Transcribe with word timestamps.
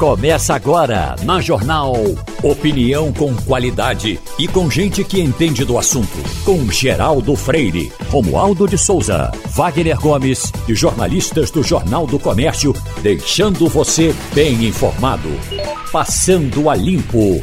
Começa 0.00 0.54
agora 0.54 1.14
na 1.24 1.42
Jornal. 1.42 1.92
Opinião 2.42 3.12
com 3.12 3.36
qualidade 3.36 4.18
e 4.38 4.48
com 4.48 4.70
gente 4.70 5.04
que 5.04 5.20
entende 5.20 5.62
do 5.62 5.76
assunto. 5.76 6.16
Com 6.42 6.70
Geraldo 6.70 7.36
Freire, 7.36 7.92
Romualdo 8.08 8.66
de 8.66 8.78
Souza, 8.78 9.30
Wagner 9.48 10.00
Gomes 10.00 10.50
e 10.66 10.74
jornalistas 10.74 11.50
do 11.50 11.62
Jornal 11.62 12.06
do 12.06 12.18
Comércio, 12.18 12.74
deixando 13.02 13.68
você 13.68 14.14
bem 14.32 14.64
informado. 14.64 15.28
Passando 15.92 16.70
a 16.70 16.74
Limpo. 16.74 17.38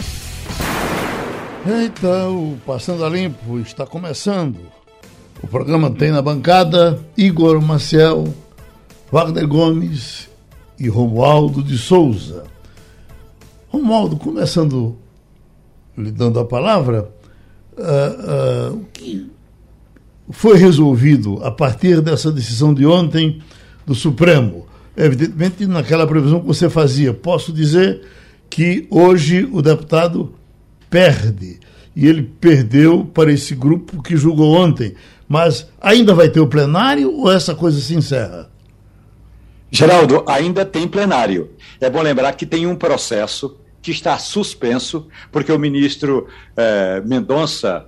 Então, 1.64 2.58
Passando 2.66 3.06
a 3.06 3.10
Limpo 3.10 3.60
está 3.60 3.86
começando. 3.86 4.58
O 5.44 5.48
programa 5.48 5.92
tem 5.92 6.10
na 6.10 6.24
bancada 6.24 7.00
Igor 7.16 7.62
Maciel, 7.62 8.34
Wagner 9.12 9.48
Gomes 9.48 10.27
e 10.80 10.88
Romualdo 10.88 11.64
de 11.64 11.78
Souza. 11.78 12.44
Romualdo, 13.70 14.18
começando 14.18 14.98
lhe 15.98 16.12
dando 16.12 16.40
a 16.40 16.46
palavra, 16.46 17.10
uh, 17.78 18.72
uh, 18.72 18.78
o 18.78 18.86
que 18.94 19.30
foi 20.30 20.58
resolvido 20.58 21.44
a 21.44 21.52
partir 21.52 22.02
dessa 22.02 22.32
decisão 22.32 22.74
de 22.74 22.86
ontem 22.86 23.42
do 23.86 23.96
Supremo? 23.96 24.68
Evidentemente, 24.96 25.66
naquela 25.68 26.08
previsão 26.08 26.40
que 26.40 26.48
você 26.48 26.70
fazia, 26.70 27.14
posso 27.14 27.52
dizer 27.52 28.02
que 28.50 28.88
hoje 28.90 29.48
o 29.52 29.62
deputado 29.62 30.34
perde. 30.90 31.60
E 31.96 32.08
ele 32.08 32.24
perdeu 32.40 33.06
para 33.06 33.32
esse 33.32 33.56
grupo 33.56 34.02
que 34.04 34.16
julgou 34.16 34.54
ontem. 34.54 34.94
Mas 35.28 35.68
ainda 35.82 36.14
vai 36.14 36.30
ter 36.30 36.40
o 36.40 36.48
plenário 36.48 37.12
ou 37.12 37.32
essa 37.32 37.56
coisa 37.56 37.80
se 37.80 37.96
encerra? 37.96 38.50
Geraldo, 39.72 40.24
ainda 40.28 40.66
tem 40.66 40.88
plenário. 40.88 41.52
É 41.80 41.90
bom 41.90 42.02
lembrar 42.02 42.34
que 42.34 42.46
tem 42.46 42.66
um 42.66 42.76
processo 42.76 43.58
que 43.82 43.92
está 43.92 44.18
suspenso, 44.18 45.08
porque 45.32 45.52
o 45.52 45.60
ministro 45.60 46.28
eh, 46.56 47.02
Mendonça 47.06 47.86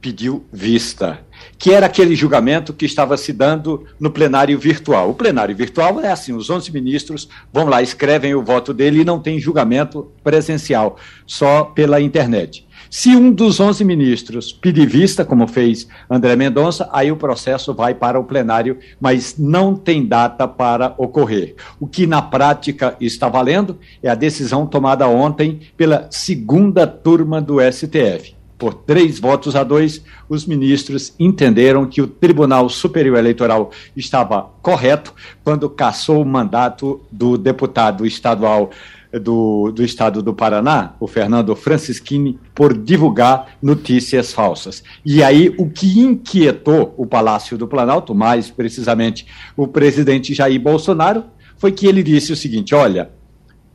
pediu 0.00 0.46
vista, 0.52 1.20
que 1.58 1.72
era 1.72 1.86
aquele 1.86 2.14
julgamento 2.14 2.72
que 2.72 2.86
estava 2.86 3.16
se 3.16 3.32
dando 3.32 3.86
no 3.98 4.10
plenário 4.10 4.58
virtual. 4.58 5.10
O 5.10 5.14
plenário 5.14 5.56
virtual 5.56 6.00
é 6.00 6.10
assim: 6.10 6.32
os 6.32 6.48
11 6.48 6.70
ministros 6.70 7.28
vão 7.52 7.66
lá, 7.66 7.82
escrevem 7.82 8.34
o 8.34 8.42
voto 8.42 8.72
dele 8.72 9.00
e 9.00 9.04
não 9.04 9.18
tem 9.20 9.40
julgamento 9.40 10.12
presencial, 10.22 10.96
só 11.26 11.64
pela 11.64 12.00
internet. 12.00 12.65
Se 12.90 13.16
um 13.16 13.32
dos 13.32 13.58
11 13.58 13.84
ministros 13.84 14.52
pedir 14.52 14.86
vista, 14.86 15.24
como 15.24 15.46
fez 15.46 15.88
André 16.08 16.36
Mendonça, 16.36 16.88
aí 16.92 17.10
o 17.10 17.16
processo 17.16 17.74
vai 17.74 17.94
para 17.94 18.18
o 18.18 18.24
plenário, 18.24 18.78
mas 19.00 19.36
não 19.38 19.74
tem 19.74 20.06
data 20.06 20.46
para 20.46 20.94
ocorrer. 20.96 21.54
O 21.80 21.86
que 21.86 22.06
na 22.06 22.22
prática 22.22 22.96
está 23.00 23.28
valendo 23.28 23.78
é 24.02 24.08
a 24.08 24.14
decisão 24.14 24.66
tomada 24.66 25.08
ontem 25.08 25.60
pela 25.76 26.06
segunda 26.10 26.86
turma 26.86 27.40
do 27.40 27.56
STF. 27.60 28.36
Por 28.58 28.72
três 28.72 29.20
votos 29.20 29.54
a 29.54 29.62
dois, 29.62 30.02
os 30.28 30.46
ministros 30.46 31.12
entenderam 31.18 31.84
que 31.84 32.00
o 32.00 32.06
Tribunal 32.06 32.70
Superior 32.70 33.18
Eleitoral 33.18 33.70
estava 33.94 34.48
correto 34.62 35.14
quando 35.44 35.68
cassou 35.68 36.22
o 36.22 36.26
mandato 36.26 37.02
do 37.12 37.36
deputado 37.36 38.06
estadual 38.06 38.70
do, 39.12 39.70
do 39.72 39.84
estado 39.84 40.22
do 40.22 40.34
Paraná, 40.34 40.94
o 41.00 41.06
Fernando 41.06 41.54
Francischini, 41.54 42.38
por 42.54 42.76
divulgar 42.76 43.56
notícias 43.62 44.32
falsas. 44.32 44.82
E 45.04 45.22
aí, 45.22 45.54
o 45.58 45.68
que 45.68 46.00
inquietou 46.00 46.94
o 46.96 47.06
Palácio 47.06 47.56
do 47.56 47.66
Planalto, 47.66 48.14
mais 48.14 48.50
precisamente 48.50 49.26
o 49.56 49.66
presidente 49.66 50.34
Jair 50.34 50.60
Bolsonaro, 50.60 51.24
foi 51.56 51.72
que 51.72 51.86
ele 51.86 52.02
disse 52.02 52.32
o 52.32 52.36
seguinte: 52.36 52.74
olha, 52.74 53.10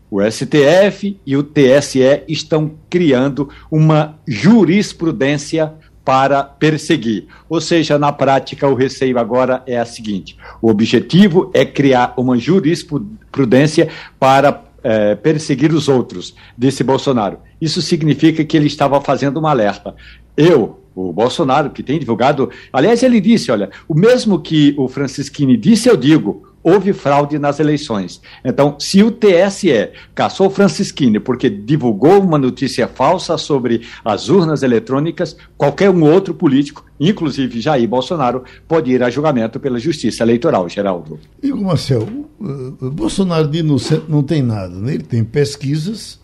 o 0.10 0.22
STF 0.22 1.20
e 1.26 1.38
o 1.38 1.44
TSE 1.44 2.24
estão 2.28 2.72
criando 2.90 3.50
uma 3.72 4.20
jurisprudência 4.28 5.74
para 6.04 6.44
perseguir. 6.44 7.28
Ou 7.48 7.62
seja, 7.62 7.98
na 7.98 8.12
prática, 8.12 8.68
o 8.68 8.74
receio 8.74 9.18
agora 9.18 9.64
é 9.66 9.78
a 9.78 9.86
seguinte: 9.86 10.36
o 10.62 10.70
objetivo 10.70 11.50
é 11.54 11.66
criar 11.66 12.14
uma 12.18 12.38
jurisprudência 12.38 13.90
para 14.20 14.52
é, 14.84 15.16
perseguir 15.16 15.74
os 15.74 15.88
outros, 15.88 16.36
disse 16.58 16.84
Bolsonaro. 16.84 17.40
Isso 17.60 17.82
significa 17.82 18.44
que 18.44 18.58
ele 18.58 18.68
estava 18.68 19.00
fazendo 19.02 19.40
um 19.40 19.48
alerta. 19.48 19.96
Eu, 20.36 20.82
o 20.96 21.14
Bolsonaro, 21.14 21.70
que 21.70 21.84
tem 21.84 22.00
divulgado. 22.00 22.50
Aliás, 22.72 23.04
ele 23.04 23.22
disse: 23.22 23.52
olha, 23.52 23.70
o 23.88 23.94
mesmo 23.94 24.40
que 24.40 24.74
o 24.78 24.88
Francisquini 24.88 25.58
disse, 25.58 25.90
eu 25.90 25.98
digo. 25.98 26.51
Houve 26.64 26.94
fraude 26.94 27.40
nas 27.40 27.60
eleições. 27.60 28.22
Então, 28.46 28.76
se 28.80 29.02
o 29.02 29.12
TSE 29.12 29.90
caçou 30.14 30.50
Francisquini 30.50 31.20
porque 31.20 31.50
divulgou 31.50 32.22
uma 32.22 32.38
notícia 32.38 32.88
falsa 32.88 33.38
sobre 33.38 33.82
as 34.06 34.30
urnas 34.30 34.62
eletrônicas, 34.62 35.36
qualquer 35.58 35.90
um 35.90 36.04
outro 36.04 36.34
político, 36.34 36.86
inclusive 37.00 37.60
Jair 37.60 37.88
Bolsonaro, 37.88 38.44
pode 38.68 38.92
ir 38.92 39.02
a 39.02 39.10
julgamento 39.10 39.60
pela 39.60 39.80
Justiça 39.80 40.24
Eleitoral, 40.24 40.70
Geraldo. 40.70 41.20
Igor 41.42 41.62
Marcel, 41.62 42.08
o 42.40 42.92
Bolsonaro 42.92 43.48
de 43.48 43.60
inocente 43.60 44.06
não 44.08 44.22
tem 44.22 44.42
nada, 44.42 44.76
né? 44.76 44.94
ele 44.94 45.04
tem 45.04 45.24
pesquisas, 45.24 46.20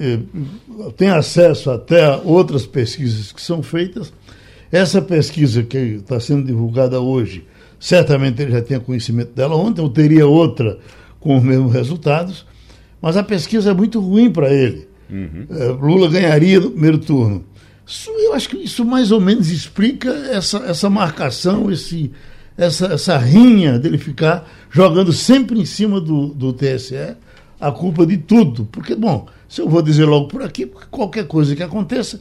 é, 0.00 0.18
tem 0.96 1.10
acesso 1.10 1.70
até 1.70 2.06
a 2.06 2.16
outras 2.16 2.64
pesquisas 2.64 3.32
que 3.32 3.42
são 3.42 3.62
feitas. 3.62 4.12
Essa 4.70 5.02
pesquisa 5.02 5.62
que 5.62 5.76
está 5.76 6.18
sendo 6.18 6.46
divulgada 6.46 6.98
hoje, 6.98 7.46
certamente 7.82 8.40
ele 8.40 8.52
já 8.52 8.62
tinha 8.62 8.78
conhecimento 8.78 9.32
dela 9.34 9.56
ontem, 9.56 9.82
ou 9.82 9.88
teria 9.88 10.24
outra 10.24 10.78
com 11.18 11.36
os 11.36 11.42
mesmos 11.42 11.72
resultados, 11.72 12.46
mas 13.00 13.16
a 13.16 13.24
pesquisa 13.24 13.72
é 13.72 13.74
muito 13.74 13.98
ruim 13.98 14.30
para 14.30 14.54
ele. 14.54 14.86
Uhum. 15.10 15.46
É, 15.50 15.64
Lula 15.64 16.08
ganharia 16.08 16.60
no 16.60 16.70
primeiro 16.70 16.98
turno. 16.98 17.44
Isso, 17.84 18.08
eu 18.10 18.34
acho 18.34 18.48
que 18.48 18.56
isso 18.56 18.84
mais 18.84 19.10
ou 19.10 19.20
menos 19.20 19.50
explica 19.50 20.10
essa, 20.30 20.58
essa 20.58 20.88
marcação, 20.88 21.72
esse, 21.72 22.12
essa, 22.56 22.86
essa 22.86 23.18
rinha 23.18 23.80
dele 23.80 23.98
ficar 23.98 24.48
jogando 24.70 25.12
sempre 25.12 25.58
em 25.58 25.66
cima 25.66 26.00
do, 26.00 26.28
do 26.28 26.52
TSE 26.52 27.16
a 27.60 27.72
culpa 27.72 28.06
de 28.06 28.16
tudo. 28.16 28.64
Porque, 28.70 28.94
bom, 28.94 29.26
se 29.48 29.60
eu 29.60 29.68
vou 29.68 29.82
dizer 29.82 30.04
logo 30.04 30.28
por 30.28 30.40
aqui, 30.40 30.66
porque 30.66 30.86
qualquer 30.88 31.26
coisa 31.26 31.56
que 31.56 31.64
aconteça, 31.64 32.20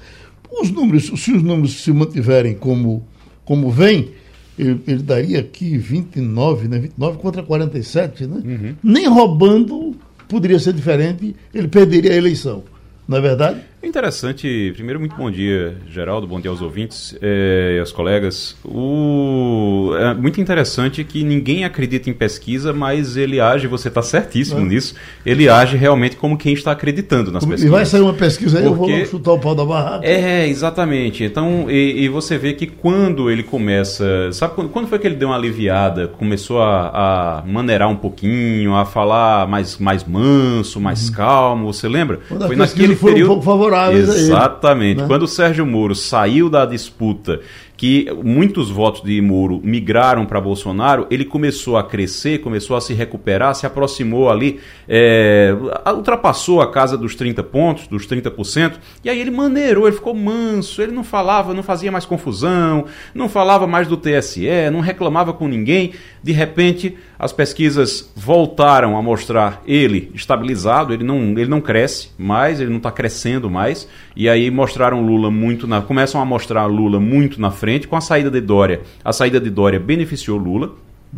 os 0.51 0.71
números, 0.71 1.05
se 1.05 1.31
os 1.31 1.43
números 1.43 1.83
se 1.83 1.91
mantiverem 1.91 2.55
como, 2.55 3.07
como 3.45 3.69
vem, 3.69 4.09
ele, 4.57 4.81
ele 4.87 5.03
daria 5.03 5.39
aqui 5.39 5.77
29, 5.77 6.67
né? 6.67 6.79
29 6.79 7.17
contra 7.17 7.43
47, 7.43 8.27
né? 8.27 8.41
Uhum. 8.43 8.75
Nem 8.83 9.07
roubando 9.07 9.95
poderia 10.27 10.59
ser 10.59 10.73
diferente, 10.73 11.35
ele 11.53 11.67
perderia 11.67 12.11
a 12.13 12.15
eleição. 12.15 12.63
Não 13.07 13.17
é 13.17 13.21
verdade? 13.21 13.61
Interessante. 13.83 14.71
Primeiro, 14.75 14.99
muito 14.99 15.15
bom 15.15 15.29
dia, 15.31 15.75
Geraldo. 15.89 16.27
Bom 16.27 16.39
dia 16.39 16.51
aos 16.51 16.61
ouvintes 16.61 17.17
eh, 17.19 17.75
e 17.77 17.79
aos 17.79 17.91
colegas. 17.91 18.55
O... 18.63 19.91
É 19.97 20.13
muito 20.13 20.39
interessante 20.39 21.03
que 21.03 21.23
ninguém 21.23 21.65
acredita 21.65 22.07
em 22.07 22.13
pesquisa, 22.13 22.71
mas 22.73 23.17
ele 23.17 23.39
age, 23.39 23.65
você 23.65 23.87
está 23.87 24.03
certíssimo 24.03 24.59
é. 24.59 24.63
nisso, 24.63 24.93
ele 25.25 25.49
age 25.49 25.77
realmente 25.77 26.15
como 26.15 26.37
quem 26.37 26.53
está 26.53 26.71
acreditando 26.71 27.31
nas 27.31 27.43
pesquisas. 27.43 27.67
E 27.67 27.71
vai 27.71 27.85
sair 27.85 28.01
uma 28.01 28.13
pesquisa 28.13 28.59
aí, 28.59 28.65
Porque... 28.65 28.91
eu 28.91 28.97
vou 28.97 29.05
chutar 29.05 29.31
o 29.31 29.39
pau 29.39 29.55
da 29.55 29.65
barraca. 29.65 30.05
É, 30.05 30.47
exatamente. 30.47 31.23
Então, 31.23 31.65
e, 31.67 32.03
e, 32.03 32.09
você 32.09 32.37
vê 32.37 32.53
que 32.53 32.67
quando 32.67 33.31
ele 33.31 33.41
começa. 33.41 34.31
Sabe 34.31 34.53
quando, 34.53 34.69
quando 34.69 34.87
foi 34.87 34.99
que 34.99 35.07
ele 35.07 35.15
deu 35.15 35.29
uma 35.29 35.35
aliviada? 35.35 36.07
Começou 36.07 36.61
a, 36.61 37.39
a 37.41 37.43
maneirar 37.47 37.89
um 37.89 37.95
pouquinho, 37.95 38.75
a 38.75 38.85
falar 38.85 39.47
mais, 39.47 39.79
mais 39.79 40.03
manso, 40.03 40.79
mais 40.79 41.09
uhum. 41.09 41.15
calmo, 41.15 41.73
você 41.73 41.87
lembra? 41.87 42.19
Quando 42.27 42.45
foi 42.45 42.55
naquele 42.55 42.95
período. 42.95 43.33
Um 43.33 43.35
favoráveis 43.71 44.09
Exatamente. 44.09 44.91
ele. 44.91 45.01
Né? 45.01 45.07
Quando 45.07 45.23
o 45.23 45.27
Sérgio 45.27 45.65
Moro 45.65 45.95
saiu 45.95 46.49
da 46.49 46.65
disputa 46.65 47.39
que 47.81 48.05
muitos 48.23 48.69
votos 48.69 49.01
de 49.01 49.19
Moro 49.21 49.59
migraram 49.63 50.23
para 50.23 50.39
Bolsonaro, 50.39 51.07
ele 51.09 51.25
começou 51.25 51.77
a 51.77 51.83
crescer, 51.83 52.37
começou 52.37 52.77
a 52.77 52.81
se 52.81 52.93
recuperar, 52.93 53.55
se 53.55 53.65
aproximou 53.65 54.29
ali, 54.29 54.59
é, 54.87 55.51
ultrapassou 55.87 56.61
a 56.61 56.71
casa 56.71 56.95
dos 56.95 57.15
30 57.15 57.41
pontos, 57.41 57.87
dos 57.87 58.05
30%, 58.05 58.73
e 59.03 59.09
aí 59.09 59.19
ele 59.19 59.31
maneirou, 59.31 59.87
ele 59.87 59.95
ficou 59.95 60.13
manso, 60.13 60.79
ele 60.79 60.91
não 60.91 61.03
falava, 61.03 61.55
não 61.55 61.63
fazia 61.63 61.91
mais 61.91 62.05
confusão, 62.05 62.85
não 63.15 63.27
falava 63.27 63.65
mais 63.65 63.87
do 63.87 63.97
TSE, 63.97 64.47
não 64.71 64.79
reclamava 64.79 65.33
com 65.33 65.47
ninguém. 65.47 65.93
De 66.21 66.31
repente, 66.31 66.95
as 67.21 67.31
pesquisas 67.31 68.11
voltaram 68.15 68.97
a 68.97 69.01
mostrar 69.01 69.61
ele 69.67 70.09
estabilizado, 70.15 70.91
ele 70.91 71.03
não, 71.03 71.19
ele 71.37 71.45
não 71.45 71.61
cresce 71.61 72.09
mais, 72.17 72.59
ele 72.59 72.71
não 72.71 72.77
está 72.77 72.91
crescendo 72.91 73.47
mais, 73.47 73.87
e 74.15 74.27
aí 74.27 74.49
mostraram 74.49 75.05
Lula 75.05 75.29
muito 75.29 75.67
na. 75.67 75.83
começam 75.83 76.19
a 76.19 76.25
mostrar 76.25 76.65
Lula 76.65 76.99
muito 76.99 77.39
na 77.39 77.51
frente 77.51 77.87
com 77.87 77.95
a 77.95 78.01
saída 78.01 78.31
de 78.31 78.41
Dória. 78.41 78.81
A 79.05 79.13
saída 79.13 79.39
de 79.39 79.51
Dória 79.51 79.79
beneficiou 79.79 80.39
Lula. 80.39 80.73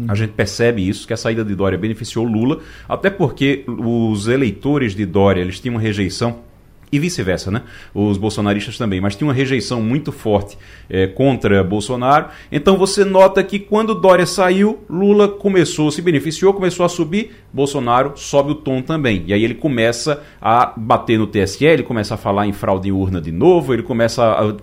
A 0.08 0.16
gente 0.16 0.32
percebe 0.32 0.86
isso, 0.86 1.08
que 1.08 1.14
a 1.14 1.18
saída 1.18 1.46
de 1.46 1.56
Dória 1.56 1.78
beneficiou 1.78 2.26
Lula, 2.26 2.60
até 2.90 3.10
porque 3.10 3.64
os 3.66 4.28
eleitores 4.28 4.94
de 4.94 5.06
Dória 5.06 5.40
eles 5.40 5.60
tinham 5.60 5.76
uma 5.76 5.82
rejeição 5.82 6.40
e 6.94 7.00
vice-versa, 7.00 7.50
né? 7.50 7.64
Os 7.92 8.20
bolsonaristas 8.20 8.78
também, 8.78 9.02
mas 9.02 9.16
tinha 9.16 9.28
uma 9.28 9.34
rejeição 9.34 9.82
muito 9.82 10.12
forte 10.12 10.56
é, 10.88 11.08
contra 11.08 11.64
Bolsonaro. 11.64 12.28
Então 12.52 12.78
você 12.78 13.04
nota 13.04 13.44
que 13.44 13.58
quando 13.58 13.96
Dória 13.96 14.28
saiu, 14.28 14.84
Lula 14.88 15.28
começou, 15.28 15.90
se 15.90 16.04
beneficiou, 16.04 16.54
começou 16.54 16.86
a 16.86 16.90
subir, 16.90 17.32
Bolsonaro 17.52 18.14
sobe 18.16 18.52
o 18.52 18.56
tom 18.56 18.80
também. 18.84 19.24
E 19.26 19.34
aí 19.34 19.44
ele 19.44 19.56
começa 19.56 20.22
a 20.40 20.72
bater 20.78 21.18
no 21.18 21.26
TSE, 21.26 21.66
ele 21.66 21.82
começa 21.82 22.14
a 22.14 22.18
falar 22.18 22.46
em 22.46 22.54
fraude 22.54 22.90
em 22.90 22.92
urna 22.92 23.20
de 23.20 23.32
novo, 23.32 23.74
ele 23.74 23.82
começa 23.82 24.24
a. 24.24 24.54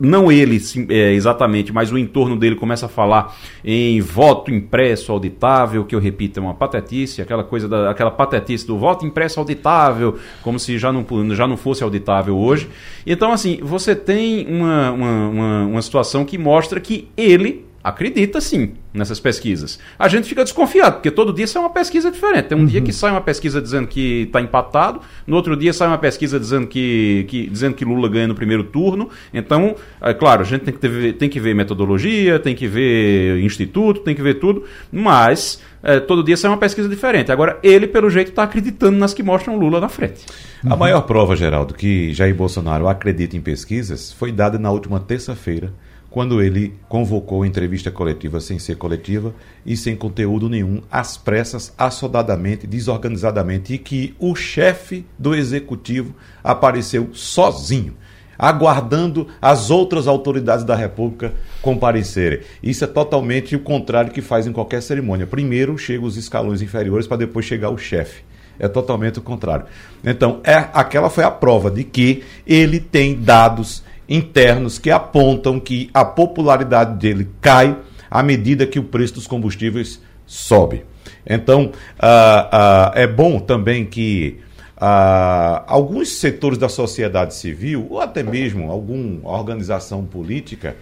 Não 0.00 0.32
ele 0.32 0.60
é, 0.88 1.12
exatamente, 1.12 1.72
mas 1.72 1.92
o 1.92 1.98
entorno 1.98 2.36
dele 2.36 2.56
começa 2.56 2.86
a 2.86 2.88
falar 2.88 3.36
em 3.64 4.00
voto 4.00 4.50
impresso 4.50 5.12
auditável, 5.12 5.84
que 5.84 5.94
eu 5.94 6.00
repito, 6.00 6.40
é 6.40 6.42
uma 6.42 6.54
patetice, 6.54 7.22
aquela 7.22 7.44
coisa 7.44 7.68
da, 7.68 7.90
aquela 7.90 8.10
patetice 8.10 8.66
do 8.66 8.76
voto 8.76 9.06
impresso 9.06 9.38
auditável, 9.38 10.18
como 10.42 10.58
se 10.58 10.78
já 10.78 10.92
não, 10.92 11.06
já 11.34 11.46
não 11.46 11.56
fosse 11.60 11.82
auditável 11.82 12.36
hoje. 12.36 12.68
Então, 13.06 13.32
assim, 13.32 13.58
você 13.62 13.94
tem 13.94 14.46
uma, 14.46 14.90
uma, 14.90 15.28
uma, 15.28 15.66
uma 15.66 15.82
situação 15.82 16.24
que 16.24 16.36
mostra 16.36 16.80
que 16.80 17.08
ele 17.16 17.69
acredita 17.82 18.40
sim 18.40 18.72
nessas 18.92 19.18
pesquisas. 19.18 19.78
A 19.98 20.06
gente 20.08 20.28
fica 20.28 20.44
desconfiado, 20.44 20.94
porque 20.94 21.10
todo 21.10 21.32
dia 21.32 21.46
sai 21.46 21.62
uma 21.62 21.70
pesquisa 21.70 22.10
diferente. 22.10 22.48
Tem 22.48 22.58
um 22.58 22.62
uhum. 22.62 22.66
dia 22.66 22.80
que 22.80 22.92
sai 22.92 23.10
uma 23.10 23.20
pesquisa 23.20 23.60
dizendo 23.60 23.86
que 23.86 24.22
está 24.22 24.40
empatado, 24.40 25.00
no 25.26 25.36
outro 25.36 25.56
dia 25.56 25.72
sai 25.72 25.88
uma 25.88 25.98
pesquisa 25.98 26.38
dizendo 26.38 26.66
que, 26.66 27.24
que, 27.28 27.48
dizendo 27.48 27.74
que 27.74 27.84
Lula 27.84 28.08
ganha 28.08 28.28
no 28.28 28.34
primeiro 28.34 28.64
turno. 28.64 29.08
Então, 29.32 29.76
é 30.00 30.12
claro, 30.12 30.42
a 30.42 30.44
gente 30.44 30.62
tem 30.62 30.74
que, 30.74 30.80
ter, 30.80 31.12
tem 31.14 31.28
que 31.28 31.40
ver 31.40 31.54
metodologia, 31.54 32.38
tem 32.38 32.54
que 32.54 32.66
ver 32.66 33.40
instituto, 33.42 34.00
tem 34.00 34.14
que 34.14 34.22
ver 34.22 34.34
tudo, 34.34 34.64
mas 34.92 35.62
é, 35.82 36.00
todo 36.00 36.22
dia 36.22 36.36
sai 36.36 36.50
uma 36.50 36.58
pesquisa 36.58 36.88
diferente. 36.88 37.32
Agora, 37.32 37.58
ele, 37.62 37.86
pelo 37.86 38.10
jeito, 38.10 38.28
está 38.28 38.42
acreditando 38.42 38.98
nas 38.98 39.14
que 39.14 39.22
mostram 39.22 39.56
Lula 39.56 39.80
na 39.80 39.88
frente. 39.88 40.26
A 40.68 40.76
maior 40.76 41.02
prova, 41.02 41.34
Geraldo, 41.34 41.72
que 41.72 42.12
Jair 42.12 42.34
Bolsonaro 42.34 42.86
acredita 42.88 43.36
em 43.36 43.40
pesquisas 43.40 44.12
foi 44.12 44.30
dada 44.30 44.58
na 44.58 44.70
última 44.70 45.00
terça-feira 45.00 45.72
quando 46.10 46.42
ele 46.42 46.74
convocou 46.88 47.46
entrevista 47.46 47.90
coletiva 47.90 48.40
sem 48.40 48.58
ser 48.58 48.76
coletiva 48.76 49.32
e 49.64 49.76
sem 49.76 49.94
conteúdo 49.94 50.48
nenhum, 50.48 50.82
às 50.90 51.16
pressas, 51.16 51.72
assodadamente, 51.78 52.66
desorganizadamente, 52.66 53.74
e 53.74 53.78
que 53.78 54.14
o 54.18 54.34
chefe 54.34 55.06
do 55.16 55.34
executivo 55.34 56.14
apareceu 56.42 57.10
sozinho, 57.12 57.94
aguardando 58.36 59.28
as 59.40 59.70
outras 59.70 60.08
autoridades 60.08 60.64
da 60.64 60.74
República 60.74 61.32
comparecerem. 61.62 62.40
Isso 62.60 62.82
é 62.82 62.88
totalmente 62.88 63.54
o 63.54 63.60
contrário 63.60 64.10
que 64.10 64.20
faz 64.20 64.46
em 64.46 64.52
qualquer 64.52 64.82
cerimônia. 64.82 65.26
Primeiro 65.26 65.78
chegam 65.78 66.06
os 66.06 66.16
escalões 66.16 66.60
inferiores 66.60 67.06
para 67.06 67.18
depois 67.18 67.46
chegar 67.46 67.70
o 67.70 67.78
chefe 67.78 68.22
é 68.60 68.68
totalmente 68.68 69.18
o 69.18 69.22
contrário. 69.22 69.64
Então, 70.04 70.40
é, 70.44 70.68
aquela 70.74 71.08
foi 71.08 71.24
a 71.24 71.30
prova 71.30 71.70
de 71.70 71.82
que 71.82 72.22
ele 72.46 72.78
tem 72.78 73.18
dados 73.18 73.82
internos 74.10 74.78
que 74.78 74.90
apontam 74.90 75.60
que 75.60 75.88
a 75.94 76.04
popularidade 76.04 76.98
dele 76.98 77.30
cai 77.40 77.78
à 78.10 78.22
medida 78.22 78.66
que 78.66 78.78
o 78.78 78.84
preço 78.84 79.14
dos 79.14 79.26
combustíveis 79.28 80.02
sobe. 80.26 80.84
Então, 81.24 81.66
uh, 81.66 81.66
uh, 81.66 82.92
é 82.94 83.06
bom 83.06 83.38
também 83.38 83.86
que 83.86 84.40
uh, 84.76 85.62
alguns 85.66 86.08
setores 86.08 86.58
da 86.58 86.68
sociedade 86.68 87.34
civil, 87.34 87.86
ou 87.88 88.00
até 88.00 88.22
mesmo 88.22 88.70
alguma 88.70 89.30
organização 89.30 90.04
política, 90.04 90.76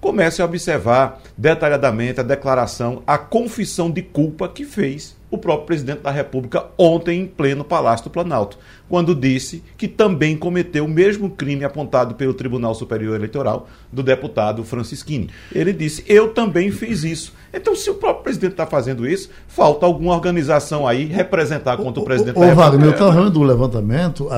comecem 0.00 0.42
a 0.42 0.46
observar 0.46 1.20
detalhadamente 1.36 2.20
a 2.20 2.22
declaração, 2.24 3.02
a 3.06 3.18
confissão 3.18 3.90
de 3.90 4.02
culpa 4.02 4.48
que 4.48 4.64
fez 4.64 5.16
o 5.30 5.36
próprio 5.36 5.66
presidente 5.66 6.00
da 6.00 6.10
República 6.10 6.66
ontem 6.78 7.20
em 7.20 7.26
pleno 7.26 7.62
Palácio 7.62 8.04
do 8.04 8.10
Planalto, 8.10 8.58
quando 8.88 9.14
disse 9.14 9.62
que 9.76 9.86
também 9.86 10.36
cometeu 10.36 10.86
o 10.86 10.88
mesmo 10.88 11.30
crime 11.30 11.64
apontado 11.64 12.14
pelo 12.14 12.32
Tribunal 12.32 12.74
Superior 12.74 13.14
Eleitoral 13.14 13.68
do 13.92 14.02
deputado 14.02 14.64
Francisquini. 14.64 15.28
Ele 15.54 15.72
disse: 15.72 16.02
Eu 16.06 16.32
também 16.32 16.70
fiz 16.70 17.04
isso. 17.04 17.34
Então, 17.52 17.74
se 17.76 17.90
o 17.90 17.94
próprio 17.94 18.24
presidente 18.24 18.52
está 18.52 18.66
fazendo 18.66 19.06
isso, 19.06 19.30
falta 19.46 19.84
alguma 19.84 20.14
organização 20.14 20.86
aí 20.86 21.04
representar 21.04 21.76
contra 21.76 22.00
o, 22.00 22.02
o 22.02 22.06
presidente 22.06 22.36
o, 22.36 22.40
da 22.40 22.46
República. 22.46 22.70
Wagner, 22.70 22.86
eu 22.86 22.92
estava 22.92 23.12
falando 23.12 23.32
do 23.32 23.42
levantamento, 23.42 24.28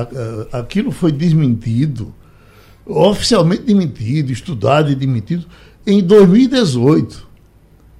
aquilo 0.51 0.91
foi 0.91 1.11
desmentido, 1.11 2.13
oficialmente 2.85 3.63
desmentido, 3.63 4.31
estudado 4.31 4.91
e 4.91 4.95
demitido, 4.95 5.45
em 5.85 6.01
2018. 6.01 7.27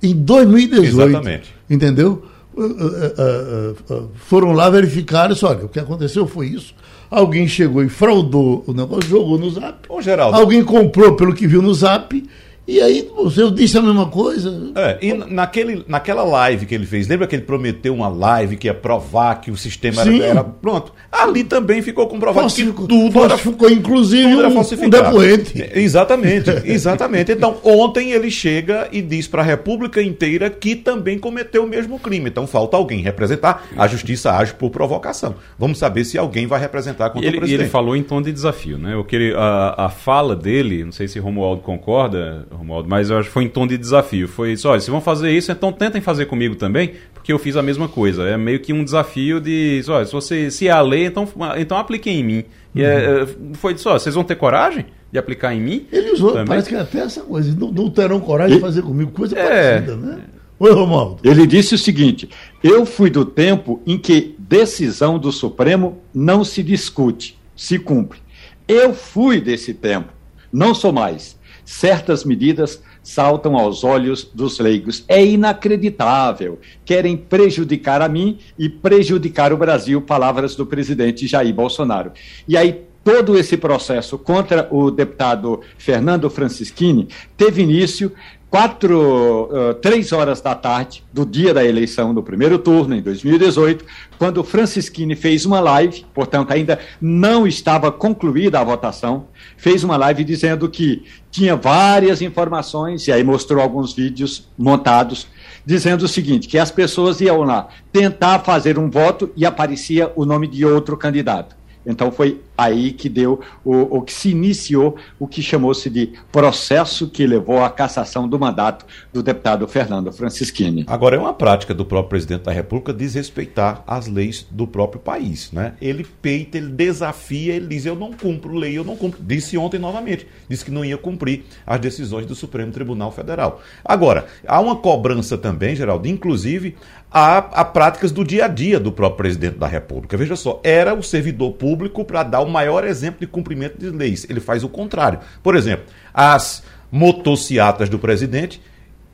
Em 0.04 0.16
2018. 0.16 1.10
Exatamente. 1.10 1.54
Entendeu? 1.70 2.26
Uh, 2.54 2.64
uh, 2.64 3.94
uh, 3.94 4.10
foram 4.16 4.52
lá 4.52 4.70
verificar, 4.70 5.30
disse, 5.30 5.46
olha, 5.46 5.66
o 5.66 5.70
que 5.70 5.80
aconteceu 5.80 6.28
foi 6.28 6.48
isso. 6.48 6.74
Alguém 7.10 7.48
chegou 7.48 7.84
e 7.84 7.90
fraudou 7.90 8.64
o 8.68 8.74
negócio, 8.74 9.10
jogou 9.10 9.38
no 9.38 9.50
zap. 9.50 9.80
Ô, 9.90 10.02
Geraldo. 10.02 10.38
Alguém 10.38 10.64
comprou 10.64 11.16
pelo 11.16 11.34
que 11.34 11.48
viu 11.48 11.62
no 11.62 11.74
zap 11.74 12.24
e 12.72 12.82
aí 12.82 13.10
você 13.14 13.52
disse 13.52 13.78
a 13.78 13.82
mesma 13.82 14.06
coisa. 14.06 14.72
É, 14.76 14.98
e 15.02 15.14
naquele, 15.14 15.84
naquela 15.88 16.24
live 16.24 16.66
que 16.66 16.74
ele 16.74 16.86
fez, 16.86 17.08
lembra 17.08 17.28
que 17.28 17.36
ele 17.36 17.44
prometeu 17.44 17.94
uma 17.94 18.08
live 18.08 18.56
que 18.56 18.68
ia 18.68 18.74
provar 18.74 19.42
que 19.42 19.52
o 19.52 19.58
sistema 19.58 20.02
era, 20.02 20.26
era, 20.26 20.44
pronto? 20.44 20.94
Ali 21.12 21.44
também 21.44 21.82
ficou 21.82 22.08
comprovado 22.08 22.42
falsificou, 22.42 22.88
que 22.88 22.94
tudo 22.94 23.12
falsificou, 23.12 23.68
era, 23.68 23.78
inclusive 23.78 24.36
tudo 24.36 24.48
um, 24.48 24.86
um 24.86 24.90
depoente. 24.90 25.70
Exatamente, 25.76 26.50
exatamente. 26.64 27.32
Então, 27.34 27.58
ontem 27.64 28.12
ele 28.12 28.32
chega 28.32 28.88
e 28.92 29.02
diz 29.02 29.28
para 29.28 29.42
a 29.42 29.46
República 29.46 30.02
inteira 30.02 30.50
que 30.50 30.76
também 30.76 31.20
cometeu 31.20 31.66
o 31.66 31.68
mesmo 31.68 32.00
crime. 32.00 32.30
Então, 32.30 32.48
falta 32.48 32.78
alguém 32.78 33.02
representar. 33.02 33.68
A 33.76 33.88
justiça 33.88 34.32
age 34.32 34.54
por 34.54 34.70
provocação. 34.70 35.36
Vamos 35.60 35.78
saber 35.78 36.06
se 36.06 36.18
alguém 36.18 36.48
vai 36.48 36.60
representar 36.60 37.10
contra 37.10 37.28
ele, 37.28 37.38
o 37.38 37.40
presidente. 37.40 37.62
E 37.62 37.64
ele 37.64 37.70
falou 37.70 37.96
em 37.96 38.04
tom 38.04 38.22
de 38.22 38.32
desafio, 38.32 38.78
né? 38.78 38.96
O 38.96 39.04
que 39.04 39.16
ele, 39.16 39.34
a, 39.36 39.86
a 39.86 39.90
fala 39.90 40.36
dele, 40.36 40.86
não 40.86 40.92
sei 40.92 41.08
se 41.08 41.20
Romualdo 41.20 41.62
concorda, 41.62 42.48
Romualdo, 42.62 42.88
mas 42.88 43.10
eu 43.10 43.18
acho 43.18 43.28
que 43.28 43.34
foi 43.34 43.44
em 43.44 43.50
tom 43.50 43.66
de 43.66 43.76
desafio. 43.76 44.28
Foi 44.28 44.54
isso, 44.54 44.70
olha, 44.70 44.80
se 44.80 44.92
vão 44.92 45.02
fazer 45.02 45.32
isso, 45.32 45.52
então 45.52 45.72
tentem 45.72 46.00
fazer 46.00 46.28
comigo 46.28 46.56
também, 46.56 46.94
porque 47.12 47.34
eu 47.34 47.40
fiz 47.40 47.58
a 47.58 47.64
mesma 47.64 47.88
coisa. 47.88 48.24
É 48.24 48.38
meio 48.38 48.60
que 48.60 48.72
um 48.72 48.84
desafio 48.84 49.42
de, 49.42 49.82
olha, 49.90 50.06
se 50.06 50.12
você 50.12 50.52
se 50.52 50.68
é 50.68 50.72
a 50.72 50.80
lei, 50.80 51.08
então, 51.08 51.28
então 51.58 51.76
apliquem 51.76 52.20
em 52.20 52.24
mim. 52.24 52.44
E 52.76 52.84
é, 52.84 53.10
uhum. 53.10 53.24
é, 53.24 53.56
foi 53.56 53.74
disso, 53.74 53.90
ó, 53.90 53.98
vocês 53.98 54.14
vão 54.14 54.24
ter 54.24 54.36
coragem 54.36 54.86
de 55.12 55.18
aplicar 55.18 55.56
em 55.56 55.60
mim? 55.60 55.88
Ele 55.92 56.12
usou, 56.12 56.34
também? 56.34 56.46
parece 56.46 56.70
que 56.70 56.76
até 56.76 57.00
essa 57.00 57.22
coisa, 57.22 57.54
não, 57.60 57.72
não 57.72 57.90
terão 57.90 58.20
coragem 58.20 58.58
de 58.58 58.62
fazer 58.62 58.84
comigo, 58.84 59.12
coisa 59.12 59.38
é, 59.38 59.82
parecida, 59.82 59.96
né? 59.98 60.20
Oi, 60.60 60.72
Romualdo. 60.72 61.18
Ele 61.24 61.48
disse 61.48 61.74
o 61.74 61.78
seguinte: 61.80 62.30
eu 62.64 62.86
fui 62.86 63.10
do 63.10 63.26
tempo 63.26 63.82
em 63.88 63.98
que 63.98 64.36
decisão 64.38 65.18
do 65.18 65.32
Supremo 65.32 66.00
não 66.14 66.44
se 66.44 66.62
discute, 66.62 67.36
se 67.56 67.80
cumpre. 67.80 68.20
Eu 68.68 68.94
fui 68.94 69.42
desse 69.42 69.74
tempo, 69.74 70.14
não 70.54 70.76
sou 70.76 70.94
mais 70.94 71.41
certas 71.72 72.26
medidas 72.26 72.84
saltam 73.02 73.56
aos 73.56 73.84
olhos 73.84 74.26
dos 74.26 74.60
leigos. 74.60 75.06
É 75.08 75.24
inacreditável. 75.26 76.60
Querem 76.84 77.16
prejudicar 77.16 78.02
a 78.02 78.10
mim 78.10 78.38
e 78.60 78.68
prejudicar 78.68 79.54
o 79.54 79.58
Brasil, 79.58 80.02
palavras 80.02 80.54
do 80.54 80.66
presidente 80.66 81.26
Jair 81.26 81.54
Bolsonaro. 81.54 82.12
E 82.48 82.58
aí 82.58 82.84
todo 83.04 83.38
esse 83.38 83.58
processo 83.58 84.18
contra 84.18 84.68
o 84.70 84.92
deputado 84.92 85.62
Fernando 85.78 86.30
Francischini 86.30 87.08
teve 87.38 87.62
início 87.64 88.12
quatro, 88.52 89.50
uh, 89.50 89.74
três 89.76 90.12
horas 90.12 90.42
da 90.42 90.54
tarde 90.54 91.06
do 91.14 91.26
dia 91.26 91.54
da 91.54 91.64
eleição 91.64 92.14
do 92.14 92.22
primeiro 92.22 92.60
turno, 92.60 92.94
em 92.94 93.02
2018, 93.02 93.86
quando 94.20 94.44
Francisquini 94.44 95.16
fez 95.16 95.46
uma 95.46 95.62
live, 95.62 96.06
portanto, 96.14 96.52
ainda 96.52 96.78
não 97.00 97.48
estava 97.48 97.90
concluída 97.94 98.60
a 98.60 98.64
votação, 98.64 99.28
fez 99.56 99.86
uma 99.86 99.96
live 99.96 100.26
dizendo 100.26 100.68
que 100.68 101.06
tinha 101.32 101.56
várias 101.56 102.22
informações, 102.22 103.08
e 103.08 103.12
aí 103.14 103.24
mostrou 103.24 103.64
alguns 103.64 103.94
vídeos 103.94 104.50
montados, 104.58 105.28
dizendo 105.66 106.04
o 106.04 106.08
seguinte: 106.10 106.50
que 106.50 106.58
as 106.58 106.70
pessoas 106.70 107.22
iam 107.22 107.44
lá 107.44 107.70
tentar 107.90 108.40
fazer 108.40 108.78
um 108.78 108.90
voto 108.90 109.32
e 109.34 109.46
aparecia 109.46 110.12
o 110.14 110.26
nome 110.26 110.46
de 110.46 110.66
outro 110.66 110.98
candidato. 110.98 111.56
Então 111.86 112.12
foi 112.12 112.42
aí 112.64 112.92
que 112.92 113.10
deu 113.10 113.40
o, 113.64 113.98
o 113.98 114.02
que 114.02 114.14
se 114.14 114.30
iniciou 114.30 114.96
o 115.20 115.28
que 115.28 115.42
chamou-se 115.42 115.90
de 115.90 116.14
processo 116.32 117.10
que 117.10 117.26
levou 117.26 117.64
à 117.64 117.70
cassação 117.70 118.28
do 118.28 118.40
mandato 118.40 118.86
do 119.12 119.24
deputado 119.24 119.68
Fernando 119.68 120.12
Francischini. 120.12 120.86
Agora 120.88 121.16
é 121.16 121.20
uma 121.20 121.34
prática 121.34 121.74
do 121.74 121.86
próprio 121.86 122.10
presidente 122.10 122.44
da 122.44 122.52
República 122.52 122.94
desrespeitar 122.94 123.84
as 123.88 124.08
leis 124.08 124.46
do 124.50 124.68
próprio 124.68 125.02
país, 125.02 125.52
né? 125.52 125.74
Ele 125.82 126.06
peita, 126.22 126.58
ele 126.58 126.70
desafia, 126.70 127.54
ele 127.54 127.68
diz 127.68 127.86
eu 127.86 127.96
não 127.96 128.12
cumpro 128.12 128.54
lei, 128.54 128.78
eu 128.78 128.84
não 128.84 128.96
cumpro. 128.96 129.20
Disse 129.22 129.58
ontem 129.58 129.80
novamente, 129.80 130.28
disse 130.48 130.66
que 130.66 130.72
não 130.72 130.86
ia 130.86 130.98
cumprir 130.98 131.44
as 131.66 131.80
decisões 131.80 132.26
do 132.26 132.36
Supremo 132.36 132.72
Tribunal 132.72 133.12
Federal. 133.12 133.62
Agora, 133.84 134.28
há 134.48 134.60
uma 134.60 134.76
cobrança 134.76 135.38
também, 135.38 135.76
Geraldo, 135.76 136.08
inclusive 136.08 136.76
a, 137.12 137.38
a 137.38 137.66
práticas 137.66 138.12
do 138.12 138.24
dia 138.24 138.46
a 138.46 138.48
dia 138.48 138.80
do 138.80 138.92
próprio 138.92 139.18
presidente 139.18 139.58
da 139.58 139.68
República. 139.68 140.16
Veja 140.16 140.36
só, 140.36 140.62
era 140.64 140.94
o 140.94 141.04
servidor 141.04 141.52
público 141.54 142.06
para 142.06 142.24
dar 142.24 142.40
o 142.40 142.50
maior 142.52 142.84
exemplo 142.84 143.20
de 143.20 143.28
cumprimento 143.28 143.78
de 143.78 143.90
leis. 143.90 144.26
Ele 144.30 144.40
faz 144.40 144.64
o 144.64 144.70
contrário. 144.70 145.20
Por 145.42 145.56
exemplo, 145.56 145.86
as 146.14 146.64
motociatas 146.92 147.90
do 147.90 147.98
presidente, 147.98 148.62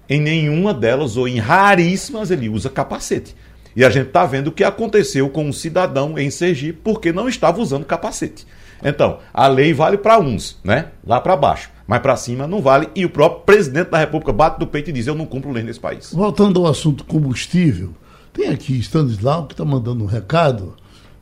em 0.09 0.19
nenhuma 0.19 0.73
delas, 0.73 1.15
ou 1.15 1.27
em 1.27 1.37
raríssimas, 1.37 2.31
ele 2.31 2.49
usa 2.49 2.69
capacete. 2.69 3.35
E 3.75 3.85
a 3.85 3.89
gente 3.89 4.07
está 4.07 4.25
vendo 4.25 4.47
o 4.47 4.51
que 4.51 4.63
aconteceu 4.63 5.29
com 5.29 5.45
um 5.45 5.53
cidadão 5.53 6.17
em 6.17 6.31
Sergipe 6.31 6.79
porque 6.83 7.13
não 7.13 7.29
estava 7.29 7.61
usando 7.61 7.85
capacete. 7.85 8.47
Então, 8.83 9.19
a 9.33 9.47
lei 9.47 9.73
vale 9.73 9.97
para 9.97 10.19
uns, 10.19 10.57
né? 10.63 10.87
Lá 11.05 11.21
para 11.21 11.35
baixo. 11.35 11.69
Mas 11.85 11.99
para 11.99 12.15
cima 12.15 12.47
não 12.47 12.61
vale. 12.61 12.89
E 12.95 13.05
o 13.05 13.09
próprio 13.09 13.41
presidente 13.41 13.91
da 13.91 13.99
República 13.99 14.33
bate 14.33 14.59
do 14.59 14.67
peito 14.67 14.89
e 14.89 14.93
diz: 14.93 15.07
Eu 15.07 15.15
não 15.15 15.25
cumpro 15.25 15.51
lei 15.51 15.63
nesse 15.63 15.79
país. 15.79 16.11
Voltando 16.11 16.59
ao 16.59 16.71
assunto 16.71 17.03
combustível, 17.05 17.93
tem 18.33 18.49
aqui 18.49 18.77
Stanislau 18.79 19.45
que 19.45 19.53
está 19.53 19.63
mandando 19.63 20.03
um 20.03 20.07
recado. 20.07 20.75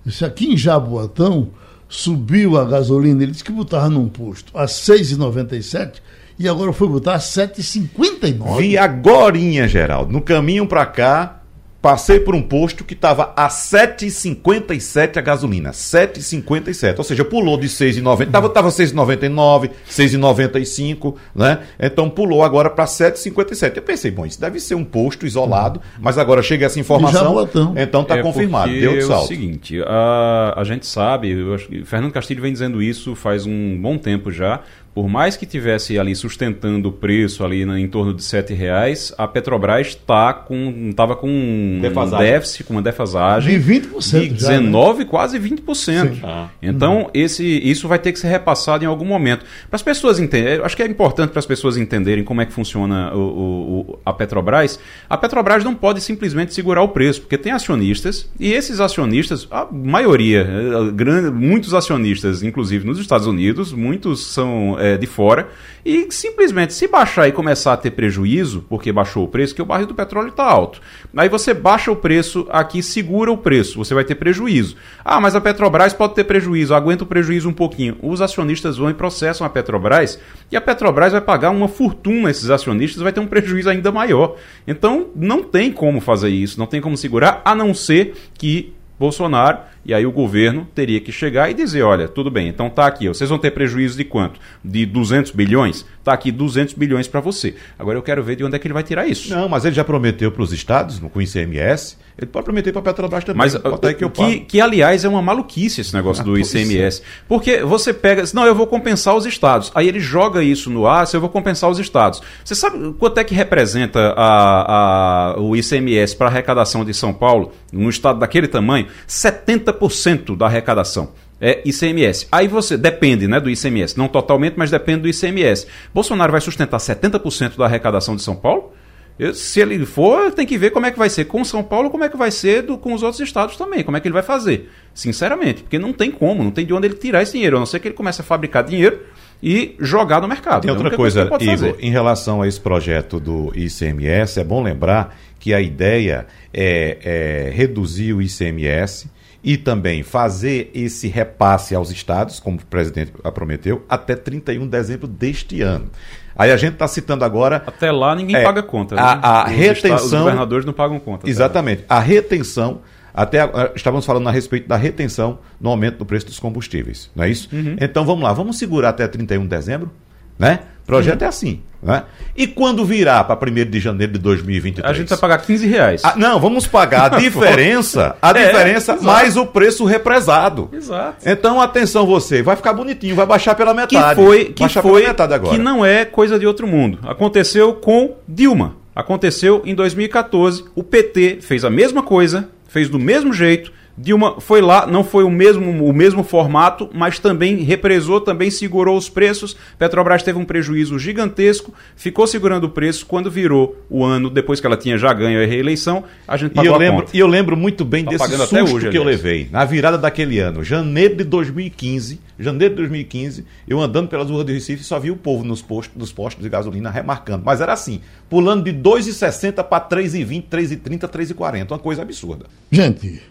Disse 0.06 0.26
aqui 0.26 0.54
em 0.54 0.58
Jaboatão 0.58 1.50
subiu 1.88 2.58
a 2.58 2.66
gasolina, 2.66 3.24
ele 3.24 3.32
disse 3.32 3.44
que 3.44 3.52
botava 3.52 3.90
num 3.90 4.08
posto 4.08 4.58
a 4.58 4.66
6,97 4.66 6.02
e 6.38 6.50
agora 6.50 6.74
foi 6.74 6.88
botar 6.88 7.16
a 7.16 7.20
7,59. 7.20 8.58
Vi 8.58 8.78
agorinha, 8.78 9.68
Geraldo. 9.68 10.12
No 10.12 10.22
caminho 10.22 10.68
para 10.68 10.86
cá, 10.86 11.42
passei 11.86 12.20
por 12.20 12.34
um 12.34 12.42
posto 12.42 12.84
que 12.84 12.96
estava 12.96 13.32
a 13.38 13.48
7,57 13.48 15.18
a 15.18 15.22
gasolina. 15.22 15.70
7,57. 15.70 16.98
Ou 16.98 17.04
seja, 17.04 17.24
pulou 17.24 17.60
de 17.60 17.68
6,90. 17.68 18.32
Tava, 18.32 18.50
tava 18.50 18.70
6,99, 18.70 19.70
6,95, 19.88 21.14
né? 21.36 21.60
Então 21.80 22.10
pulou 22.10 22.42
agora 22.42 22.72
para 22.72 22.86
7,57. 22.86 23.78
Eu 23.78 23.84
pensei, 23.84 24.10
bom, 24.10 24.26
isso 24.26 24.42
deve 24.42 24.60
ser 24.60 24.74
um 24.74 24.84
posto 24.84 25.28
isolado, 25.28 25.80
mas 26.00 26.18
agora 26.18 26.42
chega 26.42 26.66
essa 26.66 26.80
informação. 26.80 27.48
Então 27.78 28.02
está 28.02 28.18
é 28.18 28.24
confirmado. 28.24 28.72
Deu 28.72 28.94
de 28.94 29.04
salto. 29.04 29.22
É 29.22 29.26
o 29.26 29.28
seguinte, 29.28 29.80
a, 29.86 30.56
a 30.58 30.64
gente 30.64 30.88
sabe, 30.88 31.30
eu 31.30 31.54
acho 31.54 31.68
que 31.68 31.86
Fernando 31.86 32.12
Castilho 32.12 32.42
vem 32.42 32.52
dizendo 32.52 32.82
isso 32.82 33.14
faz 33.14 33.46
um 33.46 33.80
bom 33.80 33.96
tempo 33.96 34.32
já 34.32 34.62
por 34.96 35.10
mais 35.10 35.36
que 35.36 35.46
tivesse 35.46 36.00
ali 36.00 36.16
sustentando 36.16 36.88
o 36.88 36.92
preço 36.92 37.44
ali 37.44 37.66
na, 37.66 37.78
em 37.78 37.86
torno 37.86 38.14
de 38.14 38.24
R$ 38.24 38.56
reais, 38.56 39.14
a 39.18 39.28
Petrobras 39.28 39.94
tá 39.94 40.34
com 40.34 40.88
estava 40.90 41.18
com 41.18 41.28
um 41.28 41.80
defasagem. 41.82 42.26
déficit, 42.26 42.64
com 42.64 42.74
uma 42.76 42.82
defasagem 42.82 43.60
de 43.60 43.74
20%, 43.82 44.22
de 44.22 44.30
19, 44.30 45.00
já, 45.00 45.04
né? 45.04 45.10
quase 45.10 45.38
20%. 45.38 46.20
Ah. 46.24 46.48
Então, 46.62 47.00
uhum. 47.00 47.10
esse 47.14 47.44
isso 47.46 47.90
vai 47.90 48.00
ter 48.00 48.14
que 48.14 48.20
ser 48.20 48.30
repassado 48.30 48.86
em 48.86 48.88
algum 48.88 49.04
momento. 49.04 49.44
Para 49.70 49.76
as 49.76 49.82
pessoas 49.82 50.18
entenderem, 50.18 50.64
acho 50.64 50.78
que 50.78 50.82
é 50.82 50.88
importante 50.88 51.32
para 51.32 51.40
as 51.40 51.46
pessoas 51.46 51.76
entenderem 51.76 52.24
como 52.24 52.40
é 52.40 52.46
que 52.46 52.54
funciona 52.54 53.14
o, 53.14 53.20
o, 53.20 54.00
a 54.06 54.14
Petrobras. 54.14 54.80
A 55.10 55.18
Petrobras 55.18 55.62
não 55.62 55.76
pode 55.76 56.00
simplesmente 56.00 56.54
segurar 56.54 56.82
o 56.82 56.88
preço, 56.88 57.20
porque 57.20 57.38
tem 57.38 57.52
acionistas 57.52 58.30
e 58.40 58.54
esses 58.54 58.80
acionistas, 58.80 59.46
a 59.52 59.68
maioria, 59.70 60.48
eh, 60.50 60.92
grande, 60.94 61.32
muitos 61.32 61.74
acionistas, 61.74 62.44
inclusive 62.44 62.88
nos 62.88 62.98
Estados 62.98 63.28
Unidos, 63.28 63.74
muitos 63.74 64.28
são 64.28 64.78
é, 64.86 64.98
de 64.98 65.08
fora, 65.08 65.50
e 65.86 66.08
simplesmente 66.12 66.74
se 66.74 66.88
baixar 66.88 67.28
e 67.28 67.32
começar 67.32 67.74
a 67.74 67.78
ter 67.78 67.92
prejuízo, 67.92 68.66
porque 68.70 68.92
baixou 68.92 69.24
o 69.24 69.28
preço, 69.28 69.54
que 69.54 69.62
o 69.62 69.66
barril 69.66 69.88
do 69.88 69.94
petróleo 69.94 70.30
está 70.30 70.44
alto. 70.44 70.82
Aí 71.16 71.30
você 71.30 71.54
baixa 71.54 71.92
o 71.92 71.96
preço 71.96 72.48
aqui, 72.50 72.82
segura 72.82 73.32
o 73.32 73.38
preço, 73.38 73.78
você 73.78 73.94
vai 73.94 74.04
ter 74.04 74.16
prejuízo. 74.16 74.76
Ah, 75.04 75.20
mas 75.20 75.36
a 75.36 75.42
Petrobras 75.42 75.94
pode 75.94 76.16
ter 76.16 76.24
prejuízo, 76.24 76.74
aguenta 76.74 77.04
o 77.04 77.08
prejuízo 77.08 77.50
um 77.50 77.54
pouquinho. 77.54 77.98
Os 78.02 78.22
acionistas 78.22 78.78
vão 78.78 78.90
e 78.90 78.94
processam 78.94 79.46
a 79.46 79.50
Petrobras, 79.50 80.20
e 80.52 80.58
a 80.58 80.62
Petrobras 80.62 81.12
vai 81.12 81.22
pagar 81.22 81.50
uma 81.50 81.68
fortuna 81.68 82.30
esses 82.30 82.50
acionistas, 82.50 83.02
vai 83.02 83.12
ter 83.12 83.20
um 83.20 83.28
prejuízo 83.28 83.70
ainda 83.70 83.92
maior. 83.92 84.36
Então 84.68 85.08
não 85.16 85.44
tem 85.44 85.72
como 85.72 86.00
fazer 86.00 86.30
isso, 86.30 86.60
não 86.60 86.68
tem 86.68 86.82
como 86.82 86.98
segurar, 86.98 87.42
a 87.44 87.56
não 87.56 87.74
ser 87.74 88.16
que 88.36 88.75
Bolsonaro, 89.00 89.60
e 89.86 89.94
aí 89.94 90.06
o 90.06 90.12
governo 90.12 90.68
teria 90.74 91.00
que 91.00 91.12
chegar 91.12 91.50
e 91.50 91.54
dizer, 91.54 91.84
olha, 91.84 92.08
tudo 92.08 92.32
bem, 92.32 92.48
então 92.48 92.70
tá 92.70 92.88
aqui, 92.88 93.08
vocês 93.08 93.30
vão 93.30 93.38
ter 93.38 93.52
prejuízo 93.52 93.98
de 93.98 94.04
quanto? 94.04 94.40
De 94.64 94.86
200 94.86 95.32
bilhões? 95.32 95.86
Tá 96.04 96.14
aqui 96.14 96.32
200 96.32 96.74
bilhões 96.74 97.08
para 97.08 97.20
você. 97.20 97.56
Agora 97.78 97.98
eu 97.98 98.02
quero 98.02 98.24
ver 98.24 98.36
de 98.36 98.44
onde 98.44 98.56
é 98.56 98.60
que 98.60 98.68
ele 98.68 98.74
vai 98.74 98.84
tirar 98.84 99.08
isso. 99.08 99.30
Não, 99.34 99.50
mas 99.50 99.66
ele 99.66 99.76
já 99.76 99.84
prometeu 99.84 100.32
para 100.32 100.42
os 100.42 100.54
estados, 100.54 101.00
com 101.00 101.20
o 101.20 101.22
ICMS, 101.22 101.98
ele 102.18 102.28
pode 102.28 102.46
prometer 102.46 102.72
para 102.72 102.80
a 102.80 102.84
Petrobras 102.84 103.24
também. 103.26 103.40
Mas 103.40 103.56
que, 103.96 104.10
que, 104.10 104.40
que, 104.40 104.62
aliás, 104.62 105.04
é 105.04 105.10
uma 105.10 105.22
maluquice 105.22 105.82
esse 105.82 105.94
negócio 105.94 106.22
ah, 106.22 106.26
do 106.26 106.40
ICMS. 106.40 107.02
Porque 107.28 107.58
você 107.64 107.94
pega, 107.94 108.24
não, 108.34 108.46
eu 108.46 108.56
vou 108.56 108.66
compensar 108.68 109.16
os 109.16 109.26
estados. 109.26 109.70
Aí 109.76 109.88
ele 109.88 110.00
joga 110.00 110.42
isso 110.42 110.70
no 110.70 110.88
ar, 110.88 111.06
se 111.06 111.18
eu 111.18 111.20
vou 111.20 111.30
compensar 111.30 111.70
os 111.70 111.78
estados. 111.78 112.22
Você 112.44 112.56
sabe 112.56 112.94
quanto 112.94 113.20
é 113.20 113.24
que 113.24 113.36
representa 113.36 114.14
a, 114.16 115.34
a, 115.34 115.42
o 115.42 115.58
ICMS 115.58 116.16
para 116.16 116.28
a 116.28 116.30
arrecadação 116.30 116.86
de 116.86 116.94
São 116.94 117.14
Paulo, 117.14 117.52
num 117.72 117.90
estado 117.90 118.20
daquele 118.20 118.48
tamanho? 118.48 118.85
70% 119.08 120.38
da 120.38 120.46
arrecadação 120.46 121.14
é 121.40 121.62
ICMS. 121.66 122.28
Aí 122.32 122.48
você 122.48 122.78
depende, 122.78 123.28
né, 123.28 123.40
do 123.40 123.50
ICMS, 123.50 123.98
não 123.98 124.08
totalmente, 124.08 124.56
mas 124.58 124.72
depende 124.72 125.02
do 125.02 125.08
ICMS. 125.08 125.68
Bolsonaro 125.94 126.32
vai 126.32 126.42
sustentar 126.42 126.78
70% 126.78 127.58
da 127.58 127.66
arrecadação 127.66 128.16
de 128.16 128.22
São 128.22 128.36
Paulo? 128.36 128.72
Eu, 129.18 129.34
se 129.34 129.62
ele 129.62 129.86
for, 129.86 130.32
tem 130.34 130.46
que 130.46 130.58
ver 130.58 130.72
como 130.72 130.86
é 130.86 130.92
que 130.92 130.98
vai 130.98 131.10
ser 131.10 131.26
com 131.26 131.44
São 131.44 131.64
Paulo, 131.64 131.90
como 131.90 132.04
é 132.04 132.10
que 132.10 132.18
vai 132.18 132.32
ser 132.32 132.64
do, 132.64 132.78
com 132.78 132.94
os 132.94 133.02
outros 133.02 133.22
estados 133.22 133.56
também, 133.56 133.82
como 133.82 133.96
é 133.96 134.02
que 134.02 134.08
ele 134.08 134.14
vai 134.14 134.24
fazer, 134.24 134.70
sinceramente, 134.94 135.62
porque 135.64 135.80
não 135.80 135.94
tem 135.94 136.12
como, 136.12 136.44
não 136.44 136.52
tem 136.52 136.66
de 136.66 136.74
onde 136.74 136.88
ele 136.88 136.96
tirar 136.96 137.22
esse 137.22 137.32
dinheiro, 137.32 137.56
a 137.56 137.60
não 137.60 137.66
ser 137.66 137.80
que 137.80 137.88
ele 137.88 137.96
comece 137.96 138.20
a 138.20 138.26
fabricar 138.26 138.66
dinheiro 138.66 139.00
e 139.42 139.74
jogar 139.80 140.22
no 140.22 140.28
mercado. 140.28 140.64
Tem 140.64 140.72
outra 140.72 140.92
coisa, 140.92 141.28
coisa 141.28 141.68
Igor, 141.68 141.78
em 141.80 141.92
relação 141.92 142.42
a 142.42 142.48
esse 142.48 142.60
projeto 142.60 143.18
do 143.18 143.54
ICMS, 143.56 144.42
é 144.42 144.44
bom 144.44 144.62
lembrar 144.62 145.18
que 145.46 145.54
a 145.54 145.62
ideia 145.62 146.26
é, 146.52 146.98
é 147.06 147.52
reduzir 147.52 148.14
o 148.14 148.20
ICMS 148.20 149.08
e 149.44 149.58
também 149.58 150.02
fazer 150.02 150.72
esse 150.74 151.08
repasse 151.08 151.76
aos 151.76 151.92
estados, 151.92 152.40
como 152.40 152.58
o 152.58 152.66
presidente 152.66 153.12
prometeu, 153.32 153.86
até 153.88 154.16
31 154.16 154.62
de 154.62 154.70
dezembro 154.70 155.06
deste 155.06 155.62
ano. 155.62 155.92
Aí 156.36 156.52
a 156.52 156.58
gente 156.58 156.74
está 156.74 156.88
citando 156.88 157.24
agora. 157.24 157.62
Até 157.68 157.92
lá 157.92 158.16
ninguém 158.16 158.38
é, 158.38 158.42
paga 158.42 158.64
conta. 158.64 158.96
Né? 158.96 159.02
A, 159.04 159.42
a 159.44 159.48
retenção. 159.48 159.96
Os 159.98 160.12
governadores 160.12 160.66
não 160.66 160.74
pagam 160.74 161.00
conta. 161.00 161.30
Exatamente. 161.30 161.86
A 161.88 162.00
retenção. 162.00 162.82
Até 163.14 163.48
estávamos 163.76 164.04
falando 164.04 164.28
a 164.28 164.32
respeito 164.32 164.68
da 164.68 164.76
retenção 164.76 165.38
no 165.62 165.70
aumento 165.70 166.00
do 166.00 166.06
preço 166.08 166.26
dos 166.26 166.40
combustíveis, 166.40 167.12
não 167.16 167.24
é 167.24 167.30
isso? 167.30 167.48
Uhum. 167.54 167.78
Então 167.80 168.04
vamos 168.04 168.24
lá, 168.24 168.34
vamos 168.34 168.58
segurar 168.58 168.90
até 168.90 169.08
31 169.08 169.44
de 169.44 169.48
dezembro, 169.48 169.92
né? 170.38 170.60
O 170.84 170.86
projeto 170.86 171.22
uhum. 171.22 171.26
é 171.26 171.30
assim. 171.30 171.62
Né? 171.86 172.04
E 172.36 172.48
quando 172.48 172.84
virar 172.84 173.24
para 173.26 173.50
1 173.50 173.70
de 173.70 173.80
janeiro 173.80 174.14
de 174.14 174.20
2023? 174.20 174.90
A 174.90 174.98
gente 174.98 175.08
vai 175.08 175.18
pagar 175.20 175.38
15 175.38 175.68
reais. 175.68 176.02
Ah, 176.04 176.16
não, 176.16 176.40
vamos 176.40 176.66
pagar 176.66 177.14
a 177.14 177.20
diferença, 177.20 178.16
a 178.20 178.32
é, 178.32 178.48
diferença 178.48 178.94
é, 178.94 179.02
mais 179.02 179.38
o 179.38 179.46
preço 179.46 179.86
represado. 179.86 180.68
Exato. 180.74 181.18
Então, 181.24 181.62
atenção 181.62 182.08
você, 182.08 182.42
vai 182.42 182.56
ficar 182.56 182.74
bonitinho, 182.74 183.16
vai 183.16 183.28
baixar 183.28 183.54
pela 183.54 183.72
metade. 183.72 184.16
Que 184.16 184.26
foi, 184.26 184.46
que 184.46 184.68
foi, 184.68 185.06
que 185.52 185.58
não 185.60 185.86
é 185.86 186.06
coisa 186.06 186.40
de 186.40 186.48
outro 186.48 186.68
mundo. 186.68 186.98
Aconteceu 187.04 187.74
com 187.76 188.16
Dilma. 188.28 188.78
Aconteceu 188.96 189.62
em 189.64 189.76
2014. 189.76 190.66
O 190.74 190.82
PT 190.82 191.40
fez 191.42 191.64
a 191.64 191.70
mesma 191.70 192.02
coisa, 192.02 192.50
fez 192.68 192.90
do 192.90 192.98
mesmo 192.98 193.32
jeito 193.32 193.72
Dilma 193.98 194.42
foi 194.42 194.62
lá, 194.62 194.86
não 194.86 195.06
foi 195.06 195.24
o 195.24 195.30
mesmo, 195.30 195.86
o 195.86 195.94
mesmo 195.94 196.22
formato, 196.22 196.90
mas 196.94 197.18
também 197.18 197.58
represou, 197.64 198.20
também 198.20 198.52
segurou 198.52 198.98
os 198.98 199.08
preços. 199.08 199.56
Petrobras 199.80 200.22
teve 200.22 200.38
um 200.38 200.44
prejuízo 200.44 201.00
gigantesco, 201.00 201.74
ficou 201.96 202.28
segurando 202.28 202.66
o 202.66 202.70
preço. 202.70 203.06
Quando 203.06 203.32
virou 203.32 203.82
o 203.90 204.04
ano, 204.04 204.30
depois 204.30 204.60
que 204.60 204.68
ela 204.68 204.76
tinha 204.76 204.98
já 204.98 205.14
ganho 205.14 205.42
a 205.42 205.46
reeleição, 205.46 206.04
a 206.28 206.36
gente 206.36 206.52
pagou 206.52 206.72
e 206.72 206.74
eu 206.74 206.78
lembro, 206.78 207.06
E 207.14 207.20
eu 207.20 207.28
lembro 207.28 207.56
muito 207.56 207.86
bem 207.86 208.04
tá 208.04 208.12
desse 208.12 208.38
susto 208.38 208.76
hoje, 208.76 208.90
que 208.90 208.98
eu 208.98 209.04
levei. 209.04 209.48
Na 209.50 209.64
virada 209.64 209.98
daquele 209.98 210.40
ano, 210.40 210.62
janeiro 210.62 211.16
de 211.16 211.24
2015, 211.24 212.20
janeiro 212.38 212.74
de 212.74 212.82
2015, 212.82 213.46
eu 213.66 213.80
andando 213.80 214.10
pelas 214.10 214.30
ruas 214.30 214.46
de 214.46 214.52
Recife 214.52 214.84
só 214.84 215.00
vi 215.00 215.10
o 215.10 215.16
povo 215.16 215.46
nos 215.46 215.62
postos, 215.62 215.96
nos 215.96 216.12
postos 216.12 216.44
de 216.44 216.50
gasolina 216.50 216.90
remarcando. 216.90 217.44
Mas 217.46 217.62
era 217.62 217.72
assim, 217.72 218.02
pulando 218.30 218.66
de 218.66 218.74
2,60 218.74 219.64
para 219.64 219.88
3,20, 219.88 220.44
3,30, 220.52 221.08
3,40. 221.08 221.72
Uma 221.72 221.80
coisa 221.80 222.02
absurda. 222.02 222.46
Gente, 222.70 223.22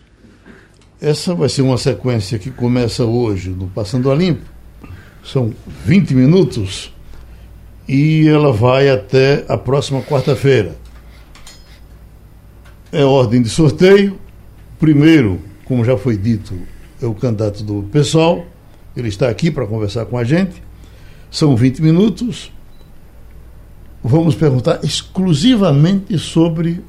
essa 1.05 1.35
vai 1.35 1.51
ser 1.51 1.61
uma 1.61 1.77
sequência 1.77 2.39
que 2.39 2.51
começa 2.51 3.05
hoje 3.05 3.51
no 3.51 3.69
Passando 3.69 4.11
a 4.11 4.15
Limpo. 4.15 4.49
São 5.23 5.53
20 5.85 6.15
minutos 6.15 6.91
e 7.87 8.27
ela 8.27 8.51
vai 8.51 8.89
até 8.89 9.45
a 9.47 9.59
próxima 9.59 10.01
quarta-feira. 10.01 10.75
É 12.91 13.05
ordem 13.05 13.43
de 13.43 13.51
sorteio. 13.51 14.19
Primeiro, 14.81 15.39
como 15.67 15.85
já 15.85 15.95
foi 15.95 16.17
dito, 16.17 16.55
é 17.03 17.05
o 17.05 17.15
candidato 17.15 17.63
do 17.63 17.83
pessoal. 17.93 18.43
Ele 18.97 19.09
está 19.09 19.29
aqui 19.29 19.51
para 19.51 19.67
conversar 19.67 20.07
com 20.07 20.17
a 20.17 20.25
gente. 20.25 20.63
São 21.31 21.55
20 21.55 21.83
minutos. 21.83 22.51
Vamos 24.03 24.35
perguntar 24.35 24.81
exclusivamente 24.83 26.19
sobre 26.19 26.83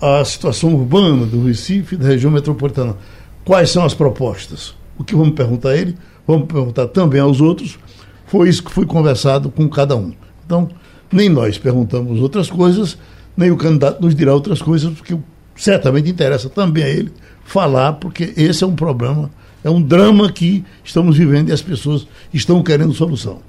a 0.00 0.24
situação 0.24 0.74
urbana 0.74 1.26
do 1.26 1.44
Recife 1.44 1.96
da 1.96 2.06
região 2.06 2.30
metropolitana. 2.30 2.96
Quais 3.44 3.70
são 3.70 3.84
as 3.84 3.94
propostas? 3.94 4.74
O 4.98 5.04
que 5.04 5.14
vamos 5.14 5.34
perguntar 5.34 5.70
a 5.70 5.76
ele, 5.76 5.96
vamos 6.26 6.46
perguntar 6.46 6.86
também 6.88 7.20
aos 7.20 7.40
outros. 7.40 7.78
Foi 8.26 8.48
isso 8.48 8.62
que 8.62 8.70
foi 8.70 8.84
conversado 8.84 9.50
com 9.50 9.68
cada 9.68 9.96
um. 9.96 10.12
Então, 10.44 10.68
nem 11.10 11.28
nós 11.28 11.58
perguntamos 11.58 12.20
outras 12.20 12.50
coisas, 12.50 12.98
nem 13.36 13.50
o 13.50 13.56
candidato 13.56 14.00
nos 14.02 14.14
dirá 14.14 14.34
outras 14.34 14.60
coisas, 14.60 14.92
porque 14.92 15.16
certamente 15.56 16.10
interessa 16.10 16.48
também 16.48 16.84
a 16.84 16.88
ele 16.88 17.12
falar, 17.44 17.94
porque 17.94 18.34
esse 18.36 18.62
é 18.62 18.66
um 18.66 18.76
problema, 18.76 19.30
é 19.64 19.70
um 19.70 19.80
drama 19.80 20.30
que 20.30 20.64
estamos 20.84 21.16
vivendo 21.16 21.48
e 21.48 21.52
as 21.52 21.62
pessoas 21.62 22.06
estão 22.32 22.62
querendo 22.62 22.92
solução. 22.92 23.40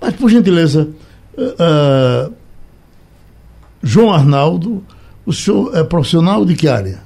Mas, 0.00 0.14
por 0.14 0.30
gentileza, 0.30 0.88
uh, 1.36 2.32
João 3.82 4.12
Arnaldo 4.12 4.82
o 5.30 5.32
senhor 5.32 5.76
é 5.76 5.84
profissional 5.84 6.44
de 6.44 6.54
que 6.54 6.68
área? 6.68 7.00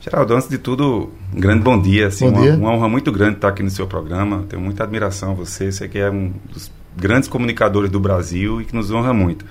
Geraldo, 0.00 0.34
antes 0.34 0.48
de 0.48 0.56
tudo, 0.56 1.10
um 1.34 1.40
grande 1.40 1.62
bom 1.62 1.78
dia. 1.80 2.06
Assim, 2.06 2.30
bom 2.30 2.40
dia. 2.40 2.54
Uma, 2.54 2.68
uma, 2.68 2.76
honra 2.76 2.88
muito 2.88 3.12
grande 3.12 3.34
estar 3.34 3.48
aqui 3.48 3.62
no 3.62 3.68
seu 3.68 3.86
programa. 3.86 4.44
Tenho 4.48 4.62
muita 4.62 4.84
admiração 4.84 5.32
a 5.32 5.34
você. 5.34 5.70
Você 5.70 5.88
que 5.88 5.98
é 5.98 6.10
um 6.10 6.32
dos 6.50 6.70
grandes 6.96 7.28
comunicadores 7.28 7.90
do 7.90 8.00
Brasil 8.00 8.60
e 8.60 8.64
que 8.64 8.74
nos 8.74 8.90
honra 8.90 9.12
muito. 9.12 9.44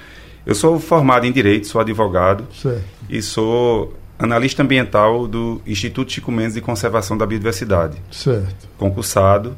Eu 0.46 0.56
sou 0.56 0.80
formado 0.80 1.26
em 1.26 1.32
Direito, 1.32 1.68
sou 1.68 1.80
advogado 1.82 2.48
certo. 2.54 2.82
e 3.10 3.22
sou 3.22 3.94
analista 4.18 4.64
ambiental 4.64 5.28
do 5.28 5.62
Instituto 5.68 6.12
Chico 6.12 6.32
Mendes 6.32 6.56
de 6.56 6.62
Conservação 6.62 7.18
da 7.18 7.26
Biodiversidade. 7.26 7.98
Certo. 8.10 8.68
Concursado. 8.78 9.56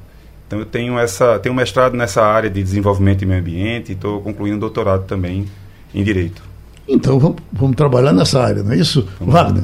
Então 0.48 0.60
eu 0.60 0.66
tenho 0.66 1.00
essa, 1.00 1.40
tenho 1.40 1.56
mestrado 1.56 1.96
nessa 1.96 2.24
área 2.24 2.50
de 2.50 2.62
desenvolvimento 2.62 3.22
e 3.22 3.26
meio 3.26 3.40
ambiente 3.40 3.90
e 3.90 3.96
estou 3.96 4.20
concluindo 4.22 4.58
um 4.58 4.60
doutorado 4.60 5.06
também 5.06 5.46
em 5.94 6.04
Direito. 6.04 6.51
Então 6.94 7.18
vamos, 7.18 7.38
vamos, 7.54 7.78
trabalhar 7.78 8.12
nessa 8.12 8.44
área, 8.44 8.64
não 8.64 8.74
é 8.74 8.78
isso, 8.78 9.08
vamos 9.18 9.34
Wagner? 9.34 9.64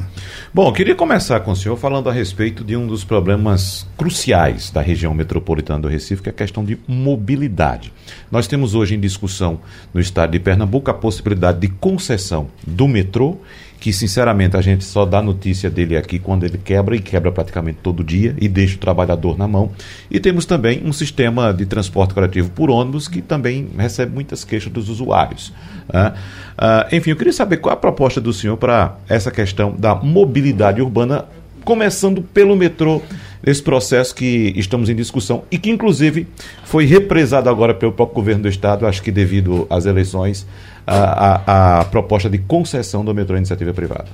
Bom, 0.52 0.72
queria 0.72 0.94
começar 0.94 1.40
com 1.40 1.50
o 1.50 1.56
senhor 1.56 1.76
falando 1.76 2.08
a 2.08 2.12
respeito 2.12 2.64
de 2.64 2.74
um 2.74 2.86
dos 2.86 3.04
problemas 3.04 3.86
cruciais 3.98 4.70
da 4.70 4.80
região 4.80 5.12
metropolitana 5.12 5.80
do 5.80 5.88
Recife, 5.88 6.22
que 6.22 6.30
é 6.30 6.32
a 6.32 6.34
questão 6.34 6.64
de 6.64 6.78
mobilidade. 6.88 7.92
Nós 8.30 8.46
temos 8.46 8.74
hoje 8.74 8.94
em 8.94 9.00
discussão 9.00 9.60
no 9.92 10.00
estado 10.00 10.30
de 10.30 10.40
Pernambuco 10.40 10.90
a 10.90 10.94
possibilidade 10.94 11.60
de 11.60 11.68
concessão 11.68 12.48
do 12.66 12.88
metrô 12.88 13.36
que 13.80 13.92
sinceramente 13.92 14.56
a 14.56 14.60
gente 14.60 14.84
só 14.84 15.04
dá 15.04 15.22
notícia 15.22 15.70
dele 15.70 15.96
aqui 15.96 16.18
quando 16.18 16.44
ele 16.44 16.58
quebra 16.58 16.96
e 16.96 17.00
quebra 17.00 17.30
praticamente 17.30 17.78
todo 17.82 18.02
dia 18.02 18.34
e 18.40 18.48
deixa 18.48 18.76
o 18.76 18.78
trabalhador 18.78 19.38
na 19.38 19.46
mão. 19.46 19.70
E 20.10 20.18
temos 20.18 20.44
também 20.44 20.82
um 20.84 20.92
sistema 20.92 21.52
de 21.52 21.64
transporte 21.64 22.12
coletivo 22.12 22.50
por 22.50 22.70
ônibus 22.70 23.06
que 23.06 23.22
também 23.22 23.68
recebe 23.76 24.12
muitas 24.12 24.44
queixas 24.44 24.72
dos 24.72 24.88
usuários. 24.88 25.52
Uh, 25.88 26.12
uh, 26.12 26.94
enfim, 26.96 27.10
eu 27.10 27.16
queria 27.16 27.32
saber 27.32 27.58
qual 27.58 27.72
a 27.72 27.76
proposta 27.76 28.20
do 28.20 28.32
senhor 28.32 28.56
para 28.56 28.96
essa 29.08 29.30
questão 29.30 29.74
da 29.78 29.94
mobilidade 29.94 30.82
urbana, 30.82 31.24
começando 31.64 32.20
pelo 32.20 32.56
metrô, 32.56 33.00
esse 33.44 33.62
processo 33.62 34.14
que 34.14 34.52
estamos 34.56 34.88
em 34.88 34.94
discussão 34.94 35.44
e 35.50 35.58
que 35.58 35.70
inclusive 35.70 36.26
foi 36.64 36.84
represado 36.84 37.48
agora 37.48 37.74
pelo 37.74 37.92
próprio 37.92 38.16
governo 38.16 38.42
do 38.42 38.48
estado, 38.48 38.86
acho 38.86 39.02
que 39.02 39.10
devido 39.10 39.66
às 39.70 39.86
eleições 39.86 40.46
a, 40.86 40.96
a, 40.96 41.80
a 41.80 41.84
proposta 41.84 42.28
de 42.28 42.38
concessão 42.38 43.04
do 43.04 43.14
metrô 43.14 43.34
à 43.34 43.38
iniciativa 43.38 43.72
privada. 43.72 44.06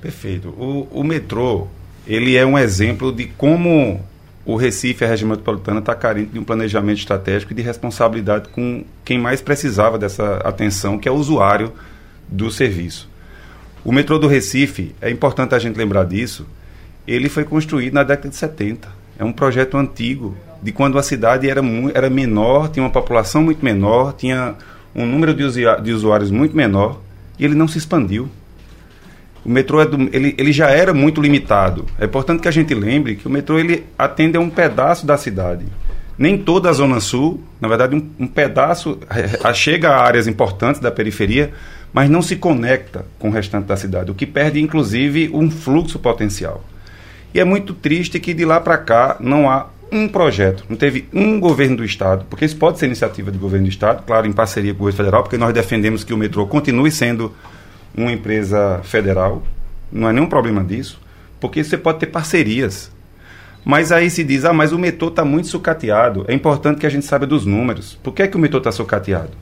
Perfeito. 0.00 0.48
O, 0.50 0.88
o 0.90 1.04
metrô 1.04 1.66
ele 2.06 2.36
é 2.36 2.46
um 2.46 2.56
exemplo 2.56 3.12
de 3.12 3.26
como 3.26 4.00
o 4.44 4.54
Recife, 4.54 5.04
a 5.04 5.08
região 5.08 5.28
metropolitana, 5.28 5.80
está 5.80 5.92
carente 5.94 6.30
de 6.32 6.38
um 6.38 6.44
planejamento 6.44 6.98
estratégico 6.98 7.52
e 7.52 7.56
de 7.56 7.62
responsabilidade 7.62 8.48
com 8.50 8.84
quem 9.04 9.18
mais 9.18 9.40
precisava 9.40 9.98
dessa 9.98 10.36
atenção, 10.36 10.98
que 10.98 11.08
é 11.08 11.10
o 11.10 11.16
usuário 11.16 11.72
do 12.28 12.48
serviço. 12.48 13.08
O 13.84 13.90
metrô 13.90 14.18
do 14.18 14.28
Recife, 14.28 14.94
é 15.00 15.10
importante 15.10 15.54
a 15.54 15.58
gente 15.58 15.76
lembrar 15.76 16.04
disso, 16.04 16.46
ele 17.06 17.28
foi 17.28 17.44
construído 17.44 17.94
na 17.94 18.02
década 18.02 18.28
de 18.28 18.36
70. 18.36 18.88
É 19.18 19.24
um 19.24 19.32
projeto 19.32 19.76
antigo, 19.76 20.36
de 20.62 20.72
quando 20.72 20.98
a 20.98 21.02
cidade 21.02 21.48
era, 21.48 21.60
era 21.94 22.10
menor, 22.10 22.68
tinha 22.68 22.82
uma 22.82 22.90
população 22.90 23.42
muito 23.42 23.64
menor, 23.64 24.12
tinha 24.12 24.54
um 24.94 25.06
número 25.06 25.34
de, 25.34 25.44
de 25.82 25.92
usuários 25.92 26.30
muito 26.30 26.56
menor 26.56 27.00
e 27.38 27.44
ele 27.44 27.54
não 27.54 27.68
se 27.68 27.78
expandiu. 27.78 28.28
O 29.44 29.48
metrô 29.48 29.80
é 29.80 29.86
do, 29.86 29.96
ele, 30.12 30.34
ele 30.36 30.52
já 30.52 30.70
era 30.70 30.92
muito 30.92 31.20
limitado. 31.20 31.86
É 32.00 32.04
importante 32.04 32.40
que 32.40 32.48
a 32.48 32.52
gente 32.52 32.74
lembre 32.74 33.14
que 33.14 33.28
o 33.28 33.30
metrô 33.30 33.58
ele 33.58 33.84
atende 33.96 34.36
a 34.36 34.40
um 34.40 34.50
pedaço 34.50 35.06
da 35.06 35.16
cidade. 35.16 35.64
Nem 36.18 36.36
toda 36.36 36.70
a 36.70 36.72
Zona 36.72 36.98
Sul, 36.98 37.40
na 37.60 37.68
verdade, 37.68 37.94
um, 37.94 38.24
um 38.24 38.26
pedaço 38.26 38.98
a, 39.44 39.52
chega 39.52 39.90
a 39.90 40.02
áreas 40.02 40.26
importantes 40.26 40.80
da 40.80 40.90
periferia, 40.90 41.52
mas 41.92 42.10
não 42.10 42.22
se 42.22 42.36
conecta 42.36 43.04
com 43.18 43.28
o 43.28 43.32
restante 43.32 43.66
da 43.66 43.76
cidade, 43.76 44.10
o 44.10 44.14
que 44.14 44.26
perde, 44.26 44.60
inclusive, 44.60 45.30
um 45.32 45.50
fluxo 45.50 45.98
potencial. 45.98 46.64
E 47.36 47.40
é 47.40 47.44
muito 47.44 47.74
triste 47.74 48.18
que 48.18 48.32
de 48.32 48.46
lá 48.46 48.58
para 48.58 48.78
cá 48.78 49.18
não 49.20 49.50
há 49.50 49.66
um 49.92 50.08
projeto, 50.08 50.64
não 50.70 50.76
teve 50.76 51.06
um 51.12 51.38
governo 51.38 51.76
do 51.76 51.84
Estado, 51.84 52.24
porque 52.30 52.46
isso 52.46 52.56
pode 52.56 52.78
ser 52.78 52.86
iniciativa 52.86 53.30
do 53.30 53.38
governo 53.38 53.66
do 53.66 53.70
Estado, 53.70 54.04
claro, 54.06 54.26
em 54.26 54.32
parceria 54.32 54.72
com 54.72 54.76
o 54.76 54.78
governo 54.78 54.96
federal, 54.96 55.22
porque 55.22 55.36
nós 55.36 55.52
defendemos 55.52 56.02
que 56.02 56.14
o 56.14 56.16
metrô 56.16 56.46
continue 56.46 56.90
sendo 56.90 57.30
uma 57.94 58.10
empresa 58.10 58.80
federal, 58.84 59.42
não 59.92 60.08
é 60.08 60.14
nenhum 60.14 60.26
problema 60.30 60.64
disso, 60.64 60.98
porque 61.38 61.62
você 61.62 61.76
pode 61.76 61.98
ter 61.98 62.06
parcerias. 62.06 62.90
Mas 63.62 63.92
aí 63.92 64.08
se 64.08 64.24
diz, 64.24 64.46
ah, 64.46 64.54
mas 64.54 64.72
o 64.72 64.78
metrô 64.78 65.08
está 65.08 65.22
muito 65.22 65.48
sucateado. 65.48 66.24
É 66.28 66.32
importante 66.32 66.80
que 66.80 66.86
a 66.86 66.90
gente 66.90 67.04
saiba 67.04 67.26
dos 67.26 67.44
números. 67.44 67.98
Por 68.02 68.14
que, 68.14 68.22
é 68.22 68.28
que 68.28 68.36
o 68.38 68.40
metrô 68.40 68.56
está 68.56 68.72
sucateado? 68.72 69.32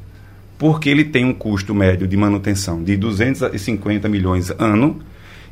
Porque 0.59 0.89
ele 0.89 1.05
tem 1.05 1.25
um 1.25 1.33
custo 1.33 1.73
médio 1.73 2.09
de 2.09 2.17
manutenção 2.17 2.83
de 2.83 2.97
250 2.97 4.09
milhões 4.09 4.51
ano, 4.59 5.01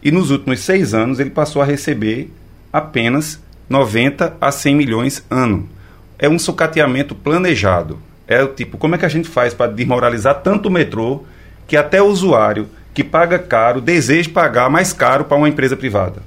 e 0.03 0.11
nos 0.11 0.31
últimos 0.31 0.61
seis 0.61 0.95
anos 0.95 1.21
ele 1.21 1.31
passou 1.31 1.63
a 1.63 1.65
receber 1.65 2.31
apenas 2.73 3.41
90 3.69 4.37
a 4.41 4.51
100 4.51 4.75
milhões 4.75 5.25
ano. 5.31 5.69
É 6.19 6.29
um 6.29 6.39
sucateamento 6.39 7.15
planejado. 7.15 7.99
É 8.27 8.43
o 8.43 8.49
tipo, 8.49 8.79
como 8.79 8.95
é 8.95 8.99
que 8.99 9.07
a 9.07 9.09
gente 9.09 9.29
faz 9.29 9.55
para 9.55 9.71
desmoralizar 9.71 10.43
tanto 10.43 10.69
o 10.69 10.71
metrô 10.71 11.25
que 11.67 11.77
até 11.77 12.03
o 12.03 12.07
usuário 12.07 12.69
que 12.95 13.05
paga 13.05 13.39
caro 13.39 13.81
deseja 13.81 14.31
pagar 14.31 14.69
mais 14.69 14.93
caro 14.93 15.25
para 15.25 15.37
uma 15.37 15.49
empresa 15.49 15.77
privada? 15.77 16.23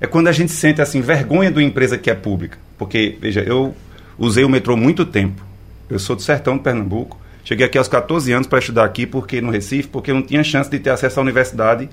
É 0.00 0.06
quando 0.06 0.28
a 0.28 0.32
gente 0.32 0.52
sente 0.52 0.80
assim 0.80 1.00
vergonha 1.00 1.50
de 1.50 1.58
uma 1.58 1.64
empresa 1.64 1.98
que 1.98 2.10
é 2.10 2.14
pública. 2.14 2.58
Porque, 2.78 3.18
veja, 3.20 3.40
eu 3.40 3.74
usei 4.18 4.44
o 4.44 4.48
metrô 4.48 4.76
muito 4.76 5.04
tempo. 5.04 5.44
Eu 5.88 5.98
sou 5.98 6.16
do 6.16 6.22
sertão 6.22 6.56
de 6.56 6.62
Pernambuco. 6.62 7.20
Cheguei 7.44 7.66
aqui 7.66 7.76
aos 7.76 7.88
14 7.88 8.32
anos 8.32 8.46
para 8.46 8.58
estudar 8.58 8.84
aqui 8.84 9.06
porque 9.06 9.40
no 9.40 9.50
Recife, 9.50 9.88
porque 9.88 10.12
não 10.12 10.22
tinha 10.22 10.42
chance 10.42 10.70
de 10.70 10.78
ter 10.78 10.90
acesso 10.90 11.20
à 11.20 11.22
universidade 11.22 11.88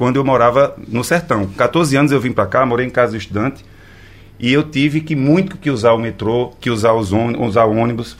quando 0.00 0.16
eu 0.16 0.24
morava 0.24 0.74
no 0.88 1.04
sertão. 1.04 1.46
14 1.46 1.94
anos 1.94 2.10
eu 2.10 2.18
vim 2.18 2.32
para 2.32 2.46
cá, 2.46 2.64
morei 2.64 2.86
em 2.86 2.90
casa 2.90 3.18
estudante 3.18 3.62
e 4.38 4.50
eu 4.50 4.62
tive 4.62 5.02
que 5.02 5.14
muito 5.14 5.58
que 5.58 5.68
usar 5.68 5.92
o 5.92 5.98
metrô, 5.98 6.54
que 6.58 6.70
usar, 6.70 6.94
os 6.94 7.12
usar 7.12 7.66
o 7.66 7.76
ônibus. 7.76 8.16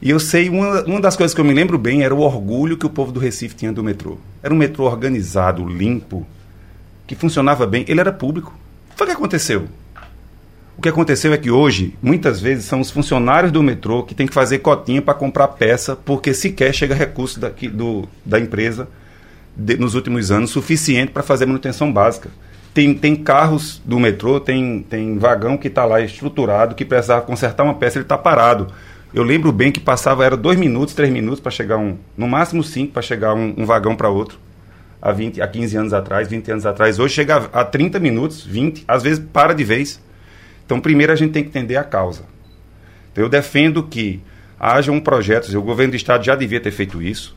E 0.00 0.08
eu 0.08 0.20
sei, 0.20 0.48
uma, 0.48 0.84
uma 0.84 1.00
das 1.00 1.16
coisas 1.16 1.34
que 1.34 1.40
eu 1.40 1.44
me 1.44 1.52
lembro 1.52 1.76
bem 1.78 2.04
era 2.04 2.14
o 2.14 2.20
orgulho 2.20 2.76
que 2.76 2.86
o 2.86 2.88
povo 2.88 3.10
do 3.10 3.18
Recife 3.18 3.56
tinha 3.56 3.72
do 3.72 3.82
metrô. 3.82 4.18
Era 4.40 4.54
um 4.54 4.56
metrô 4.56 4.84
organizado, 4.84 5.66
limpo, 5.66 6.24
que 7.08 7.16
funcionava 7.16 7.66
bem. 7.66 7.84
Ele 7.88 7.98
era 7.98 8.12
público. 8.12 8.56
Foi 8.94 9.04
o 9.04 9.10
que 9.10 9.16
aconteceu. 9.16 9.66
O 10.78 10.80
que 10.80 10.88
aconteceu 10.88 11.32
é 11.32 11.36
que 11.36 11.50
hoje, 11.50 11.96
muitas 12.00 12.40
vezes, 12.40 12.66
são 12.66 12.80
os 12.80 12.92
funcionários 12.92 13.50
do 13.50 13.64
metrô 13.64 14.04
que 14.04 14.14
têm 14.14 14.28
que 14.28 14.32
fazer 14.32 14.60
cotinha 14.60 15.02
para 15.02 15.14
comprar 15.14 15.48
peça, 15.48 15.96
porque 15.96 16.32
sequer 16.32 16.72
chega 16.72 16.94
recurso 16.94 17.40
daqui, 17.40 17.66
do, 17.66 18.08
da 18.24 18.38
empresa 18.38 18.86
de, 19.56 19.76
nos 19.76 19.94
últimos 19.94 20.30
anos 20.30 20.50
suficiente 20.50 21.12
para 21.12 21.22
fazer 21.22 21.46
manutenção 21.46 21.90
básica. 21.90 22.28
Tem, 22.74 22.92
tem 22.92 23.16
carros 23.16 23.80
do 23.84 23.98
metrô, 23.98 24.38
tem, 24.38 24.84
tem 24.88 25.18
vagão 25.18 25.56
que 25.56 25.68
está 25.68 25.86
lá 25.86 26.00
estruturado, 26.00 26.74
que 26.74 26.84
precisava 26.84 27.22
consertar 27.22 27.64
uma 27.64 27.74
peça, 27.74 27.96
ele 27.96 28.04
está 28.04 28.18
parado. 28.18 28.68
Eu 29.14 29.22
lembro 29.22 29.50
bem 29.50 29.72
que 29.72 29.80
passava, 29.80 30.26
era 30.26 30.36
dois 30.36 30.58
minutos, 30.58 30.94
três 30.94 31.10
minutos 31.10 31.40
para 31.40 31.50
chegar 31.50 31.78
um, 31.78 31.96
no 32.16 32.28
máximo 32.28 32.62
cinco 32.62 32.92
para 32.92 33.00
chegar 33.00 33.32
um, 33.32 33.54
um 33.56 33.64
vagão 33.64 33.96
para 33.96 34.10
outro. 34.10 34.38
Há, 35.00 35.10
20, 35.10 35.40
há 35.40 35.48
15 35.48 35.76
anos 35.76 35.92
atrás, 35.94 36.28
20 36.28 36.50
anos 36.50 36.66
atrás. 36.66 36.98
Hoje 36.98 37.14
chega 37.14 37.36
a, 37.36 37.60
a 37.60 37.64
30 37.64 37.98
minutos, 37.98 38.44
20, 38.44 38.84
às 38.86 39.02
vezes 39.02 39.24
para 39.32 39.54
de 39.54 39.64
vez. 39.64 40.02
Então, 40.66 40.80
primeiro 40.80 41.12
a 41.12 41.16
gente 41.16 41.32
tem 41.32 41.42
que 41.42 41.48
entender 41.48 41.76
a 41.76 41.84
causa. 41.84 42.24
Então, 43.12 43.24
eu 43.24 43.30
defendo 43.30 43.82
que 43.84 44.20
haja 44.58 44.92
um 44.92 45.00
projeto, 45.00 45.48
o 45.56 45.62
governo 45.62 45.92
do 45.92 45.96
estado 45.96 46.24
já 46.24 46.34
devia 46.34 46.60
ter 46.60 46.72
feito 46.72 47.00
isso, 47.00 47.36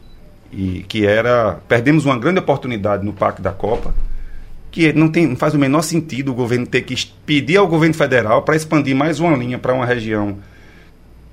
e 0.51 0.83
que 0.87 1.05
era 1.05 1.59
perdemos 1.67 2.05
uma 2.05 2.17
grande 2.17 2.39
oportunidade 2.39 3.05
no 3.05 3.13
Parque 3.13 3.41
da 3.41 3.51
Copa 3.51 3.93
que 4.71 4.93
não, 4.93 5.09
tem, 5.09 5.27
não 5.27 5.35
faz 5.35 5.53
o 5.53 5.59
menor 5.59 5.81
sentido 5.81 6.31
o 6.31 6.35
governo 6.35 6.65
ter 6.65 6.81
que 6.81 6.95
pedir 7.25 7.57
ao 7.57 7.67
governo 7.67 7.95
federal 7.95 8.43
para 8.43 8.55
expandir 8.55 8.95
mais 8.95 9.19
uma 9.19 9.35
linha 9.35 9.57
para 9.57 9.73
uma 9.73 9.85
região. 9.85 10.37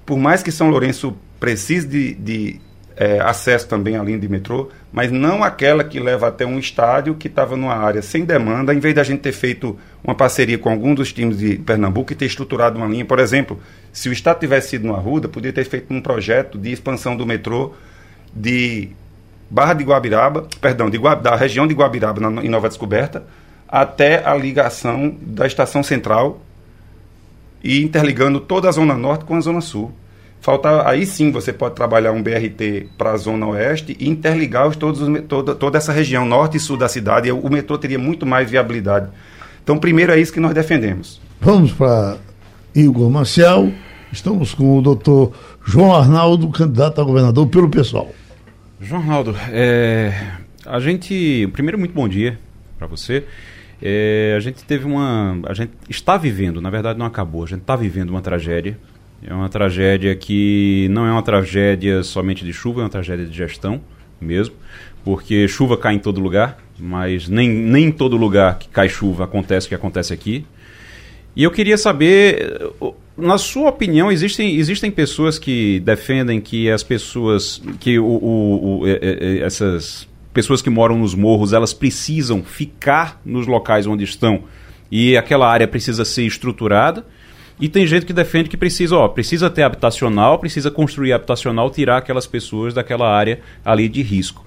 Por 0.04 0.18
mais 0.18 0.42
que 0.42 0.50
São 0.50 0.70
Lourenço 0.70 1.16
precise 1.38 1.86
de, 1.86 2.14
de 2.14 2.60
é, 2.96 3.20
acesso 3.20 3.68
também 3.68 3.96
à 3.96 4.02
linha 4.02 4.18
de 4.18 4.28
metrô, 4.28 4.70
mas 4.90 5.12
não 5.12 5.44
aquela 5.44 5.84
que 5.84 6.00
leva 6.00 6.28
até 6.28 6.46
um 6.46 6.58
estádio 6.58 7.14
que 7.14 7.28
estava 7.28 7.56
numa 7.56 7.74
área 7.74 8.00
sem 8.00 8.24
demanda, 8.24 8.72
em 8.72 8.78
vez 8.78 8.94
da 8.94 9.04
gente 9.04 9.20
ter 9.20 9.32
feito 9.32 9.78
uma 10.02 10.14
parceria 10.14 10.56
com 10.56 10.70
algum 10.70 10.94
dos 10.94 11.12
times 11.12 11.36
de 11.36 11.56
Pernambuco 11.58 12.12
e 12.12 12.16
ter 12.16 12.24
estruturado 12.24 12.78
uma 12.78 12.86
linha. 12.86 13.04
Por 13.04 13.18
exemplo, 13.18 13.60
se 13.92 14.08
o 14.08 14.12
estado 14.12 14.40
tivesse 14.40 14.70
sido 14.70 14.86
no 14.86 14.94
Arruda, 14.94 15.28
podia 15.28 15.52
ter 15.52 15.64
feito 15.64 15.92
um 15.92 16.00
projeto 16.00 16.58
de 16.58 16.72
expansão 16.72 17.14
do 17.14 17.26
metrô 17.26 17.74
de 18.34 18.90
Barra 19.48 19.74
de 19.74 19.84
Guabiraba, 19.84 20.46
perdão, 20.60 20.90
de 20.90 20.98
da 21.22 21.36
região 21.36 21.66
de 21.66 21.74
Guabiraba, 21.74 22.20
na, 22.20 22.42
em 22.42 22.48
Nova 22.48 22.68
Descoberta, 22.68 23.24
até 23.68 24.26
a 24.26 24.34
ligação 24.34 25.14
da 25.20 25.46
estação 25.46 25.82
central 25.82 26.40
e 27.62 27.82
interligando 27.82 28.40
toda 28.40 28.68
a 28.68 28.72
Zona 28.72 28.94
Norte 28.94 29.24
com 29.24 29.36
a 29.36 29.40
Zona 29.40 29.60
Sul. 29.60 29.92
Falta, 30.40 30.88
aí 30.88 31.04
sim 31.04 31.32
você 31.32 31.52
pode 31.52 31.74
trabalhar 31.74 32.12
um 32.12 32.22
BRT 32.22 32.90
para 32.96 33.12
a 33.12 33.16
Zona 33.16 33.46
Oeste 33.46 33.96
e 33.98 34.08
interligar 34.08 34.68
os, 34.68 34.76
todos 34.76 35.00
os, 35.00 35.20
toda, 35.22 35.54
toda 35.54 35.78
essa 35.78 35.92
região 35.92 36.24
norte 36.24 36.56
e 36.56 36.60
sul 36.60 36.76
da 36.76 36.88
cidade. 36.88 37.28
E 37.28 37.32
o 37.32 37.50
metrô 37.50 37.76
teria 37.76 37.98
muito 37.98 38.24
mais 38.24 38.48
viabilidade. 38.48 39.08
Então, 39.64 39.76
primeiro 39.76 40.12
é 40.12 40.20
isso 40.20 40.32
que 40.32 40.38
nós 40.38 40.54
defendemos. 40.54 41.20
Vamos 41.40 41.72
para 41.72 42.18
Igor 42.74 43.10
Marcial. 43.10 43.68
Estamos 44.12 44.54
com 44.54 44.78
o 44.78 44.82
doutor 44.82 45.32
João 45.64 45.92
Arnaldo, 45.92 46.48
candidato 46.50 47.00
a 47.00 47.04
governador 47.04 47.48
pelo 47.48 47.68
pessoal. 47.68 48.08
João 48.78 49.00
Ronaldo, 49.00 49.34
é, 49.50 50.12
a 50.66 50.78
gente. 50.78 51.48
Primeiro, 51.54 51.78
muito 51.78 51.94
bom 51.94 52.06
dia 52.06 52.38
para 52.76 52.86
você. 52.86 53.24
É, 53.80 54.34
a 54.36 54.40
gente 54.40 54.64
teve 54.64 54.84
uma. 54.84 55.38
A 55.46 55.54
gente 55.54 55.72
está 55.88 56.18
vivendo, 56.18 56.60
na 56.60 56.68
verdade 56.68 56.98
não 56.98 57.06
acabou, 57.06 57.42
a 57.42 57.46
gente 57.46 57.62
está 57.62 57.74
vivendo 57.74 58.10
uma 58.10 58.20
tragédia. 58.20 58.78
É 59.26 59.32
uma 59.32 59.48
tragédia 59.48 60.14
que 60.14 60.88
não 60.90 61.06
é 61.06 61.10
uma 61.10 61.22
tragédia 61.22 62.02
somente 62.02 62.44
de 62.44 62.52
chuva, 62.52 62.82
é 62.82 62.84
uma 62.84 62.90
tragédia 62.90 63.24
de 63.24 63.34
gestão 63.34 63.80
mesmo, 64.20 64.54
porque 65.02 65.48
chuva 65.48 65.78
cai 65.78 65.94
em 65.94 65.98
todo 65.98 66.20
lugar, 66.20 66.58
mas 66.78 67.28
nem, 67.28 67.48
nem 67.48 67.86
em 67.86 67.92
todo 67.92 68.14
lugar 68.14 68.58
que 68.58 68.68
cai 68.68 68.90
chuva 68.90 69.24
acontece 69.24 69.66
o 69.66 69.68
que 69.70 69.74
acontece 69.74 70.12
aqui. 70.12 70.44
E 71.34 71.42
eu 71.42 71.50
queria 71.50 71.78
saber, 71.78 72.60
na 73.16 73.38
sua 73.38 73.70
opinião, 73.70 74.12
existem, 74.12 74.56
existem 74.56 74.90
pessoas 74.90 75.38
que 75.38 75.80
defendem 75.80 76.40
que 76.40 76.70
as 76.70 76.82
pessoas, 76.82 77.62
que 77.80 77.98
o, 77.98 78.04
o, 78.04 78.80
o, 78.80 78.86
essas 78.86 80.06
pessoas 80.34 80.60
que 80.60 80.68
moram 80.68 80.98
nos 80.98 81.14
morros, 81.14 81.54
elas 81.54 81.72
precisam 81.72 82.42
ficar 82.42 83.20
nos 83.24 83.46
locais 83.46 83.86
onde 83.86 84.04
estão 84.04 84.44
e 84.90 85.16
aquela 85.16 85.48
área 85.50 85.66
precisa 85.66 86.04
ser 86.04 86.24
estruturada. 86.24 87.06
E 87.58 87.70
tem 87.70 87.86
gente 87.86 88.04
que 88.04 88.12
defende 88.12 88.50
que 88.50 88.56
precisa, 88.56 88.96
ó, 88.96 89.08
precisa 89.08 89.48
ter 89.48 89.62
habitacional, 89.62 90.38
precisa 90.38 90.70
construir 90.70 91.14
habitacional, 91.14 91.70
tirar 91.70 91.96
aquelas 91.96 92.26
pessoas 92.26 92.74
daquela 92.74 93.10
área 93.10 93.40
ali 93.64 93.88
de 93.88 94.02
risco. 94.02 94.44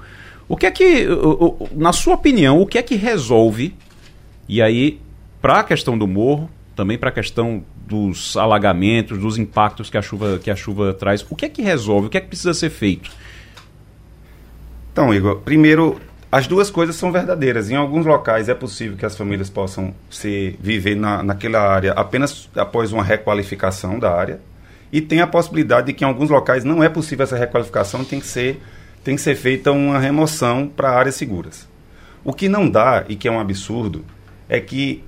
O 0.47 0.55
que 0.55 0.67
é 0.67 0.71
que, 0.71 1.07
na 1.75 1.91
sua 1.91 2.13
opinião, 2.13 2.61
o 2.61 2.67
que 2.67 2.77
é 2.77 2.83
que 2.83 2.95
resolve? 2.95 3.73
E 4.47 4.61
aí, 4.61 4.99
para 5.41 5.59
a 5.59 5.63
questão 5.63 5.97
do 5.97 6.07
morro, 6.07 6.49
também 6.75 6.99
para 6.99 7.09
a 7.09 7.11
questão 7.11 7.63
dos 7.89 8.37
alagamentos, 8.37 9.17
dos 9.17 9.37
impactos 9.37 9.89
que 9.89 9.97
a 9.97 10.01
chuva 10.01 10.37
que 10.37 10.51
a 10.51 10.55
chuva 10.55 10.93
traz, 10.93 11.25
o 11.27 11.35
que 11.35 11.45
é 11.45 11.49
que 11.49 11.61
resolve? 11.61 12.07
O 12.07 12.09
que 12.09 12.17
é 12.17 12.21
que 12.21 12.27
precisa 12.27 12.53
ser 12.53 12.69
feito? 12.69 13.09
Então, 14.93 15.13
Igor, 15.13 15.37
primeiro 15.37 15.99
as 16.31 16.45
duas 16.45 16.69
coisas 16.69 16.95
são 16.95 17.11
verdadeiras. 17.11 17.71
Em 17.71 17.75
alguns 17.75 18.05
locais 18.05 18.47
é 18.49 18.53
possível 18.53 18.95
que 18.95 19.05
as 19.05 19.17
famílias 19.17 19.49
possam 19.49 19.93
se 20.11 20.55
viver 20.61 20.95
na, 20.95 21.23
naquela 21.23 21.59
área 21.59 21.91
apenas 21.93 22.47
após 22.55 22.93
uma 22.93 23.03
requalificação 23.03 23.97
da 23.97 24.13
área. 24.13 24.39
E 24.91 25.01
tem 25.01 25.21
a 25.21 25.27
possibilidade 25.27 25.87
de 25.87 25.93
que 25.93 26.03
em 26.03 26.07
alguns 26.07 26.29
locais 26.29 26.63
não 26.63 26.83
é 26.83 26.89
possível 26.89 27.23
essa 27.23 27.37
requalificação, 27.37 28.03
tem 28.03 28.19
que 28.19 28.27
ser, 28.27 28.61
tem 29.03 29.15
que 29.15 29.21
ser 29.21 29.35
feita 29.35 29.71
uma 29.71 29.97
remoção 29.97 30.67
para 30.67 30.91
áreas 30.91 31.15
seguras. 31.15 31.67
O 32.23 32.33
que 32.33 32.47
não 32.47 32.69
dá, 32.69 33.05
e 33.09 33.15
que 33.15 33.27
é 33.27 33.31
um 33.31 33.39
absurdo, 33.39 34.05
é 34.47 34.59
que 34.59 35.03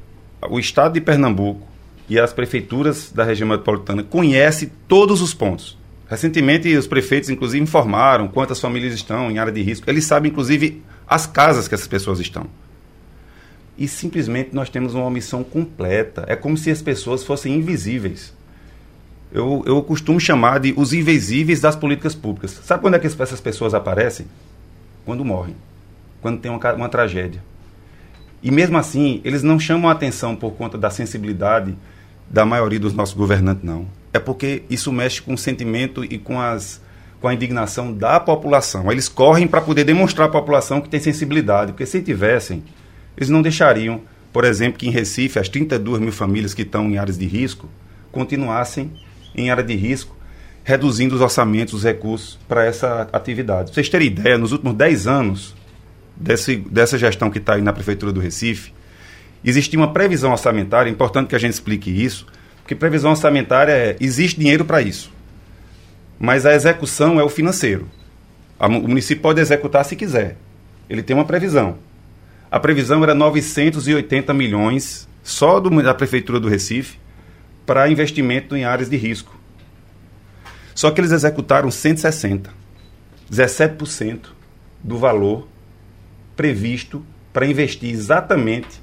o 0.50 0.60
Estado 0.60 0.94
de 0.94 1.02
Pernambuco 1.02 1.68
e 2.12 2.20
as 2.20 2.34
prefeituras 2.34 3.10
da 3.10 3.24
região 3.24 3.48
metropolitana 3.48 4.04
conhecem 4.04 4.70
todos 4.86 5.22
os 5.22 5.34
pontos. 5.34 5.78
Recentemente, 6.10 6.68
os 6.76 6.86
prefeitos, 6.86 7.30
inclusive, 7.30 7.64
informaram 7.64 8.28
quantas 8.28 8.60
famílias 8.60 8.94
estão 8.94 9.32
em 9.32 9.38
área 9.38 9.54
de 9.54 9.62
risco. 9.62 9.90
Eles 9.90 10.04
sabem, 10.04 10.30
inclusive, 10.30 10.84
as 11.08 11.26
casas 11.26 11.70
que 11.70 11.74
essas 11.74 11.88
pessoas 11.88 12.20
estão. 12.20 12.48
E 13.78 13.88
simplesmente 13.88 14.50
nós 14.52 14.70
temos 14.70 14.94
uma 14.94 15.06
omissão 15.06 15.42
completa. 15.42 16.26
É 16.28 16.36
como 16.36 16.58
se 16.58 16.70
as 16.70 16.82
pessoas 16.82 17.24
fossem 17.24 17.56
invisíveis. 17.56 18.34
Eu, 19.32 19.64
eu 19.66 19.82
costumo 19.82 20.20
chamar 20.20 20.60
de 20.60 20.74
os 20.76 20.92
invisíveis 20.92 21.62
das 21.62 21.78
políticas 21.78 22.14
públicas. 22.14 22.60
Sabe 22.66 22.82
quando 22.82 22.96
é 22.96 23.00
que 23.00 23.08
essas 23.08 23.40
pessoas 23.40 23.74
aparecem? 23.74 24.26
Quando 25.06 25.24
morrem. 25.24 25.56
Quando 26.22 26.42
tem 26.42 26.52
uma, 26.52 26.74
uma 26.74 26.90
tragédia. 26.90 27.42
E 28.44 28.52
mesmo 28.52 28.78
assim, 28.78 29.22
eles 29.24 29.44
não 29.44 29.58
chamam 29.58 29.90
a 29.90 29.94
atenção 29.94 30.36
por 30.36 30.52
conta 30.56 30.78
da 30.78 30.90
sensibilidade 30.90 31.74
da 32.32 32.46
maioria 32.46 32.80
dos 32.80 32.94
nossos 32.94 33.14
governantes, 33.14 33.64
não. 33.64 33.86
É 34.14 34.20
porque 34.20 34.64
isso 34.70 34.92
mexe 34.92 35.22
com 35.22 35.34
o 35.34 35.38
sentimento 35.38 36.04
e 36.04 36.18
com 36.18 36.40
as 36.40 36.82
com 37.20 37.28
a 37.28 37.34
indignação 37.36 37.94
da 37.94 38.20
população. 38.20 38.92
Eles 38.92 39.08
correm 39.08 39.48
para 39.48 39.62
poder 39.62 39.84
demonstrar 39.84 40.28
à 40.28 40.32
população 40.32 40.82
que 40.82 40.90
tem 40.90 41.00
sensibilidade, 41.00 41.72
porque 41.72 41.86
se 41.86 42.02
tivessem, 42.02 42.64
eles 43.16 43.30
não 43.30 43.44
deixariam, 43.44 44.02
por 44.34 44.44
exemplo, 44.44 44.80
que 44.80 44.88
em 44.88 44.92
Recife 44.92 45.38
as 45.38 45.48
32 45.48 46.00
mil 46.00 46.12
famílias 46.12 46.56
que 46.56 46.64
estão 46.64 46.90
em 46.90 46.98
áreas 46.98 47.20
de 47.20 47.28
risco 47.28 47.70
continuassem 48.12 48.92
em 49.36 49.52
área 49.52 49.64
de 49.64 49.76
risco, 49.76 50.18
reduzindo 50.64 51.14
os 51.14 51.22
orçamentos, 51.22 51.76
os 51.76 51.84
recursos 51.84 52.40
para 52.48 52.66
essa 52.66 53.08
atividade. 53.14 53.66
Pra 53.66 53.76
vocês 53.76 53.88
terem 53.88 54.08
ideia, 54.08 54.36
nos 54.36 54.52
últimos 54.52 54.74
10 54.74 55.06
anos 55.06 55.56
desse, 56.16 56.56
dessa 56.56 56.98
gestão 56.98 57.30
que 57.30 57.38
está 57.38 57.54
aí 57.54 57.62
na 57.62 57.72
Prefeitura 57.72 58.12
do 58.12 58.20
Recife, 58.20 58.74
existia 59.44 59.80
uma 59.80 59.94
previsão 59.94 60.32
orçamentária, 60.32 60.90
é 60.90 60.92
importante 60.92 61.28
que 61.28 61.36
a 61.36 61.40
gente 61.40 61.54
explique 61.54 61.90
isso, 61.90 62.26
porque 62.58 62.76
previsão 62.76 63.12
orçamentária 63.12 63.72
é, 63.72 63.98
existe 64.00 64.40
dinheiro 64.40 64.66
para 64.66 64.82
isso 64.82 65.12
mas 66.22 66.46
a 66.46 66.54
execução 66.54 67.20
é 67.20 67.24
o 67.24 67.30
financeiro. 67.30 67.90
O 68.60 68.70
município 68.70 69.24
pode 69.24 69.42
executar 69.42 69.84
se 69.84 69.96
quiser. 69.96 70.38
Ele 70.88 71.02
tem 71.02 71.16
uma 71.16 71.26
previsão. 71.26 71.80
A 72.52 72.60
previsão 72.60 73.04
era 73.04 73.16
980 73.16 74.32
milhões 74.32 75.10
só 75.24 75.60
do, 75.60 75.82
da 75.82 75.96
Prefeitura 75.96 76.40
do 76.40 76.48
Recife 76.48 77.00
para 77.66 77.90
investimento 77.90 78.56
em 78.56 78.66
áreas 78.66 78.88
de 78.88 78.98
risco. 78.98 79.36
Só 80.76 80.92
que 80.92 81.02
eles 81.02 81.12
executaram 81.12 81.72
160, 81.72 82.52
17% 83.32 84.28
do 84.84 85.00
valor 85.00 85.48
previsto 86.36 87.04
para 87.34 87.48
investir 87.48 87.90
exatamente 87.90 88.80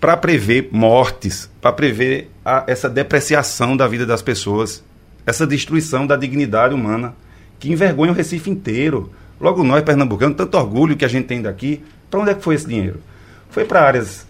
para 0.00 0.16
prever 0.16 0.70
mortes, 0.72 1.50
para 1.60 1.72
prever 1.72 2.30
a, 2.44 2.64
essa 2.66 2.88
depreciação 2.88 3.76
da 3.76 3.86
vida 3.86 4.06
das 4.06 4.22
pessoas 4.22 4.82
essa 5.26 5.46
destruição 5.46 6.06
da 6.06 6.16
dignidade 6.16 6.74
humana 6.74 7.14
que 7.58 7.70
envergonha 7.70 8.12
o 8.12 8.14
Recife 8.14 8.50
inteiro. 8.50 9.10
Logo 9.40 9.62
nós, 9.62 9.82
pernambucanos, 9.82 10.36
tanto 10.36 10.56
orgulho 10.56 10.96
que 10.96 11.04
a 11.04 11.08
gente 11.08 11.26
tem 11.26 11.40
daqui, 11.40 11.82
para 12.10 12.20
onde 12.20 12.30
é 12.30 12.34
que 12.34 12.42
foi 12.42 12.54
esse 12.54 12.66
dinheiro? 12.66 13.00
Foi 13.48 13.64
para 13.64 13.82
áreas 13.82 14.26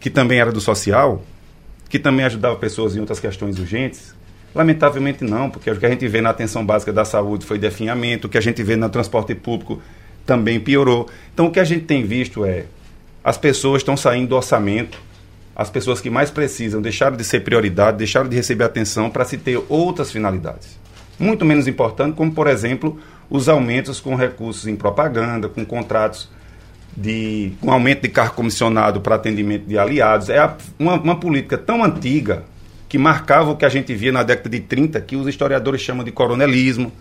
que 0.00 0.10
também 0.10 0.38
era 0.38 0.52
do 0.52 0.60
social, 0.60 1.22
que 1.88 1.98
também 1.98 2.24
ajudava 2.24 2.56
pessoas 2.56 2.96
em 2.96 3.00
outras 3.00 3.20
questões 3.20 3.58
urgentes? 3.58 4.14
Lamentavelmente 4.54 5.24
não, 5.24 5.50
porque 5.50 5.70
o 5.70 5.76
que 5.76 5.86
a 5.86 5.90
gente 5.90 6.06
vê 6.06 6.20
na 6.20 6.30
atenção 6.30 6.64
básica 6.64 6.92
da 6.92 7.04
saúde 7.04 7.44
foi 7.44 7.58
definhamento, 7.58 8.26
o 8.26 8.30
que 8.30 8.38
a 8.38 8.40
gente 8.40 8.62
vê 8.62 8.76
no 8.76 8.88
transporte 8.88 9.34
público 9.34 9.82
também 10.24 10.60
piorou. 10.60 11.08
Então 11.32 11.46
o 11.46 11.50
que 11.50 11.58
a 11.58 11.64
gente 11.64 11.84
tem 11.84 12.04
visto 12.04 12.44
é 12.44 12.66
as 13.22 13.36
pessoas 13.36 13.80
estão 13.80 13.96
saindo 13.96 14.28
do 14.28 14.36
orçamento 14.36 14.98
as 15.56 15.70
pessoas 15.70 16.00
que 16.00 16.10
mais 16.10 16.30
precisam 16.30 16.82
deixaram 16.82 17.16
de 17.16 17.24
ser 17.24 17.40
prioridade, 17.40 17.98
deixaram 17.98 18.28
de 18.28 18.36
receber 18.36 18.64
atenção 18.64 19.08
para 19.08 19.24
se 19.24 19.38
ter 19.38 19.62
outras 19.68 20.10
finalidades. 20.10 20.78
Muito 21.18 21.44
menos 21.44 21.68
importante, 21.68 22.16
como, 22.16 22.32
por 22.32 22.48
exemplo, 22.48 22.98
os 23.30 23.48
aumentos 23.48 24.00
com 24.00 24.16
recursos 24.16 24.66
em 24.66 24.74
propaganda, 24.74 25.48
com 25.48 25.64
contratos 25.64 26.28
de 26.96 27.52
com 27.60 27.72
aumento 27.72 28.02
de 28.02 28.08
carro 28.08 28.34
comissionado 28.34 29.00
para 29.00 29.16
atendimento 29.16 29.64
de 29.66 29.78
aliados. 29.78 30.28
É 30.28 30.48
uma, 30.78 30.94
uma 30.94 31.16
política 31.18 31.56
tão 31.56 31.84
antiga 31.84 32.44
que 32.88 32.98
marcava 32.98 33.50
o 33.50 33.56
que 33.56 33.64
a 33.64 33.68
gente 33.68 33.94
via 33.94 34.12
na 34.12 34.22
década 34.22 34.48
de 34.48 34.60
30, 34.60 35.00
que 35.00 35.16
os 35.16 35.26
historiadores 35.26 35.80
chamam 35.80 36.04
de 36.04 36.12
coronelismo, 36.12 36.92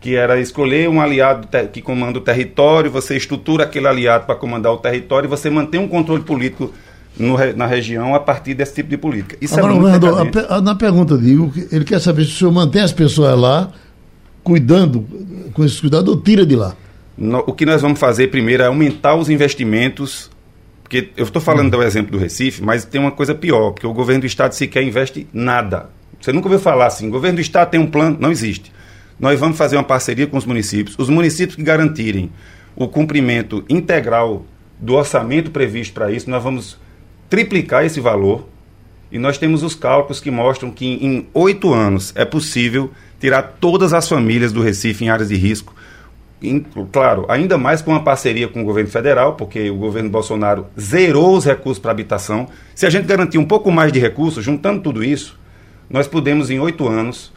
que 0.00 0.16
era 0.16 0.40
escolher 0.40 0.88
um 0.88 1.00
aliado 1.00 1.48
que 1.68 1.82
comanda 1.82 2.18
o 2.18 2.22
território, 2.22 2.90
você 2.90 3.16
estrutura 3.16 3.64
aquele 3.64 3.86
aliado 3.86 4.26
para 4.26 4.34
comandar 4.34 4.72
o 4.72 4.78
território 4.78 5.26
e 5.26 5.30
você 5.30 5.50
mantém 5.50 5.78
um 5.78 5.86
controle 5.86 6.22
político 6.22 6.72
no, 7.20 7.36
na 7.54 7.66
região 7.66 8.14
a 8.14 8.20
partir 8.20 8.54
desse 8.54 8.74
tipo 8.74 8.88
de 8.88 8.96
política. 8.96 9.36
Isso 9.40 9.54
é 9.54 9.58
Agora, 9.58 9.74
é 9.74 9.76
governador, 9.76 10.46
a, 10.48 10.60
na 10.60 10.74
pergunta 10.74 11.16
digo, 11.18 11.52
ele 11.70 11.84
quer 11.84 12.00
saber 12.00 12.24
se 12.24 12.30
o 12.32 12.34
senhor 12.34 12.52
mantém 12.52 12.82
as 12.82 12.92
pessoas 12.92 13.38
lá, 13.38 13.70
cuidando, 14.42 15.06
com 15.52 15.64
esse 15.64 15.80
cuidado, 15.80 16.08
ou 16.08 16.20
tira 16.20 16.46
de 16.46 16.56
lá? 16.56 16.74
No, 17.16 17.38
o 17.40 17.52
que 17.52 17.66
nós 17.66 17.82
vamos 17.82 18.00
fazer 18.00 18.28
primeiro 18.28 18.62
é 18.62 18.66
aumentar 18.66 19.14
os 19.14 19.28
investimentos, 19.28 20.30
porque 20.82 21.10
eu 21.16 21.24
estou 21.24 21.42
falando 21.42 21.66
hum. 21.66 21.70
do 21.70 21.82
exemplo 21.82 22.12
do 22.12 22.18
Recife, 22.18 22.62
mas 22.62 22.84
tem 22.84 23.00
uma 23.00 23.10
coisa 23.10 23.34
pior, 23.34 23.72
porque 23.72 23.86
o 23.86 23.92
governo 23.92 24.22
do 24.22 24.26
estado 24.26 24.52
sequer 24.52 24.82
investe 24.82 25.26
nada. 25.32 25.90
Você 26.18 26.32
nunca 26.32 26.48
ouviu 26.48 26.58
falar 26.58 26.86
assim, 26.86 27.08
o 27.08 27.10
governo 27.10 27.36
do 27.36 27.42
estado 27.42 27.70
tem 27.70 27.80
um 27.80 27.86
plano, 27.86 28.16
não 28.18 28.30
existe. 28.30 28.72
Nós 29.18 29.38
vamos 29.38 29.58
fazer 29.58 29.76
uma 29.76 29.84
parceria 29.84 30.26
com 30.26 30.38
os 30.38 30.46
municípios, 30.46 30.96
os 30.98 31.10
municípios 31.10 31.56
que 31.56 31.62
garantirem 31.62 32.30
o 32.74 32.88
cumprimento 32.88 33.62
integral 33.68 34.46
do 34.78 34.94
orçamento 34.94 35.50
previsto 35.50 35.92
para 35.92 36.10
isso, 36.10 36.30
nós 36.30 36.42
vamos 36.42 36.78
triplicar 37.30 37.84
esse 37.84 38.00
valor. 38.00 38.46
E 39.10 39.18
nós 39.18 39.38
temos 39.38 39.62
os 39.62 39.74
cálculos 39.74 40.20
que 40.20 40.30
mostram 40.30 40.70
que 40.70 40.86
em 40.86 41.26
oito 41.32 41.72
anos 41.72 42.12
é 42.14 42.24
possível 42.24 42.90
tirar 43.18 43.56
todas 43.60 43.92
as 43.92 44.08
famílias 44.08 44.52
do 44.52 44.62
Recife 44.62 45.04
em 45.04 45.08
áreas 45.08 45.28
de 45.28 45.36
risco. 45.36 45.74
Em, 46.42 46.64
claro, 46.90 47.26
ainda 47.28 47.58
mais 47.58 47.82
com 47.82 47.90
uma 47.90 48.02
parceria 48.02 48.48
com 48.48 48.62
o 48.62 48.64
governo 48.64 48.90
federal, 48.90 49.34
porque 49.34 49.68
o 49.70 49.76
governo 49.76 50.08
Bolsonaro 50.08 50.66
zerou 50.78 51.36
os 51.36 51.44
recursos 51.44 51.80
para 51.80 51.90
habitação. 51.90 52.48
Se 52.74 52.86
a 52.86 52.90
gente 52.90 53.06
garantir 53.06 53.38
um 53.38 53.44
pouco 53.44 53.70
mais 53.70 53.92
de 53.92 53.98
recursos, 53.98 54.44
juntando 54.44 54.80
tudo 54.80 55.04
isso, 55.04 55.38
nós 55.88 56.06
podemos, 56.06 56.50
em 56.50 56.58
oito 56.58 56.88
anos, 56.88 57.32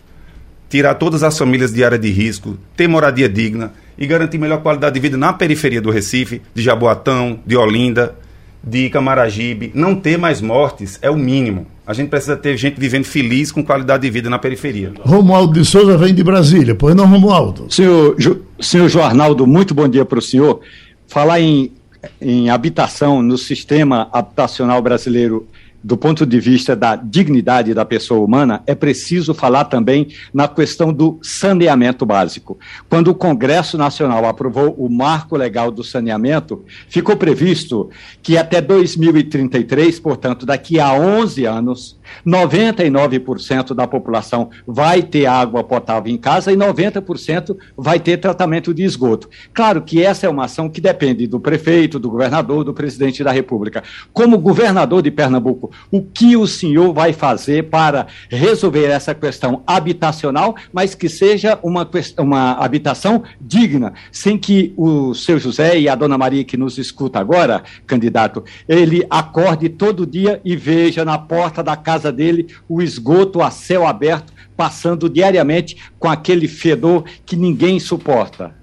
tirar 0.69 0.95
todas 0.95 1.21
as 1.21 1.37
famílias 1.37 1.73
de 1.73 1.83
área 1.83 1.99
de 1.99 2.09
risco, 2.09 2.57
ter 2.77 2.87
moradia 2.87 3.27
digna 3.27 3.73
e 3.97 4.07
garantir 4.07 4.37
melhor 4.37 4.61
qualidade 4.61 4.93
de 4.93 4.99
vida 4.99 5.17
na 5.17 5.33
periferia 5.33 5.81
do 5.81 5.91
Recife, 5.91 6.41
de 6.53 6.61
Jaboatão, 6.61 7.39
de 7.45 7.57
Olinda, 7.57 8.15
de 8.63 8.89
Camaragibe, 8.89 9.71
não 9.75 9.95
ter 9.95 10.17
mais 10.17 10.41
mortes 10.41 10.97
é 11.01 11.09
o 11.09 11.17
mínimo. 11.17 11.67
A 11.85 11.93
gente 11.93 12.09
precisa 12.09 12.37
ter 12.37 12.55
gente 12.55 12.79
vivendo 12.79 13.03
feliz 13.03 13.51
com 13.51 13.61
qualidade 13.63 14.03
de 14.03 14.09
vida 14.09 14.29
na 14.29 14.39
periferia. 14.39 14.93
Romualdo 15.01 15.59
de 15.59 15.65
Souza 15.65 15.97
vem 15.97 16.15
de 16.15 16.23
Brasília, 16.23 16.73
pois 16.73 16.95
não, 16.95 17.05
Romualdo? 17.05 17.65
Senhor, 17.69 18.15
senhor 18.59 18.87
Joarnaldo, 18.87 19.45
muito 19.45 19.73
bom 19.73 19.87
dia 19.87 20.05
para 20.05 20.19
o 20.19 20.21
senhor. 20.21 20.61
Falar 21.07 21.41
em 21.41 21.71
em 22.19 22.49
habitação 22.49 23.21
no 23.21 23.37
sistema 23.37 24.09
habitacional 24.11 24.81
brasileiro 24.81 25.47
do 25.83 25.97
ponto 25.97 26.25
de 26.25 26.39
vista 26.39 26.75
da 26.75 26.95
dignidade 26.95 27.73
da 27.73 27.83
pessoa 27.83 28.23
humana, 28.23 28.63
é 28.65 28.73
preciso 28.73 29.33
falar 29.33 29.65
também 29.65 30.07
na 30.33 30.47
questão 30.47 30.93
do 30.93 31.19
saneamento 31.21 32.05
básico. 32.05 32.57
Quando 32.89 33.09
o 33.09 33.15
Congresso 33.15 33.77
Nacional 33.77 34.25
aprovou 34.25 34.73
o 34.77 34.89
marco 34.89 35.35
legal 35.35 35.69
do 35.71 35.83
saneamento, 35.83 36.63
ficou 36.87 37.17
previsto 37.17 37.89
que 38.21 38.37
até 38.37 38.61
2033, 38.61 39.99
portanto, 39.99 40.45
daqui 40.45 40.79
a 40.79 40.93
11 40.93 41.45
anos, 41.45 41.99
99% 42.25 43.73
da 43.73 43.87
população 43.87 44.49
vai 44.65 45.01
ter 45.01 45.25
água 45.25 45.63
potável 45.63 46.11
em 46.11 46.17
casa 46.17 46.51
e 46.51 46.55
90% 46.55 47.57
vai 47.75 47.99
ter 47.99 48.17
tratamento 48.17 48.73
de 48.73 48.83
esgoto. 48.83 49.29
Claro 49.53 49.81
que 49.81 50.01
essa 50.03 50.25
é 50.25 50.29
uma 50.29 50.45
ação 50.45 50.69
que 50.69 50.79
depende 50.79 51.27
do 51.27 51.39
prefeito, 51.39 51.99
do 51.99 52.09
governador, 52.09 52.63
do 52.63 52.73
presidente 52.73 53.23
da 53.23 53.31
República. 53.31 53.83
Como 54.11 54.37
governador 54.37 55.01
de 55.01 55.11
Pernambuco, 55.11 55.71
o 55.91 56.01
que 56.01 56.35
o 56.35 56.47
senhor 56.47 56.93
vai 56.93 57.13
fazer 57.13 57.69
para 57.69 58.07
resolver 58.29 58.85
essa 58.85 59.13
questão 59.13 59.63
habitacional, 59.65 60.55
mas 60.71 60.95
que 60.95 61.09
seja 61.09 61.59
uma, 61.63 61.89
uma 62.17 62.51
habitação 62.53 63.23
digna, 63.39 63.93
sem 64.11 64.37
que 64.37 64.73
o 64.77 65.13
seu 65.13 65.39
José 65.39 65.79
e 65.79 65.89
a 65.89 65.95
dona 65.95 66.17
Maria 66.17 66.43
que 66.43 66.57
nos 66.57 66.77
escuta 66.77 67.19
agora, 67.19 67.63
candidato, 67.85 68.43
ele 68.67 69.05
acorde 69.09 69.69
todo 69.69 70.05
dia 70.05 70.41
e 70.43 70.55
veja 70.55 71.05
na 71.05 71.17
porta 71.17 71.63
da 71.63 71.75
casa 71.75 72.11
dele 72.11 72.47
o 72.67 72.81
esgoto 72.81 73.41
a 73.41 73.51
céu 73.51 73.85
aberto, 73.85 74.33
passando 74.55 75.09
diariamente 75.09 75.77
com 75.99 76.07
aquele 76.07 76.47
fedor 76.47 77.05
que 77.25 77.35
ninguém 77.35 77.79
suporta. 77.79 78.55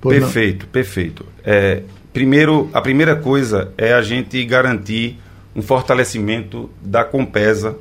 perfeito, 0.00 0.66
perfeito. 0.66 1.26
É, 1.44 1.82
primeiro, 2.12 2.70
a 2.72 2.80
primeira 2.80 3.16
coisa 3.16 3.72
é 3.76 3.92
a 3.92 4.02
gente 4.02 4.42
garantir 4.44 5.18
um 5.54 5.62
fortalecimento 5.62 6.70
da 6.80 7.04
Compesa, 7.04 7.76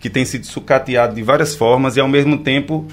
que 0.00 0.08
tem 0.08 0.24
sido 0.24 0.46
sucateado 0.46 1.14
de 1.14 1.22
várias 1.22 1.54
formas 1.54 1.96
e, 1.96 2.00
ao 2.00 2.08
mesmo 2.08 2.38
tempo, 2.38 2.86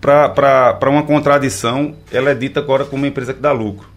para 0.00 0.88
uma 0.88 1.02
contradição, 1.02 1.94
ela 2.12 2.30
é 2.30 2.34
dita 2.34 2.60
agora 2.60 2.84
como 2.84 3.02
uma 3.02 3.08
empresa 3.08 3.34
que 3.34 3.40
dá 3.40 3.52
lucro. 3.52 3.88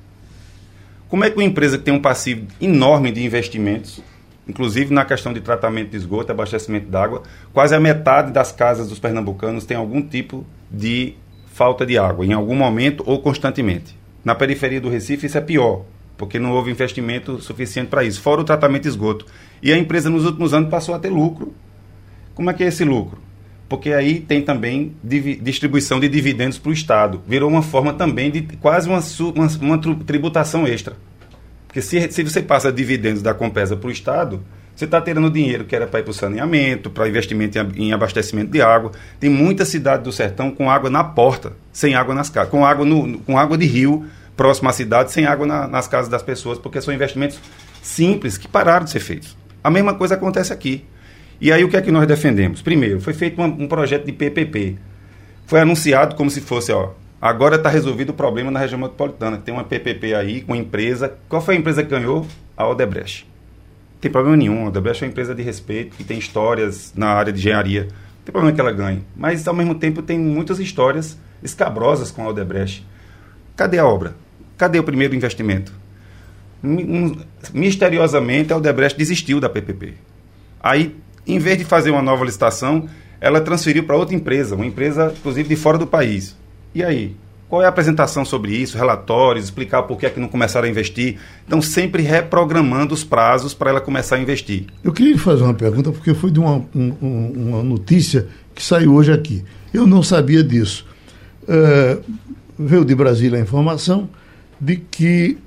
Como 1.08 1.24
é 1.24 1.30
que 1.30 1.38
uma 1.38 1.44
empresa 1.44 1.78
que 1.78 1.84
tem 1.84 1.94
um 1.94 2.02
passivo 2.02 2.48
enorme 2.60 3.12
de 3.12 3.24
investimentos, 3.24 4.02
inclusive 4.48 4.94
na 4.94 5.06
questão 5.06 5.32
de 5.32 5.42
tratamento 5.42 5.92
de 5.92 5.98
esgoto, 5.98 6.32
abastecimento 6.32 6.88
d'água, 6.88 7.24
quase 7.54 7.76
a 7.76 7.80
metade 7.80 8.32
das 8.32 8.52
casas 8.52 8.90
dos 8.90 9.00
pernambucanos 9.00 9.66
tem 9.66 9.78
algum 9.78 10.02
tipo 10.02 10.46
de 10.70 11.16
falta 11.54 11.86
de 11.86 11.98
água, 11.98 12.26
em 12.26 12.34
algum 12.34 12.56
momento 12.56 13.04
ou 13.06 13.22
constantemente. 13.22 13.98
Na 14.24 14.34
periferia 14.34 14.82
do 14.82 14.90
Recife, 14.90 15.28
isso 15.28 15.38
é 15.38 15.42
pior 15.42 15.86
porque 16.18 16.40
não 16.40 16.52
houve 16.52 16.72
investimento 16.72 17.42
suficiente 17.42 17.90
para 17.90 18.04
isso, 18.04 18.22
fora 18.22 18.42
o 18.42 18.44
tratamento 18.44 18.84
de 18.84 18.90
esgoto. 18.90 19.26
E 19.62 19.72
a 19.72 19.78
empresa 19.78 20.10
nos 20.10 20.26
últimos 20.26 20.54
anos 20.54 20.70
passou 20.70 20.96
a 20.96 21.00
ter 21.00 21.10
lucro. 21.10 21.54
Como 22.34 22.50
é 22.50 22.54
que 22.54 22.64
é 22.64 22.68
esse 22.68 22.84
lucro? 22.84 23.20
Porque 23.68 23.92
aí 23.94 24.20
tem 24.20 24.42
também 24.42 24.96
distribuição 25.04 26.00
de 26.00 26.08
dividendos 26.08 26.60
para 26.60 26.70
o 26.70 26.74
Estado. 26.74 27.22
Virou 27.28 27.50
uma 27.50 27.64
forma 27.64 27.94
também 27.94 28.30
de 28.30 28.42
quase 28.58 28.88
uma, 28.88 29.00
uma, 29.34 29.48
uma 29.62 29.78
tributação 30.06 30.68
extra. 30.68 30.96
Porque 31.68 31.82
se, 31.82 32.12
se 32.12 32.24
você 32.24 32.42
passa 32.42 32.72
dividendos 32.72 33.22
da 33.22 33.34
Compesa 33.34 33.76
para 33.76 33.88
o 33.88 33.92
Estado, 33.92 34.44
você 34.76 34.86
está 34.86 35.02
tirando 35.02 35.30
dinheiro 35.32 35.66
que 35.66 35.76
era 35.76 35.88
para 35.88 36.02
ir 36.02 36.04
para 36.04 36.12
o 36.12 36.14
saneamento, 36.14 36.90
para 36.90 37.08
investimento 37.08 37.58
em, 37.58 37.88
em, 37.88 37.94
abastecimento 37.94 38.52
de 38.52 38.62
água. 38.62 38.92
Tem 39.20 39.30
muita 39.30 39.66
cidade 39.66 40.04
do 40.04 40.12
sertão 40.12 40.52
com 40.52 40.70
água 40.70 40.90
na 40.90 41.04
porta, 41.04 41.54
sem 41.72 41.96
água 41.96 42.14
nas 42.14 42.30
casas, 42.30 42.52
com 42.52 42.66
água, 42.66 42.86
no, 42.86 43.18
com 43.20 43.38
água 43.38 43.58
de 43.58 43.66
rio 43.66 44.06
próximo 44.36 44.70
à 44.70 44.74
cidade, 44.74 45.12
sem 45.12 45.26
água 45.26 45.46
na, 45.46 45.68
nas 45.68 45.88
casas 45.88 46.10
das 46.10 46.22
pessoas, 46.22 46.58
porque 46.58 46.82
são 46.82 46.94
investimentos 46.94 47.40
simples 47.82 48.38
que 48.38 48.48
pararam 48.48 48.86
de 48.86 48.92
ser 48.92 49.00
feitos. 49.00 49.38
A 49.64 49.70
mesma 49.70 49.94
coisa 49.94 50.16
acontece 50.16 50.52
aqui. 50.52 50.86
E 51.40 51.52
aí 51.52 51.64
o 51.64 51.70
que 51.70 51.78
é 51.78 51.82
que 51.82 51.92
nós 51.92 52.08
defendemos? 52.08 52.62
Primeiro, 52.62 53.00
foi 53.02 53.14
feito 53.14 53.38
uma, 53.42 53.48
um 53.48 53.68
projeto 53.68 54.06
de 54.06 54.12
PPP. 54.12 54.78
Foi 55.46 55.60
anunciado 55.60 56.16
como 56.16 56.30
se 56.30 56.42
fosse, 56.42 56.72
ó, 56.72 56.92
agora 57.22 57.56
está 57.56 57.70
resolvido 57.70 58.10
o 58.10 58.14
problema 58.14 58.50
na 58.50 58.60
região 58.60 58.80
metropolitana. 58.80 59.38
Tem 59.38 59.54
uma 59.54 59.64
PPP 59.64 60.14
aí 60.16 60.42
com 60.42 60.56
empresa. 60.56 61.14
Qual 61.28 61.42
foi 61.42 61.56
a 61.56 61.58
empresa 61.58 61.84
que 61.84 61.90
ganhou? 61.90 62.26
A 62.56 62.68
Odebrecht. 62.68 63.28
Não 63.94 64.00
tem 64.00 64.12
problema 64.12 64.38
nenhum. 64.38 64.66
A 64.66 64.68
Odebrecht 64.70 65.04
é 65.04 65.08
uma 65.08 65.12
empresa 65.12 65.36
de 65.36 65.44
respeito, 65.44 65.96
que 65.98 66.04
tem 66.04 66.18
histórias 66.18 66.94
na 66.96 67.08
área 67.08 67.34
de 67.34 67.40
engenharia. 67.40 67.84
Não 67.84 68.24
tem 68.26 68.32
problema 68.32 68.56
que 68.56 68.62
ela 68.62 68.72
ganhe. 68.72 69.04
Mas, 69.16 69.48
ao 69.48 69.54
mesmo 69.54 69.76
tempo, 69.76 70.02
tem 70.02 70.18
muitas 70.18 70.60
histórias 70.60 71.18
escabrosas 71.44 72.12
com 72.12 72.24
a 72.24 72.30
Odebrecht. 72.30 72.86
Cadê 73.56 73.78
a 73.78 73.86
obra? 73.86 74.16
Cadê 74.58 74.80
o 74.80 74.84
primeiro 74.84 75.16
investimento? 75.16 75.74
Misteriosamente, 77.54 78.52
a 78.52 78.58
Odebrecht 78.58 78.98
desistiu 78.98 79.40
da 79.40 79.50
PPP. 79.50 79.94
Aí, 80.60 80.96
em 81.28 81.38
vez 81.38 81.58
de 81.58 81.64
fazer 81.64 81.92
uma 81.92 82.02
nova 82.02 82.26
licitação, 82.26 82.88
ela 83.20 83.42
transferiu 83.42 83.84
para 83.84 83.96
outra 83.96 84.16
empresa, 84.16 84.56
uma 84.56 84.66
empresa, 84.66 85.14
inclusive, 85.16 85.48
de 85.48 85.56
fora 85.56 85.78
do 85.78 85.86
país. 85.86 86.36
E 86.74 86.84
aí? 86.84 87.16
Qual 87.48 87.62
é 87.62 87.66
a 87.66 87.70
apresentação 87.70 88.26
sobre 88.26 88.56
isso, 88.56 88.76
relatórios, 88.76 89.46
explicar 89.46 89.84
por 89.84 90.00
que 90.00 90.08
é 90.08 90.10
que 90.10 90.20
não 90.20 90.28
começaram 90.28 90.68
a 90.68 90.70
investir? 90.70 91.18
Então, 91.46 91.62
sempre 91.62 92.02
reprogramando 92.02 92.94
os 92.94 93.04
prazos 93.04 93.54
para 93.54 93.70
ela 93.70 93.80
começar 93.80 94.16
a 94.16 94.20
investir. 94.20 94.66
Eu 94.84 94.92
queria 94.92 95.14
lhe 95.14 95.20
fazer 95.20 95.44
uma 95.44 95.54
pergunta, 95.54 95.92
porque 95.92 96.14
foi 96.16 96.32
de 96.32 96.40
uma, 96.40 96.66
um, 96.76 97.32
uma 97.36 97.64
notícia 97.64 98.28
que 98.54 98.64
saiu 98.64 98.96
hoje 98.96 99.12
aqui. 99.12 99.46
Eu 99.72 99.86
não 99.86 100.02
sabia 100.02 100.44
disso. 100.44 100.88
É, 101.48 102.00
veio 102.58 102.84
de 102.84 102.96
Brasília 102.96 103.38
a 103.38 103.42
informação 103.42 104.10
de 104.60 104.78
que 104.78 105.38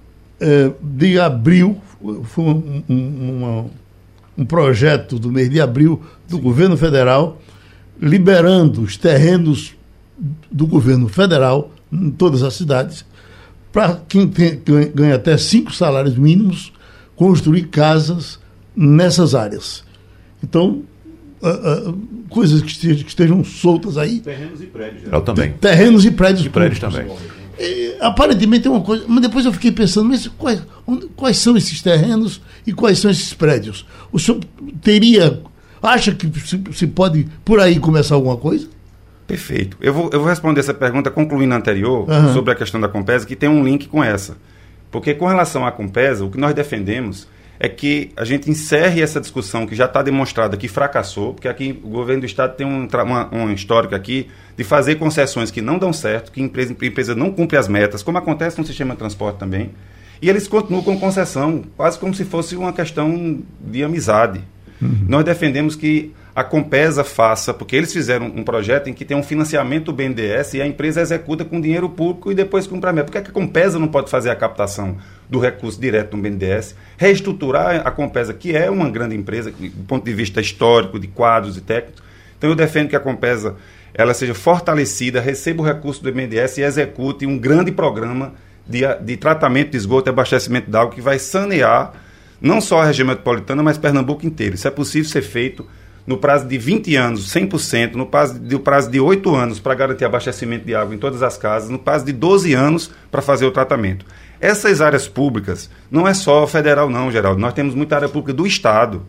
eh, 0.41 0.71
de 0.81 1.19
abril, 1.19 1.81
foi 2.25 2.45
um, 2.45 2.83
um, 2.89 3.71
um, 4.39 4.45
projeto 4.45 5.19
do 5.19 5.33
mês 5.33 5.51
de 5.51 5.61
abril 5.61 6.01
do 6.29 6.37
Sim. 6.37 6.43
governo 6.43 6.77
federal, 6.77 7.43
liberando 8.01 8.83
os 8.83 8.97
terrenos 8.97 9.75
do 10.49 10.65
governo 10.65 11.09
federal 11.09 11.73
em 11.93 12.11
todas 12.13 12.45
as 12.45 12.55
cidades, 12.55 13.05
para 13.73 14.01
quem 14.09 14.29
tem, 14.29 14.63
ganha 14.95 15.17
até 15.17 15.37
cinco 15.37 15.75
salários 15.75 16.17
mínimos, 16.17 16.73
construir 17.17 17.65
casas 17.65 18.39
nessas 18.77 19.35
áreas. 19.35 19.83
Então, 20.43 20.85
uh, 21.43 21.91
uh, 21.91 21.99
coisas 22.29 22.63
que 22.63 22.71
estejam, 22.71 23.03
que 23.03 23.09
estejam, 23.09 23.43
soltas 23.43 23.99
aí. 23.99 24.21
Terrenos 24.21 24.63
e 24.63 24.67
prédios. 24.67 25.13
Eu 25.13 25.21
também. 25.21 25.53
Terrenos 25.55 26.05
e 26.05 26.13
prédios. 26.13 26.47
E 26.47 26.49
prédios 26.49 26.79
também. 26.79 27.07
É, 27.59 27.97
aparentemente 28.01 28.69
é 28.69 28.71
uma 28.71 28.81
coisa, 28.81 29.05
mas 29.09 29.21
depois 29.21 29.45
eu 29.45 29.53
fiquei 29.53 29.73
pensando, 29.73 30.09
mas 30.09 30.27
quais, 30.29 30.63
quais 31.17 31.39
são 31.39 31.57
esses 31.57 31.83
terrenos 31.83 32.41
e 32.67 32.73
quais 32.73 32.99
são 32.99 33.11
esses 33.11 33.35
prédios? 33.35 33.85
O 34.13 34.19
senhor 34.19 34.41
teria, 34.83 35.43
acha 35.83 36.13
que 36.13 36.31
se, 36.41 36.63
se 36.73 36.87
pode 36.87 37.27
por 37.45 37.61
aí 37.61 37.81
começar 37.81 38.15
alguma 38.15 38.37
coisa? 38.37 38.69
Perfeito. 39.27 39.77
Eu 39.81 39.93
vou, 39.93 40.11
eu 40.13 40.21
vou 40.21 40.29
responder 40.29 40.61
essa 40.61 40.73
pergunta 40.73 41.11
concluindo 41.11 41.53
a 41.53 41.57
anterior, 41.59 42.09
uhum. 42.09 42.33
sobre 42.33 42.53
a 42.53 42.55
questão 42.55 42.81
da 42.81 42.89
Compesa, 42.89 43.27
que 43.27 43.37
tem 43.37 43.49
um 43.49 43.63
link 43.63 43.87
com 43.89 44.03
essa. 44.03 44.37
Porque 44.91 45.13
com 45.13 45.27
relação 45.27 45.67
à 45.67 45.71
Compesa, 45.71 46.25
o 46.25 46.31
que 46.31 46.39
nós 46.39 46.55
defendemos 46.55 47.29
é 47.61 47.69
que 47.69 48.11
a 48.17 48.25
gente 48.25 48.49
encerre 48.51 49.03
essa 49.03 49.21
discussão 49.21 49.67
que 49.67 49.75
já 49.75 49.87
está 49.87 50.03
demonstrada 50.03 50.57
que 50.57 50.69
fracassou, 50.69 51.35
porque 51.35 51.49
aqui 51.49 51.79
o 51.83 51.89
governo 51.89 52.21
do 52.21 52.27
Estado 52.27 52.55
tem 52.57 52.67
um, 52.67 52.87
uma, 52.87 53.35
um 53.35 53.53
histórico 53.53 53.95
aqui 53.95 54.29
de 54.57 54.63
fazer 54.63 54.95
concessões 54.95 55.51
que 55.51 55.61
não 55.61 55.79
dão 55.79 55.93
certo, 55.93 56.31
que 56.31 56.41
a 56.41 56.45
empresa, 56.45 56.77
a 56.81 56.87
empresa 56.87 57.15
não 57.15 57.33
cumpre 57.33 57.57
as 57.57 57.67
metas, 57.67 58.03
como 58.03 58.19
acontece 58.19 58.59
no 58.59 58.65
sistema 58.65 58.95
de 58.95 58.99
transporte 58.99 59.39
também, 59.39 59.71
e 60.23 60.29
eles 60.29 60.47
continuam 60.47 60.83
com 60.83 60.99
concessão, 60.99 61.65
quase 61.77 61.99
como 61.99 62.15
se 62.15 62.25
fosse 62.25 62.57
uma 62.57 62.73
questão 62.73 63.41
de 63.61 63.85
amizade. 63.85 64.41
Uhum. 64.81 65.07
Nós 65.09 65.25
defendemos 65.25 65.75
que 65.75 66.13
a 66.35 66.45
Compesa 66.45 67.03
faça, 67.03 67.53
porque 67.53 67.75
eles 67.75 67.93
fizeram 67.93 68.27
um 68.27 68.45
projeto 68.45 68.89
em 68.89 68.93
que 68.93 69.05
tem 69.05 69.17
um 69.17 69.23
financiamento 69.25 69.87
do 69.87 69.93
BNDES 69.93 70.55
e 70.55 70.63
a 70.63 70.67
empresa 70.67 71.01
executa 71.01 71.45
com 71.45 71.61
dinheiro 71.61 71.89
público 71.89 72.31
e 72.31 72.35
depois 72.35 72.65
cumpre 72.65 72.91
a 72.91 72.93
meta. 72.93 73.07
Por 73.11 73.21
que 73.21 73.31
a 73.31 73.33
Compesa 73.33 73.77
não 73.77 73.89
pode 73.89 74.09
fazer 74.09 74.31
a 74.31 74.37
captação 74.37 74.97
do 75.29 75.39
recurso 75.39 75.81
direto 75.81 76.17
no 76.17 76.23
BNDES, 76.23 76.75
reestruturar 76.97 77.87
a 77.87 77.91
Compesa, 77.91 78.33
que 78.33 78.57
é 78.57 78.71
uma 78.71 78.89
grande 78.89 79.15
empresa, 79.15 79.51
do 79.51 79.85
ponto 79.85 80.05
de 80.05 80.13
vista 80.13 80.41
histórico, 80.41 80.99
de 80.99 81.07
quadros 81.07 81.57
e 81.57 81.61
técnicos. 81.61 82.03
Então 82.37 82.49
eu 82.51 82.57
defendo 82.57 82.89
que 82.89 82.97
a 82.97 83.01
Compesa 83.01 83.57
ela 83.93 84.15
seja 84.15 84.35
fortalecida, 84.35 85.21
receba 85.21 85.63
o 85.63 85.65
recurso 85.65 86.03
do 86.03 86.13
BNDES 86.13 86.59
e 86.59 86.63
execute 86.63 87.27
um 87.27 87.37
grande 87.37 87.73
programa 87.73 88.35
de, 88.67 88.81
de 89.03 89.17
tratamento 89.17 89.73
de 89.73 89.77
esgoto 89.77 90.09
e 90.09 90.11
abastecimento 90.11 90.71
de 90.71 90.77
água 90.77 90.95
que 90.95 91.01
vai 91.01 91.19
sanear 91.19 91.93
não 92.41 92.61
só 92.61 92.81
a 92.81 92.85
região 92.85 93.07
metropolitana, 93.07 93.63
mas 93.63 93.77
Pernambuco 93.77 94.25
inteiro. 94.25 94.55
Isso 94.55 94.69
é 94.69 94.71
possível 94.71 95.11
ser 95.11 95.23
feito 95.23 95.67
no 96.07 96.17
prazo 96.17 96.47
de 96.47 96.57
20 96.57 96.97
anos, 96.97 97.35
100%, 97.35 97.95
no 97.95 98.07
prazo 98.07 98.39
de, 98.39 98.55
no 98.55 98.61
prazo 98.61 98.91
de 98.91 99.01
8 99.01 99.35
anos 99.35 99.61
para 99.61 99.75
garantir 99.75 100.05
abastecimento 100.05 100.65
de 100.65 100.75
água 100.75 100.95
em 100.95 100.99
todas 100.99 101.23
as 101.23 101.37
casas, 101.37 101.69
no 101.69 101.79
prazo 101.79 102.07
de 102.07 102.13
12 102.13 102.55
anos 102.55 102.91
para 103.11 103.21
fazer 103.21 103.45
o 103.45 103.51
tratamento. 103.51 104.07
Essas 104.41 104.81
áreas 104.81 105.09
públicas 105.09 105.71
não 105.91 106.07
é 106.07 106.15
só 106.15 106.47
federal 106.47 106.89
não, 106.89 107.11
Geraldo. 107.11 107.41
Nós 107.41 107.55
temos 107.55 107.75
muita 107.75 107.97
área 107.97 108.09
pública 108.09 108.33
do 108.33 108.47
Estado, 108.47 109.03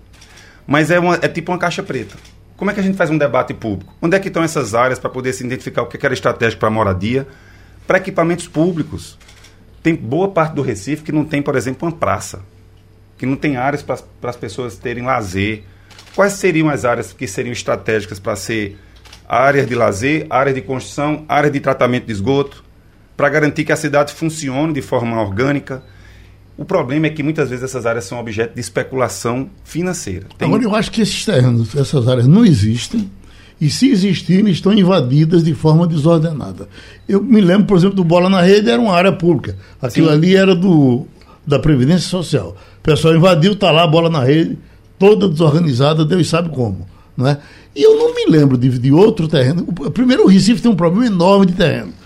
mas 0.65 0.89
é, 0.91 0.99
uma, 0.99 1.15
é 1.15 1.27
tipo 1.27 1.51
uma 1.51 1.57
caixa 1.57 1.83
preta. 1.83 2.15
Como 2.57 2.71
é 2.71 2.73
que 2.73 2.79
a 2.79 2.83
gente 2.83 2.97
faz 2.97 3.09
um 3.09 3.17
debate 3.17 3.53
público? 3.53 3.93
Onde 4.01 4.15
é 4.15 4.19
que 4.19 4.27
estão 4.27 4.43
essas 4.43 4.75
áreas 4.75 4.99
para 4.99 5.09
poder 5.09 5.33
se 5.33 5.45
identificar 5.45 5.81
o 5.83 5.87
que 5.87 6.03
era 6.03 6.13
estratégico 6.13 6.59
para 6.59 6.69
moradia, 6.69 7.27
para 7.87 7.97
equipamentos 7.97 8.47
públicos? 8.47 9.17
tem 9.81 9.95
boa 9.95 10.29
parte 10.29 10.53
do 10.53 10.61
Recife 10.61 11.03
que 11.03 11.11
não 11.11 11.25
tem, 11.25 11.41
por 11.41 11.55
exemplo, 11.55 11.87
uma 11.87 11.95
praça, 11.95 12.41
que 13.17 13.25
não 13.25 13.35
tem 13.35 13.57
áreas 13.57 13.81
para 13.81 13.99
as 14.23 14.35
pessoas 14.35 14.77
terem 14.77 15.03
lazer. 15.03 15.63
Quais 16.15 16.33
seriam 16.33 16.69
as 16.69 16.85
áreas 16.85 17.13
que 17.13 17.27
seriam 17.27 17.53
estratégicas 17.53 18.19
para 18.19 18.35
ser 18.35 18.77
áreas 19.27 19.67
de 19.67 19.75
lazer, 19.75 20.25
áreas 20.29 20.55
de 20.55 20.61
construção, 20.61 21.25
áreas 21.27 21.53
de 21.53 21.59
tratamento 21.59 22.05
de 22.05 22.11
esgoto, 22.11 22.63
para 23.19 23.27
garantir 23.27 23.65
que 23.65 23.71
a 23.73 23.75
cidade 23.75 24.13
funcione 24.13 24.71
de 24.71 24.81
forma 24.81 25.21
orgânica? 25.21 25.83
O 26.57 26.63
problema 26.63 27.07
é 27.07 27.09
que 27.09 27.21
muitas 27.21 27.49
vezes 27.49 27.65
essas 27.65 27.85
áreas 27.85 28.05
são 28.05 28.17
objeto 28.17 28.55
de 28.55 28.61
especulação 28.61 29.49
financeira. 29.65 30.25
Tem... 30.37 30.47
Agora, 30.47 30.63
eu 30.63 30.73
acho 30.73 30.89
que 30.89 31.01
esses 31.01 31.25
terrenos, 31.25 31.75
essas 31.75 32.07
áreas 32.07 32.25
não 32.27 32.45
existem 32.45 33.11
e 33.59 33.69
se 33.69 33.89
existirem, 33.89 34.49
estão 34.49 34.71
invadidas 34.71 35.43
de 35.43 35.53
forma 35.53 35.85
desordenada. 35.85 36.69
Eu 37.09 37.21
me 37.21 37.41
lembro, 37.41 37.65
por 37.67 37.77
exemplo, 37.77 37.97
do 37.97 38.05
Bola 38.05 38.29
na 38.29 38.39
Rede, 38.41 38.69
era 38.69 38.81
uma 38.81 38.93
área 38.93 39.11
pública. 39.11 39.57
Aquilo 39.81 40.07
Sim. 40.07 40.13
ali 40.13 40.37
era 40.37 40.55
do, 40.55 41.05
da 41.45 41.59
Previdência 41.59 42.07
Social. 42.07 42.55
O 42.79 42.81
pessoal 42.81 43.13
invadiu, 43.13 43.51
está 43.51 43.69
lá 43.69 43.83
a 43.83 43.87
bola 43.87 44.09
na 44.09 44.23
rede, 44.23 44.57
toda 44.97 45.27
desorganizada, 45.27 46.05
Deus 46.05 46.29
sabe 46.29 46.47
como. 46.51 46.87
Né? 47.17 47.37
E 47.75 47.83
eu 47.83 47.97
não 47.97 48.15
me 48.15 48.31
lembro 48.31 48.57
de, 48.57 48.69
de 48.79 48.93
outro 48.93 49.27
terreno. 49.27 49.65
Primeiro, 49.93 50.23
o 50.23 50.27
Recife 50.27 50.61
tem 50.61 50.71
um 50.71 50.75
problema 50.75 51.07
enorme 51.07 51.47
de 51.47 51.51
terreno. 51.51 51.98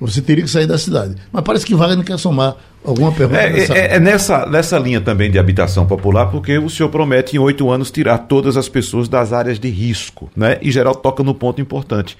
Você 0.00 0.22
teria 0.22 0.42
que 0.42 0.50
sair 0.50 0.66
da 0.66 0.78
cidade. 0.78 1.14
Mas 1.30 1.44
parece 1.44 1.66
que 1.66 1.74
Wagner 1.74 2.04
quer 2.04 2.18
somar 2.18 2.56
alguma 2.82 3.12
pergunta. 3.12 3.38
É, 3.38 3.50
nessa, 3.50 3.74
é, 3.74 3.94
é 3.96 4.00
nessa, 4.00 4.46
nessa 4.46 4.78
linha 4.78 5.00
também 5.00 5.30
de 5.30 5.38
habitação 5.38 5.86
popular, 5.86 6.26
porque 6.26 6.56
o 6.58 6.70
senhor 6.70 6.88
promete 6.88 7.36
em 7.36 7.38
oito 7.38 7.70
anos 7.70 7.90
tirar 7.90 8.18
todas 8.18 8.56
as 8.56 8.68
pessoas 8.68 9.08
das 9.08 9.32
áreas 9.32 9.60
de 9.60 9.68
risco. 9.68 10.30
Né? 10.34 10.58
E 10.62 10.70
geral 10.70 10.94
toca 10.94 11.22
no 11.22 11.34
ponto 11.34 11.60
importante. 11.60 12.16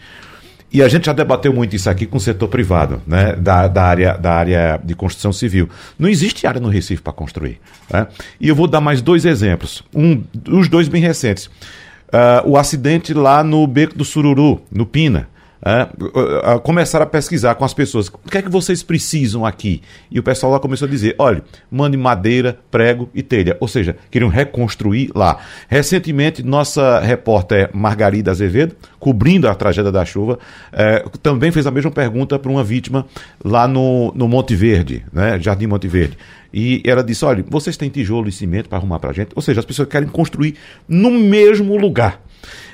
E 0.73 0.83
a 0.83 0.89
gente 0.89 1.07
já 1.07 1.13
debateu 1.13 1.53
muito 1.53 1.75
isso 1.75 1.89
aqui 1.91 2.07
com 2.07 2.19
o 2.19 2.21
setor 2.21 2.49
privado, 2.49 3.03
né? 3.07 3.35
da, 3.35 3.67
da, 3.67 3.83
área, 3.83 4.17
da 4.17 4.33
área 4.33 4.81
de 4.85 4.95
construção 4.95 5.33
civil. 5.33 5.69
Não 5.99 6.09
existe 6.09 6.47
área 6.47 6.61
no 6.61 6.69
Recife 6.69 7.03
para 7.03 7.15
construir. 7.15 7.59
Né? 7.91 8.07
E 8.39 8.47
eu 8.47 8.55
vou 8.55 8.67
dar 8.67 8.81
mais 8.81 9.01
dois 9.01 9.25
exemplos. 9.25 9.83
Um, 9.93 10.23
os 10.49 10.69
dois 10.69 10.87
bem 10.87 11.01
recentes. 11.01 11.47
Uh, 11.47 12.51
o 12.51 12.57
acidente 12.59 13.15
lá 13.15 13.43
no 13.43 13.67
Beco 13.67 13.97
do 13.97 14.05
Sururu, 14.05 14.61
no 14.71 14.85
Pina 14.85 15.30
é, 15.63 16.59
começaram 16.63 17.05
a 17.05 17.07
pesquisar 17.07 17.55
com 17.55 17.65
as 17.65 17.75
pessoas 17.75 18.09
o 18.09 18.31
que 18.31 18.39
é 18.39 18.43
que 18.43 18.49
vocês 18.49 18.83
precisam 18.83 19.45
aqui. 19.45 19.83
E 20.11 20.19
o 20.19 20.23
pessoal 20.23 20.53
lá 20.53 20.59
começou 20.59 20.87
a 20.87 20.91
dizer: 20.91 21.15
olha, 21.19 21.43
mande 21.71 21.97
madeira, 21.97 22.59
prego 22.71 23.11
e 23.15 23.23
telha. 23.23 23.57
Ou 23.61 23.69
seja, 23.69 23.97
queriam 24.11 24.31
reconstruir 24.31 25.11
lá. 25.15 25.39
Recentemente, 25.69 26.43
nossa 26.43 27.01
repórter 27.01 27.71
Margarida 27.75 28.31
Azevedo, 28.31 28.75
cobrindo 28.99 29.49
a 29.49 29.55
tragédia 29.55 29.93
da 29.93 30.05
chuva, 30.05 30.39
é, 30.73 31.05
também 31.23 31.51
fez 31.51 31.67
a 31.67 31.71
mesma 31.71 31.91
pergunta 31.91 32.39
para 32.39 32.51
uma 32.51 32.65
vítima 32.65 33.07
lá 33.45 33.69
no, 33.69 34.13
no 34.15 34.27
Monte 34.27 34.55
Verde, 34.55 35.05
né, 35.13 35.39
Jardim 35.39 35.67
Monte 35.67 35.89
Verde. 35.89 36.17
E 36.53 36.83
ela 36.87 37.05
disse: 37.05 37.25
olha, 37.25 37.45
vocês 37.49 37.77
têm 37.77 37.91
tijolo 37.91 38.29
e 38.29 38.33
cimento 38.33 38.69
para 38.69 38.79
arrumar 38.79 38.99
para 38.99 39.11
a 39.11 39.13
gente? 39.13 39.31
Ou 39.37 39.43
seja, 39.43 39.61
as 39.61 39.67
pessoas 39.67 39.89
querem 39.89 40.09
construir 40.09 40.57
no 40.89 41.11
mesmo 41.11 41.77
lugar. 41.77 42.23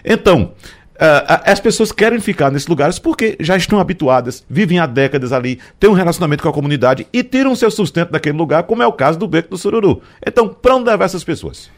Então, 0.05 0.53
Uh, 0.97 1.45
as 1.45 1.61
pessoas 1.61 1.93
querem 1.93 2.19
ficar 2.21 2.51
nesses 2.51 2.67
lugares 2.67 2.99
porque 2.99 3.37
já 3.39 3.55
estão 3.55 3.79
habituadas, 3.79 4.45
vivem 4.49 4.79
há 4.79 4.87
décadas 4.87 5.31
ali, 5.31 5.59
têm 5.79 5.91
um 5.91 5.95
relacionamento 5.95 6.43
com 6.43 6.49
a 6.49 6.53
comunidade 6.53 7.07
e 7.13 7.23
tiram 7.23 7.55
seu 7.55 7.71
sustento 7.71 8.13
daquele 8.13 8.39
lugar, 8.39 8.63
como 8.63 8.83
é 8.83 8.87
o 8.87 8.93
caso 8.93 9.19
do 9.19 9.29
Beco 9.29 9.51
do 9.51 9.59
Sururu. 9.59 10.01
Então, 10.27 10.49
para 10.49 10.75
onde 10.75 10.89
levar 10.89 11.05
essas 11.05 11.23
pessoas? 11.23 11.71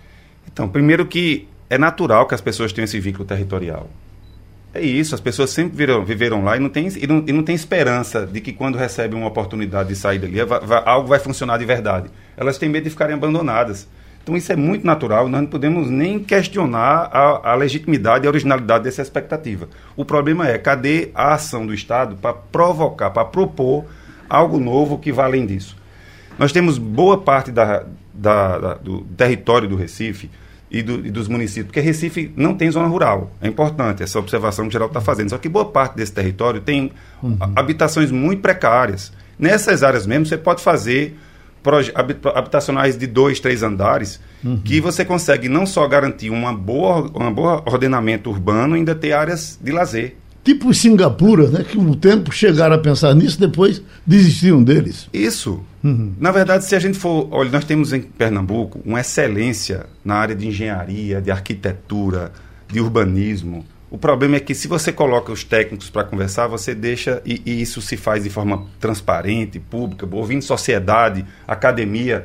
Então, 0.51 0.69
primeiro 0.69 1.05
que 1.05 1.49
é 1.69 1.77
natural 1.77 2.27
que 2.27 2.35
as 2.35 2.41
pessoas 2.41 2.73
tenham 2.73 2.85
esse 2.85 3.01
vínculo 3.01 3.25
territorial. 3.25 3.91
É 4.73 4.81
isso, 4.83 5.15
as 5.15 5.21
pessoas 5.21 5.51
sempre 5.51 5.77
viram, 5.77 6.05
viveram 6.05 6.45
lá 6.45 6.57
e 6.57 6.61
não, 6.61 6.69
tem, 6.69 6.87
e, 6.89 7.07
não, 7.07 7.25
e 7.27 7.33
não 7.33 7.43
tem 7.43 7.55
esperança 7.55 8.27
de 8.27 8.41
que 8.41 8.53
quando 8.53 8.77
recebem 8.77 9.19
uma 9.19 9.29
oportunidade 9.29 9.89
de 9.89 9.97
sair 9.97 10.19
dali, 10.19 10.45
vai, 10.45 10.61
vai, 10.61 10.83
algo 10.85 11.09
vai 11.09 11.19
funcionar 11.19 11.59
de 11.59 11.65
verdade. 11.65 12.09
Elas 12.37 12.59
têm 12.59 12.69
medo 12.69 12.85
de 12.85 12.91
ficarem 12.91 13.15
abandonadas. 13.15 13.89
Então 14.29 14.37
isso 14.37 14.53
é 14.53 14.57
muito 14.57 14.87
natural, 14.87 15.27
nós 15.27 15.41
não 15.41 15.49
podemos 15.49 15.89
nem 15.89 16.19
questionar 16.19 17.09
a, 17.11 17.53
a 17.53 17.55
legitimidade 17.55 18.25
e 18.25 18.27
a 18.27 18.31
originalidade 18.31 18.85
dessa 18.85 19.01
expectativa. 19.01 19.71
O 19.97 20.05
problema 20.05 20.47
é, 20.47 20.59
cadê 20.59 21.11
a 21.15 21.33
ação 21.33 21.67
do 21.67 21.73
Estado 21.73 22.15
para 22.17 22.35
provocar, 22.35 23.09
para 23.09 23.25
propor 23.25 23.87
algo 24.29 24.61
novo 24.61 24.99
que 24.99 25.11
vá 25.11 25.25
além 25.25 25.47
disso? 25.47 25.79
Nós 26.39 26.53
temos 26.53 26.77
boa 26.77 27.17
parte 27.17 27.51
da, 27.51 27.85
da, 28.13 28.59
da, 28.59 28.75
do 28.75 29.01
território 29.17 29.67
do 29.67 29.77
Recife 29.77 30.31
e, 30.71 30.83
do, 30.83 31.07
e, 31.07 31.11
dos 31.11 31.27
municípios, 31.27 31.69
porque 31.69 31.81
Recife 31.81 32.31
não 32.37 32.55
tem 32.55 32.71
zona 32.71 32.87
rural. 32.87 33.31
É 33.41 33.49
importante 33.49 34.03
essa 34.03 34.19
observação 34.19 34.67
que 34.67 34.69
o 34.69 34.73
geral 34.73 34.89
está 34.89 35.01
fazendo. 35.01 35.31
Só 35.31 35.39
que 35.39 35.49
boa 35.49 35.65
parte 35.65 35.97
desse 35.97 36.13
território 36.13 36.61
tem 36.61 36.93
uhum. 37.23 37.39
habitações 37.57 38.11
muito 38.11 38.43
precárias. 38.43 39.11
Nessas 39.39 39.83
áreas 39.83 40.07
mesmo, 40.07 40.27
você 40.27 40.37
pode 40.37 40.63
fazer 40.63 41.17
habitacionais 42.35 42.97
de 42.97 43.07
dois, 43.07 43.41
três 43.41 43.63
andares, 43.63 44.21
uhum. 44.45 44.59
que 44.59 44.81
você 44.81 45.05
consegue 45.05 45.49
não 45.49 45.67
só 45.67 45.87
garantir 45.87 46.31
uma 46.31 46.53
boa, 46.53 47.11
um 47.15 47.33
bom 47.33 47.63
ordenamento 47.67 48.31
urbano, 48.31 48.75
ainda 48.75 48.95
ter 48.95 49.13
áreas 49.13 49.59
de 49.63 49.73
lazer. 49.73 50.17
Tipo 50.45 50.73
Singapura, 50.73 51.49
né? 51.49 51.63
Que 51.63 51.77
o 51.77 51.95
tempo 51.95 52.33
chegaram 52.33 52.75
a 52.75 52.79
pensar 52.79 53.15
nisso, 53.15 53.39
depois 53.39 53.83
desistiram 54.07 54.63
deles. 54.63 55.09
Isso. 55.13 55.63
Uhum. 55.85 56.15
Na 56.19 56.31
verdade, 56.31 56.65
se 56.65 56.75
a 56.75 56.79
gente 56.79 56.97
for. 56.97 57.29
Olha, 57.31 57.51
nós 57.51 57.65
temos 57.65 57.93
em 57.93 58.01
Pernambuco 58.01 58.81
uma 58.85 59.01
excelência 59.01 59.87
na 60.05 60.15
área 60.15 60.35
de 60.35 60.47
engenharia, 60.47 61.21
de 61.21 61.31
arquitetura, 61.31 62.33
de 62.67 62.81
urbanismo. 62.81 63.65
O 63.91 63.97
problema 63.97 64.37
é 64.37 64.41
que 64.41 64.55
se 64.55 64.69
você 64.69 64.93
coloca 64.93 65.33
os 65.33 65.43
técnicos 65.45 65.89
para 65.89 66.05
conversar, 66.05 66.47
você 66.47 66.75
deixa, 66.75 67.23
e, 67.25 67.41
e, 67.45 67.63
isso 67.63 67.81
se 67.81 67.97
faz 67.97 68.23
de 68.23 68.31
forma 68.31 68.67
transparente, 68.79 69.59
pública, 69.59 70.07
ouvindo 70.11 70.43
sociedade, 70.43 71.25
academia, 71.47 72.25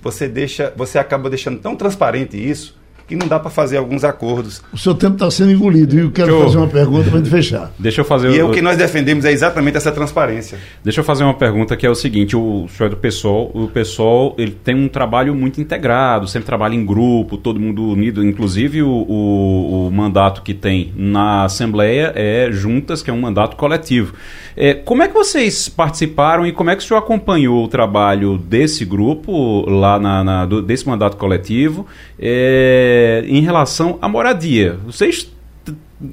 você 0.00 0.26
deixa, 0.26 0.72
você 0.74 0.98
acaba 0.98 1.28
deixando 1.28 1.60
tão 1.60 1.76
transparente 1.76 2.36
isso 2.36 2.81
que 3.12 3.16
não 3.16 3.28
dá 3.28 3.38
para 3.38 3.50
fazer 3.50 3.76
alguns 3.76 4.04
acordos. 4.04 4.62
O 4.72 4.78
seu 4.78 4.94
tempo 4.94 5.14
está 5.14 5.30
sendo 5.30 5.52
engolido 5.52 5.94
e 5.94 5.98
eu 5.98 6.10
quero 6.10 6.30
eu... 6.30 6.44
fazer 6.44 6.56
uma 6.56 6.66
pergunta 6.66 7.10
para 7.10 7.18
a 7.18 7.22
gente 7.22 7.30
fechar. 7.30 7.70
Deixa 7.78 8.00
eu 8.00 8.04
fazer. 8.04 8.30
E 8.30 8.42
o... 8.42 8.48
o 8.48 8.50
que 8.50 8.62
nós 8.62 8.76
defendemos 8.76 9.24
é 9.24 9.32
exatamente 9.32 9.76
essa 9.76 9.92
transparência. 9.92 10.58
Deixa 10.82 11.00
eu 11.00 11.04
fazer 11.04 11.24
uma 11.24 11.34
pergunta 11.34 11.76
que 11.76 11.86
é 11.86 11.90
o 11.90 11.94
seguinte: 11.94 12.34
o 12.34 12.66
senhor 12.68 12.88
é 12.88 12.90
do 12.90 12.96
PSOL, 12.96 13.50
o 13.54 13.68
PSOL 13.68 14.34
ele 14.38 14.52
tem 14.52 14.74
um 14.74 14.88
trabalho 14.88 15.34
muito 15.34 15.60
integrado, 15.60 16.26
sempre 16.26 16.46
trabalha 16.46 16.74
em 16.74 16.84
grupo, 16.84 17.36
todo 17.36 17.60
mundo 17.60 17.84
unido. 17.88 18.24
Inclusive 18.24 18.82
o, 18.82 18.88
o, 18.88 19.88
o 19.88 19.90
mandato 19.90 20.42
que 20.42 20.54
tem 20.54 20.92
na 20.96 21.44
Assembleia 21.44 22.12
é 22.14 22.48
juntas, 22.50 23.02
que 23.02 23.10
é 23.10 23.12
um 23.12 23.20
mandato 23.20 23.56
coletivo. 23.56 24.14
É, 24.56 24.74
como 24.74 25.02
é 25.02 25.08
que 25.08 25.14
vocês 25.14 25.68
participaram 25.68 26.46
e 26.46 26.52
como 26.52 26.70
é 26.70 26.76
que 26.76 26.82
o 26.82 26.86
senhor 26.86 26.98
acompanhou 26.98 27.64
o 27.64 27.68
trabalho 27.68 28.36
desse 28.36 28.84
grupo 28.84 29.68
lá 29.68 29.98
na, 29.98 30.22
na 30.22 30.46
do, 30.46 30.60
desse 30.60 30.86
mandato 30.86 31.16
coletivo? 31.16 31.86
É, 32.18 33.01
em 33.26 33.40
relação 33.40 33.98
à 34.00 34.08
moradia. 34.08 34.78
Vocês 34.84 35.30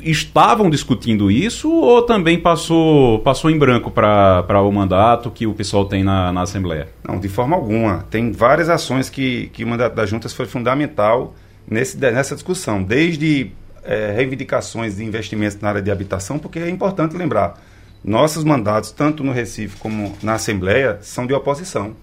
estavam 0.03 0.69
discutindo 0.69 1.31
isso 1.31 1.71
ou 1.71 2.01
também 2.03 2.39
passou, 2.39 3.19
passou 3.19 3.49
em 3.49 3.57
branco 3.57 3.89
para 3.89 4.61
o 4.61 4.71
mandato 4.71 5.31
que 5.31 5.47
o 5.47 5.53
pessoal 5.53 5.85
tem 5.85 6.03
na, 6.03 6.31
na 6.31 6.41
Assembleia? 6.41 6.87
Não, 7.07 7.19
de 7.19 7.27
forma 7.27 7.55
alguma. 7.55 8.05
Tem 8.09 8.31
várias 8.31 8.69
ações 8.69 9.09
que, 9.09 9.47
que 9.53 9.63
o 9.63 9.67
mandato 9.67 9.95
das 9.95 10.09
juntas 10.09 10.33
foi 10.33 10.45
fundamental 10.45 11.33
nesse, 11.67 11.97
nessa 11.97 12.35
discussão, 12.35 12.83
desde 12.83 13.51
é, 13.83 14.11
reivindicações 14.11 14.97
de 14.97 15.03
investimentos 15.03 15.59
na 15.59 15.69
área 15.69 15.81
de 15.81 15.91
habitação, 15.91 16.37
porque 16.37 16.59
é 16.59 16.69
importante 16.69 17.15
lembrar, 17.15 17.59
nossos 18.03 18.43
mandatos, 18.43 18.91
tanto 18.91 19.23
no 19.23 19.31
Recife 19.31 19.77
como 19.77 20.15
na 20.23 20.33
Assembleia, 20.35 20.99
são 21.01 21.25
de 21.25 21.33
oposição. 21.33 21.95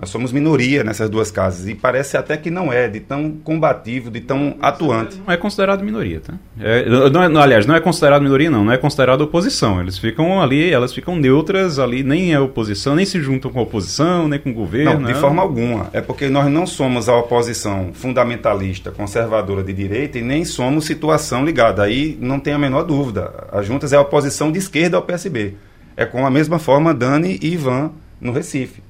Nós 0.00 0.10
somos 0.10 0.30
minoria 0.30 0.84
nessas 0.84 1.10
duas 1.10 1.28
casas 1.28 1.66
e 1.66 1.74
parece 1.74 2.16
até 2.16 2.36
que 2.36 2.52
não 2.52 2.72
é 2.72 2.86
de 2.86 3.00
tão 3.00 3.32
combativo, 3.32 4.12
de 4.12 4.20
tão 4.20 4.54
atuante. 4.62 5.20
Não 5.26 5.34
é 5.34 5.36
considerado 5.36 5.82
minoria, 5.82 6.20
tá? 6.20 6.34
É, 6.60 6.88
não 7.10 7.22
é, 7.24 7.28
não, 7.28 7.40
aliás, 7.40 7.66
não 7.66 7.74
é 7.74 7.80
considerado 7.80 8.22
minoria, 8.22 8.48
não. 8.48 8.64
Não 8.64 8.72
é 8.72 8.78
considerado 8.78 9.22
oposição. 9.22 9.80
Eles 9.80 9.98
ficam 9.98 10.40
ali, 10.40 10.70
elas 10.70 10.94
ficam 10.94 11.16
neutras 11.16 11.80
ali, 11.80 12.04
nem 12.04 12.32
é 12.32 12.38
oposição, 12.38 12.94
nem 12.94 13.04
se 13.04 13.20
juntam 13.20 13.50
com 13.50 13.58
a 13.58 13.62
oposição, 13.62 14.28
nem 14.28 14.38
com 14.38 14.50
o 14.50 14.54
governo. 14.54 14.92
Não, 14.92 15.02
de 15.02 15.14
né? 15.14 15.18
forma 15.18 15.42
alguma. 15.42 15.90
É 15.92 16.00
porque 16.00 16.28
nós 16.28 16.46
não 16.46 16.64
somos 16.64 17.08
a 17.08 17.16
oposição 17.16 17.90
fundamentalista, 17.92 18.92
conservadora 18.92 19.64
de 19.64 19.72
direita 19.72 20.16
e 20.16 20.22
nem 20.22 20.44
somos 20.44 20.84
situação 20.84 21.44
ligada. 21.44 21.82
Aí 21.82 22.16
não 22.20 22.38
tem 22.38 22.54
a 22.54 22.58
menor 22.58 22.84
dúvida. 22.84 23.48
As 23.50 23.66
juntas 23.66 23.92
é 23.92 23.96
a 23.96 24.00
oposição 24.00 24.52
de 24.52 24.60
esquerda 24.60 24.96
ao 24.96 25.02
PSB. 25.02 25.56
É 25.96 26.06
com 26.06 26.24
a 26.24 26.30
mesma 26.30 26.60
forma 26.60 26.94
Dani 26.94 27.36
e 27.42 27.54
Ivan 27.54 27.90
no 28.20 28.30
Recife 28.30 28.87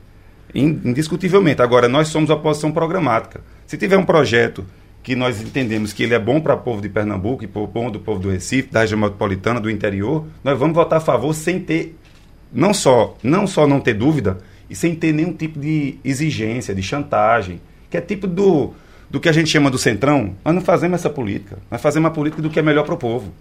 indiscutivelmente. 0.54 1.62
Agora, 1.62 1.88
nós 1.88 2.08
somos 2.08 2.30
a 2.30 2.34
oposição 2.34 2.72
programática. 2.72 3.40
Se 3.66 3.76
tiver 3.76 3.96
um 3.96 4.04
projeto 4.04 4.64
que 5.02 5.14
nós 5.14 5.40
entendemos 5.40 5.92
que 5.92 6.02
ele 6.02 6.14
é 6.14 6.18
bom 6.18 6.40
para 6.40 6.54
o 6.54 6.58
povo 6.58 6.82
de 6.82 6.88
Pernambuco 6.88 7.44
e 7.44 7.46
bom 7.46 7.90
do 7.90 8.00
povo 8.00 8.20
do 8.20 8.30
Recife, 8.30 8.70
da 8.70 8.80
região 8.80 8.98
metropolitana, 8.98 9.60
do 9.60 9.70
interior, 9.70 10.26
nós 10.44 10.58
vamos 10.58 10.74
votar 10.74 10.98
a 10.98 11.00
favor 11.00 11.32
sem 11.32 11.60
ter, 11.60 11.96
não 12.52 12.74
só 12.74 13.16
não, 13.22 13.46
só 13.46 13.66
não 13.66 13.80
ter 13.80 13.94
dúvida, 13.94 14.38
e 14.68 14.76
sem 14.76 14.94
ter 14.94 15.12
nenhum 15.12 15.32
tipo 15.32 15.58
de 15.58 15.98
exigência, 16.04 16.74
de 16.74 16.82
chantagem, 16.82 17.60
que 17.88 17.96
é 17.96 18.00
tipo 18.00 18.26
do, 18.26 18.74
do 19.08 19.18
que 19.18 19.28
a 19.28 19.32
gente 19.32 19.48
chama 19.48 19.70
do 19.70 19.78
centrão. 19.78 20.34
Nós 20.44 20.54
não 20.54 20.60
fazemos 20.60 20.96
essa 20.96 21.08
política. 21.08 21.58
Nós 21.70 21.80
fazemos 21.80 22.08
a 22.08 22.10
política 22.10 22.42
do 22.42 22.50
que 22.50 22.58
é 22.58 22.62
melhor 22.62 22.84
para 22.84 22.94
o 22.94 22.98
povo. 22.98 23.32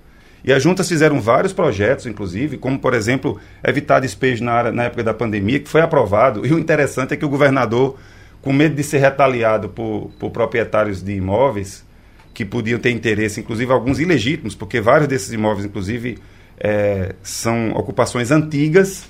E 0.44 0.54
as 0.54 0.64
juntas 0.64 0.88
fizeram 0.88 1.20
vários 1.20 1.52
projetos, 1.52 2.06
inclusive, 2.06 2.58
como, 2.58 2.80
por 2.80 2.94
exemplo, 2.94 3.40
evitar 3.64 4.00
despejo 4.00 4.44
na, 4.44 4.54
área, 4.54 4.72
na 4.72 4.84
época 4.84 5.04
da 5.04 5.14
pandemia, 5.14 5.60
que 5.60 5.70
foi 5.70 5.82
aprovado. 5.82 6.46
E 6.46 6.54
o 6.54 6.60
interessante 6.60 7.14
é 7.14 7.18
que 7.18 7.26
o 7.26 7.30
governador, 7.30 7.98
com 8.42 8.54
medo 8.54 8.76
de 8.76 8.84
ser 8.84 9.00
retaliado 9.00 9.70
por, 9.70 10.12
por 10.20 10.32
proprietários 10.32 11.02
de 11.02 11.14
imóveis, 11.14 11.86
que 12.34 12.46
podiam 12.46 12.80
ter 12.80 12.92
interesse, 12.92 13.40
inclusive 13.40 13.72
alguns 13.72 14.00
ilegítimos, 14.00 14.54
porque 14.54 14.80
vários 14.80 15.08
desses 15.08 15.34
imóveis, 15.34 15.66
inclusive, 15.66 16.20
é, 16.60 17.16
são 17.24 17.72
ocupações 17.72 18.32
antigas 18.32 19.06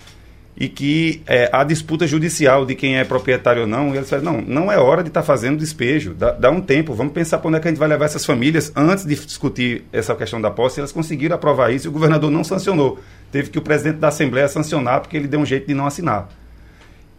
e 0.60 0.68
que 0.68 1.22
é, 1.28 1.50
há 1.54 1.64
disputa 1.64 2.08
judicial 2.08 2.66
de 2.66 2.74
quem 2.74 2.98
é 2.98 3.04
proprietário 3.04 3.62
ou 3.62 3.68
não. 3.68 3.94
E 3.94 3.98
eles 3.98 4.10
falam, 4.10 4.26
não, 4.26 4.42
não 4.42 4.72
é 4.72 4.78
hora 4.78 5.04
de 5.04 5.10
estar 5.10 5.22
tá 5.22 5.26
fazendo 5.26 5.60
despejo, 5.60 6.16
dá, 6.16 6.32
dá, 6.32 6.50
um 6.50 6.60
tempo, 6.60 6.96
vamos 6.96 7.14
pensar 7.14 7.38
para 7.38 7.48
onde 7.48 7.58
é 7.58 7.60
que 7.60 7.68
a 7.68 7.72
gente 7.72 7.80
vai 7.80 7.88
levar 7.88 8.06
essas 8.06 8.26
famílias 8.26 8.72
antes 8.76 9.06
de 9.06 9.16
discutir 9.16 9.86
essa 9.94 10.16
questão 10.16 10.42
da 10.42 10.50
posse. 10.50 10.80
Elas 10.80 10.92
conseguiram 10.92 11.36
aprovar 11.36 11.72
isso 11.72 11.88
e 11.88 11.90
o 11.90 11.92
governador 11.92 12.32
não 12.32 12.44
sancionou. 12.44 13.00
Teve 13.32 13.52
que 13.52 13.60
o 13.60 13.62
presidente 13.62 13.98
da 13.98 14.08
Assembleia 14.08 14.48
sancionar 14.48 15.02
porque 15.02 15.16
ele 15.16 15.28
deu 15.28 15.40
um 15.40 15.46
jeito 15.46 15.68
de 15.68 15.76
não 15.76 15.86
assinar. 15.86 16.28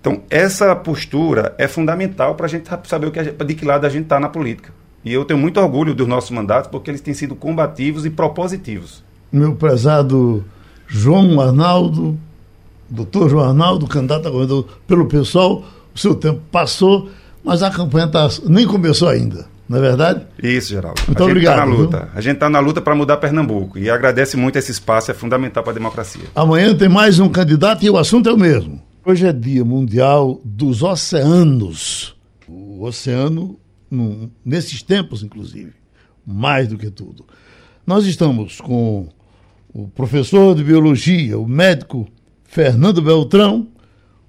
Então, 0.00 0.22
essa 0.30 0.74
postura 0.74 1.54
é 1.58 1.68
fundamental 1.68 2.34
para 2.34 2.46
a 2.46 2.48
gente 2.48 2.68
saber 2.84 3.06
o 3.06 3.12
que 3.12 3.22
gente, 3.22 3.44
de 3.44 3.54
que 3.54 3.64
lado 3.64 3.84
a 3.84 3.88
gente 3.88 4.04
está 4.04 4.18
na 4.18 4.28
política. 4.28 4.72
E 5.04 5.12
eu 5.12 5.24
tenho 5.24 5.38
muito 5.38 5.60
orgulho 5.60 5.94
dos 5.94 6.08
nossos 6.08 6.30
mandatos 6.30 6.68
porque 6.68 6.90
eles 6.90 7.00
têm 7.00 7.14
sido 7.14 7.36
combativos 7.36 8.04
e 8.04 8.10
propositivos. 8.10 9.04
Meu 9.30 9.54
prezado 9.54 10.44
João 10.88 11.40
Arnaldo, 11.40 12.18
doutor 12.88 13.28
João 13.28 13.48
Arnaldo, 13.48 13.86
candidato 13.86 14.28
a 14.28 14.30
governador 14.30 14.66
pelo 14.86 15.06
pessoal, 15.06 15.64
o 15.94 15.98
seu 15.98 16.14
tempo 16.14 16.40
passou, 16.50 17.08
mas 17.44 17.62
a 17.62 17.70
campanha 17.70 18.08
tá, 18.08 18.28
nem 18.46 18.66
começou 18.66 19.08
ainda. 19.08 19.46
Não 19.68 19.76
é 19.76 19.80
verdade? 19.82 20.26
Isso, 20.42 20.70
Geraldo. 20.70 21.00
Muito 21.06 21.22
a 21.22 21.26
obrigado. 21.26 21.56
Tá 21.56 21.66
na 21.66 21.72
luta. 21.72 21.98
Viu? 21.98 22.08
A 22.14 22.20
gente 22.22 22.34
está 22.34 22.48
na 22.48 22.58
luta 22.58 22.80
para 22.80 22.94
mudar 22.94 23.18
Pernambuco 23.18 23.78
e 23.78 23.90
agradece 23.90 24.36
muito 24.36 24.56
esse 24.56 24.72
espaço, 24.72 25.10
é 25.10 25.14
fundamental 25.14 25.62
para 25.62 25.72
a 25.72 25.74
democracia. 25.74 26.22
Amanhã 26.34 26.74
tem 26.74 26.88
mais 26.88 27.18
um 27.18 27.28
candidato 27.28 27.84
e 27.84 27.90
o 27.90 27.98
assunto 27.98 28.30
é 28.30 28.32
o 28.32 28.38
mesmo. 28.38 28.80
Hoje 29.04 29.26
é 29.26 29.32
Dia 29.32 29.64
Mundial 29.64 30.40
dos 30.42 30.82
Oceanos. 30.82 32.16
O 32.46 32.82
oceano, 32.82 33.58
nesses 34.42 34.82
tempos, 34.82 35.22
inclusive, 35.22 35.72
mais 36.26 36.66
do 36.66 36.78
que 36.78 36.90
tudo. 36.90 37.26
Nós 37.86 38.06
estamos 38.06 38.60
com 38.60 39.08
o 39.72 39.86
professor 39.88 40.54
de 40.54 40.64
biologia, 40.64 41.38
o 41.38 41.46
médico 41.46 42.08
Fernando 42.48 43.02
Beltrão, 43.02 43.68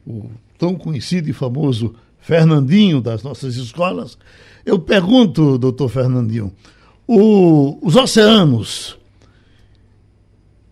o 0.06 0.30
tão 0.58 0.76
conhecido 0.76 1.30
e 1.30 1.34
famoso 1.34 1.96
Fernandinho 2.20 3.00
das 3.00 3.24
nossas 3.24 3.56
escolas. 3.56 4.20
Eu 4.66 4.78
pergunto, 4.78 5.58
doutor 5.58 5.88
Fernandinho, 5.88 6.52
o, 7.08 7.80
os 7.82 7.96
oceanos 7.96 9.00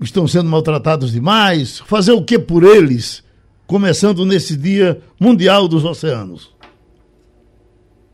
estão 0.01 0.27
sendo 0.27 0.49
maltratados 0.49 1.13
demais? 1.13 1.79
Fazer 1.79 2.11
o 2.11 2.23
que 2.23 2.37
por 2.37 2.65
eles, 2.65 3.25
começando 3.65 4.25
nesse 4.25 4.57
Dia 4.57 5.01
Mundial 5.17 5.69
dos 5.69 5.85
Oceanos? 5.85 6.53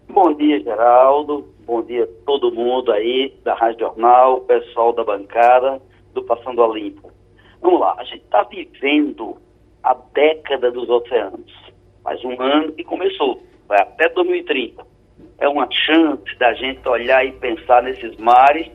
Bom 0.10 0.32
dia, 0.36 0.62
Geraldo. 0.62 1.48
Bom 1.66 1.82
dia 1.82 2.04
a 2.04 2.26
todo 2.26 2.52
mundo 2.52 2.92
aí 2.92 3.34
da 3.44 3.56
Rádio 3.56 3.80
Jornal, 3.80 4.42
pessoal 4.42 4.94
da 4.94 5.04
bancada 5.04 5.82
do 6.14 6.24
Passando 6.24 6.64
a 6.64 6.68
Limpo. 6.68 7.13
Vamos 7.64 7.80
lá, 7.80 7.96
a 7.98 8.04
gente 8.04 8.26
está 8.26 8.44
vivendo 8.44 9.38
a 9.82 9.94
década 10.14 10.70
dos 10.70 10.90
oceanos. 10.90 11.50
Faz 12.04 12.22
um 12.26 12.40
ano 12.42 12.74
que 12.74 12.84
começou, 12.84 13.42
vai 13.70 13.80
até 13.80 14.10
2030. 14.10 14.86
É 15.40 15.48
uma 15.48 15.70
chance 15.72 16.38
da 16.38 16.54
gente 16.56 16.86
olhar 16.88 17.26
e 17.26 17.32
pensar 17.32 17.82
nesses 17.82 18.18
mares 18.18 18.70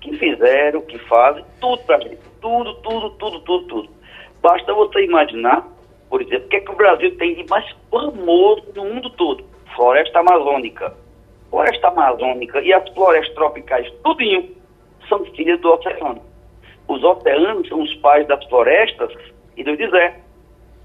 que 0.00 0.16
fizeram, 0.18 0.80
que 0.82 0.98
fazem, 0.98 1.44
tudo 1.60 1.80
para 1.84 1.98
a 1.98 2.00
gente. 2.00 2.18
Tudo, 2.40 2.74
tudo, 2.82 3.10
tudo, 3.10 3.40
tudo, 3.40 3.66
tudo. 3.68 3.90
Basta 4.42 4.74
você 4.74 5.04
imaginar, 5.04 5.64
por 6.10 6.20
exemplo, 6.20 6.46
o 6.46 6.48
que 6.48 6.56
é 6.56 6.60
que 6.60 6.70
o 6.72 6.76
Brasil 6.76 7.16
tem 7.18 7.36
de 7.36 7.48
mais 7.48 7.64
famoso 7.88 8.64
no 8.74 8.86
mundo 8.86 9.08
todo? 9.10 9.44
Floresta 9.76 10.18
amazônica. 10.18 10.92
Floresta 11.48 11.88
amazônica 11.88 12.60
e 12.60 12.72
as 12.72 12.88
florestas 12.90 13.36
tropicais, 13.36 13.88
tudinho, 14.02 14.50
são 15.08 15.24
filhas 15.26 15.60
do 15.60 15.72
oceano. 15.72 16.35
Os 16.88 17.02
oceanos 17.02 17.68
são 17.68 17.82
os 17.82 17.94
pais 17.96 18.26
das 18.26 18.44
florestas 18.46 19.12
e 19.56 19.64
do 19.64 19.76
deserto. 19.76 20.20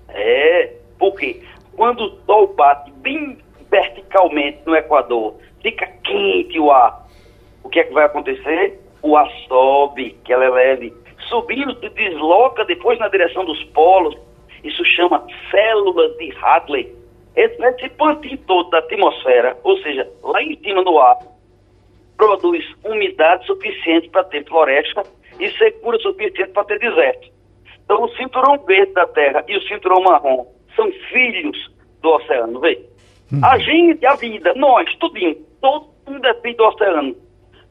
É, 0.10 0.74
porque 0.97 1.41
quando 1.76 2.06
o 2.06 2.26
sol 2.26 2.47
bate 2.47 2.91
bem 2.97 3.38
verticalmente 3.70 4.60
no 4.66 4.76
Equador, 4.76 5.36
fica 5.62 5.88
quente 6.04 6.60
o 6.60 6.72
ar, 6.72 7.08
o 7.64 7.70
que 7.70 7.80
é 7.80 7.84
que 7.84 7.93
vai 7.93 8.06
acontecer? 8.06 8.80
O 9.02 9.16
ar 9.16 9.30
sobe, 9.47 10.18
que 10.24 10.34
ela 10.34 10.45
é 10.45 10.49
leve, 10.49 10.93
subindo, 11.30 11.74
se 11.80 11.89
desloca 11.89 12.66
depois 12.66 12.99
na 12.99 13.08
direção 13.08 13.45
dos 13.45 13.64
polos. 13.66 14.16
Isso 14.64 14.84
chama 14.86 15.26
células 15.49 16.16
de 16.18 16.34
Hadley. 16.41 16.95
Esse, 17.36 17.64
esse 17.64 17.89
pontinho 17.89 18.38
todo 18.39 18.70
da 18.70 18.80
atmosfera, 18.80 19.58
ou 19.64 19.78
seja, 19.78 20.08
lá 20.22 20.43
em 20.43 20.58
cima 20.58 20.84
do 20.84 20.99
ar, 20.99 21.18
produz 22.18 22.64
umidade 22.84 23.45
suficiente 23.45 24.10
para 24.10 24.26
ter 24.26 24.45
floresta 24.45 25.04
e 25.40 25.50
secura 25.58 25.98
suficiente 26.00 26.52
para 26.52 26.64
ter 26.66 26.80
deserto. 26.80 27.30
Então, 27.84 28.04
o 28.04 28.10
cinturão 28.16 28.58
verde 28.66 28.94
da 28.94 29.08
Terra 29.08 29.44
e 29.48 29.58
o 29.58 29.62
cinturão 29.64 30.02
marrom 30.02 30.46
são 30.76 30.92
filhos 31.12 31.72
do 32.02 32.10
oceano, 32.10 32.60
vê? 32.60 32.80
Hum. 33.34 33.42
A 33.44 33.58
gente, 33.58 34.06
a 34.06 34.16
vida, 34.16 34.54
nós, 34.56 34.94
tudinho, 34.96 35.36
todo 35.62 35.88
mundo 36.08 36.28
filho 36.42 36.58
do 36.58 36.64
oceano. 36.66 37.16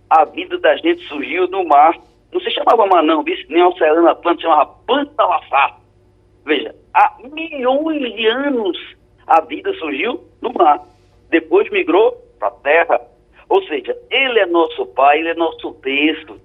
A 0.09 0.25
vida 0.25 0.59
da 0.59 0.77
gente 0.77 1.07
surgiu 1.07 1.47
no 1.49 1.65
mar, 1.65 1.97
não 2.33 2.41
se 2.41 2.51
chamava 2.51 2.87
mar 2.87 3.03
não, 3.03 3.25
nem 3.49 3.63
oceano 3.63 4.09
Atlântico, 4.09 4.43
chamava 4.43 4.75
Pantalassá. 4.87 5.77
Veja, 6.45 6.75
há 6.95 7.17
milhões 7.33 8.15
de 8.15 8.27
anos 8.27 8.97
a 9.27 9.41
vida 9.43 9.73
surgiu 9.75 10.25
no 10.41 10.53
mar, 10.53 10.81
depois 11.29 11.71
migrou 11.71 12.13
para 12.39 12.49
a 12.49 12.51
terra. 12.51 13.01
Ou 13.49 13.63
seja, 13.65 13.97
ele 14.11 14.39
é 14.39 14.47
nosso 14.47 14.87
pai, 14.87 15.19
ele 15.19 15.31
é 15.31 15.35
nosso 15.35 15.73
texto, 15.75 16.41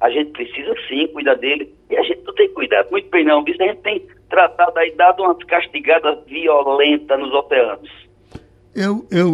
a 0.00 0.10
gente 0.10 0.30
precisa 0.30 0.74
sim 0.88 1.06
cuidar 1.08 1.34
dele. 1.34 1.74
E 1.90 1.96
a 1.96 2.02
gente 2.02 2.22
não 2.24 2.34
tem 2.34 2.48
cuidado 2.52 2.90
muito 2.90 3.10
bem, 3.10 3.24
não. 3.24 3.44
Isso 3.46 3.62
a 3.62 3.66
gente 3.66 3.80
tem 3.80 4.06
tratado 4.28 4.78
aí, 4.78 4.94
dado 4.96 5.22
umas 5.22 5.42
castigadas 5.44 6.18
violentas 6.26 7.18
nos 7.18 7.32
oceanos. 7.32 7.90
Eu, 8.74 9.06
eu, 9.10 9.28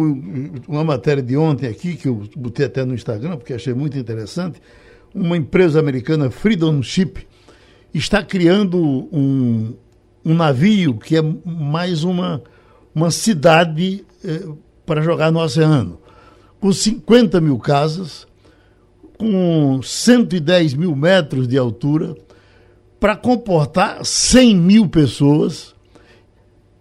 uma 0.67 0.83
matéria 0.83 1.21
de 1.21 1.37
ontem 1.37 1.67
aqui, 1.67 1.95
que 1.95 2.07
eu 2.07 2.23
botei 2.35 2.65
até 2.65 2.83
no 2.83 2.95
Instagram, 2.95 3.37
porque 3.37 3.53
achei 3.53 3.73
muito 3.73 3.97
interessante, 3.97 4.59
uma 5.13 5.37
empresa 5.37 5.79
americana, 5.79 6.31
Freedom 6.31 6.81
Ship, 6.81 7.27
está 7.93 8.23
criando 8.23 8.77
um, 8.81 9.75
um 10.25 10.33
navio 10.33 10.97
que 10.97 11.15
é 11.15 11.21
mais 11.45 12.03
uma, 12.03 12.41
uma 12.93 13.11
cidade 13.11 14.03
eh, 14.23 14.47
para 14.85 15.01
jogar 15.01 15.31
no 15.31 15.39
oceano, 15.39 15.99
com 16.59 16.71
50 16.71 17.39
mil 17.39 17.59
casas, 17.59 18.27
com 19.17 19.81
110 19.81 20.73
mil 20.73 20.95
metros 20.95 21.47
de 21.47 21.57
altura 21.57 22.15
para 22.99 23.15
comportar 23.15 24.03
100 24.03 24.55
mil 24.55 24.89
pessoas, 24.89 25.75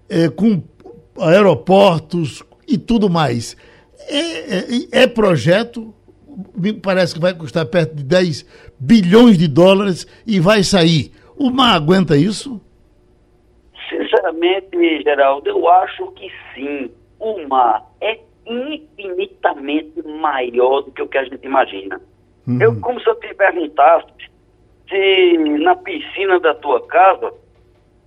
é, 0.09 0.29
com 0.29 0.63
aeroportos 1.21 2.43
e 2.67 2.79
tudo 2.79 3.11
mais. 3.11 3.57
É, 4.09 4.19
é, 4.19 5.03
é, 5.03 5.07
projeto, 5.07 5.95
me 6.57 6.73
parece 6.73 7.15
que 7.15 7.21
vai 7.21 7.35
custar 7.35 7.67
perto 7.67 7.95
de 7.95 8.05
10 8.05 8.73
bilhões 8.79 9.39
de 9.39 9.49
dólares 9.49 10.07
e 10.27 10.41
vai 10.41 10.63
sair. 10.63 11.13
O 11.37 11.51
mar 11.51 11.75
aguenta 11.75 12.17
isso? 12.17 12.61
Sinceramente, 13.89 15.03
Geraldo, 15.03 15.49
eu 15.49 15.69
acho 15.69 16.07
que 16.13 16.31
sim. 16.55 16.91
O 17.19 17.47
mar 17.49 17.83
é 18.01 18.19
infinitamente 18.47 20.03
maior 20.07 20.83
do 20.83 20.93
que 20.93 21.03
o 21.03 21.09
que 21.09 21.19
a 21.19 21.25
gente 21.25 21.45
imagina. 21.45 22.01
Uhum. 22.47 22.61
Eu, 22.61 22.81
como 22.81 23.01
se 23.01 23.09
eu 23.09 23.15
te 23.17 23.35
perguntasse 23.35 24.13
se 24.89 25.39
na 25.61 25.75
piscina 25.77 26.39
da 26.41 26.55
tua 26.55 26.87
casa 26.87 27.33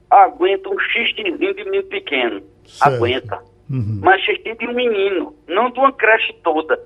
aguenta 0.10 0.70
um 0.70 0.80
xixizinho 0.80 1.54
de 1.54 1.64
menino 1.64 1.84
pequeno. 1.86 2.42
Certo. 2.66 2.96
Aguenta. 2.96 3.44
Uhum. 3.70 4.00
Mas 4.02 4.22
xixi 4.22 4.56
de 4.56 4.68
um 4.68 4.74
menino, 4.74 5.36
não 5.48 5.70
de 5.70 5.80
uma 5.80 5.92
creche 5.92 6.34
toda. 6.44 6.80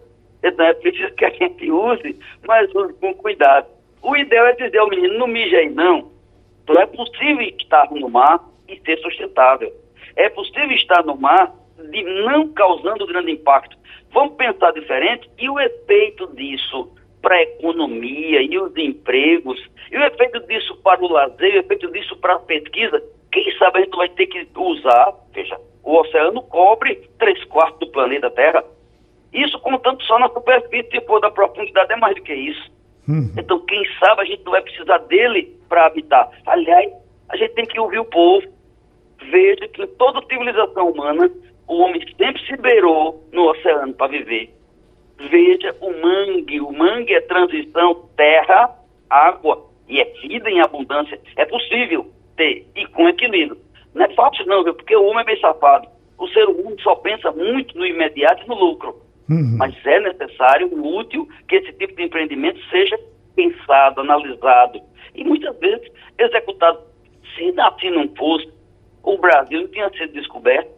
Então 0.43 0.65
é 0.65 0.73
preciso 0.73 1.13
que 1.13 1.25
a 1.25 1.29
gente 1.29 1.69
use, 1.69 2.17
mas 2.47 2.73
use 2.73 2.93
com 2.93 3.13
cuidado. 3.13 3.67
O 4.01 4.15
ideal 4.15 4.47
é 4.47 4.53
dizer 4.53 4.79
ao 4.79 4.89
menino, 4.89 5.19
não 5.19 5.27
mija 5.27 5.57
aí 5.57 5.69
não. 5.69 6.11
Então 6.63 6.81
é 6.81 6.85
possível 6.87 7.41
estar 7.41 7.91
no 7.91 8.09
mar 8.09 8.43
e 8.67 8.79
ser 8.83 8.97
sustentável. 8.99 9.71
É 10.15 10.29
possível 10.29 10.71
estar 10.71 11.03
no 11.03 11.15
mar 11.15 11.53
de 11.91 12.03
não 12.23 12.47
causando 12.49 13.05
grande 13.05 13.31
impacto. 13.31 13.77
Vamos 14.11 14.35
pensar 14.35 14.71
diferente 14.71 15.29
e 15.37 15.49
o 15.49 15.59
efeito 15.59 16.27
disso 16.35 16.91
para 17.21 17.35
a 17.35 17.43
economia 17.43 18.41
e 18.41 18.57
os 18.57 18.75
empregos, 18.75 19.59
e 19.91 19.97
o 19.97 20.03
efeito 20.03 20.39
disso 20.47 20.75
para 20.77 21.03
o 21.03 21.11
lazer, 21.11 21.55
o 21.55 21.59
efeito 21.59 21.91
disso 21.91 22.15
para 22.17 22.35
a 22.35 22.39
pesquisa, 22.39 23.01
quem 23.31 23.57
sabe 23.57 23.79
a 23.79 23.81
gente 23.83 23.95
vai 23.95 24.09
ter 24.09 24.27
que 24.27 24.47
usar, 24.55 25.13
veja, 25.33 25.57
o 25.83 25.97
oceano 25.97 26.41
cobre 26.43 27.09
três 27.17 27.43
quartos 27.45 27.79
do 27.79 27.91
planeta 27.91 28.29
Terra. 28.29 28.63
Isso 29.33 29.57
contando 29.59 30.01
só 30.03 30.19
na 30.19 30.29
superfície, 30.29 30.89
depois 30.89 31.21
da 31.21 31.31
profundidade 31.31 31.93
é 31.93 31.95
mais 31.95 32.15
do 32.15 32.21
que 32.21 32.33
isso. 32.33 32.71
Hum. 33.07 33.31
Então, 33.37 33.59
quem 33.61 33.83
sabe 33.97 34.21
a 34.21 34.25
gente 34.25 34.43
não 34.43 34.51
vai 34.51 34.61
precisar 34.61 34.97
dele 34.99 35.57
para 35.69 35.85
habitar. 35.85 36.29
Aliás, 36.45 36.91
a 37.29 37.37
gente 37.37 37.53
tem 37.53 37.65
que 37.65 37.79
ouvir 37.79 37.99
o 37.99 38.05
povo. 38.05 38.45
Veja 39.31 39.67
que 39.69 39.83
em 39.83 39.87
toda 39.87 40.25
civilização 40.27 40.89
humana, 40.89 41.31
o 41.67 41.77
homem 41.77 42.01
sempre 42.17 42.45
se 42.45 42.57
beirou 42.57 43.23
no 43.31 43.49
oceano 43.49 43.93
para 43.93 44.07
viver. 44.07 44.53
Veja 45.29 45.75
o 45.81 45.91
mangue. 46.01 46.61
O 46.61 46.71
mangue 46.71 47.13
é 47.13 47.21
transição 47.21 48.09
terra, 48.15 48.75
água 49.09 49.65
e 49.87 49.99
é 49.99 50.05
vida 50.05 50.49
em 50.49 50.61
abundância. 50.61 51.19
É 51.35 51.45
possível 51.45 52.11
ter 52.35 52.67
e 52.75 52.85
com 52.87 53.07
equilíbrio. 53.09 53.59
Não 53.93 54.05
é 54.05 54.09
fácil 54.13 54.45
não, 54.45 54.63
viu? 54.63 54.73
porque 54.73 54.95
o 54.95 55.05
homem 55.05 55.21
é 55.21 55.25
bem 55.25 55.39
safado. 55.39 55.87
O 56.17 56.27
ser 56.29 56.45
humano 56.45 56.79
só 56.81 56.95
pensa 56.95 57.31
muito 57.31 57.77
no 57.77 57.85
imediato 57.85 58.43
e 58.45 58.47
no 58.47 58.55
lucro. 58.55 59.01
Uhum. 59.29 59.55
Mas 59.57 59.75
é 59.85 59.99
necessário, 59.99 60.69
útil, 60.73 61.27
que 61.47 61.55
esse 61.55 61.71
tipo 61.73 61.95
de 61.95 62.03
empreendimento 62.03 62.59
seja 62.69 62.99
pensado, 63.35 64.01
analisado 64.01 64.81
e 65.15 65.23
muitas 65.23 65.57
vezes 65.59 65.89
executado. 66.17 66.79
Se 67.35 67.53
assim 67.59 67.89
não 67.89 68.07
fosse, 68.15 68.49
o 69.03 69.17
Brasil 69.17 69.61
não 69.61 69.67
tinha 69.69 69.89
sido 69.91 70.13
descoberto. 70.13 70.69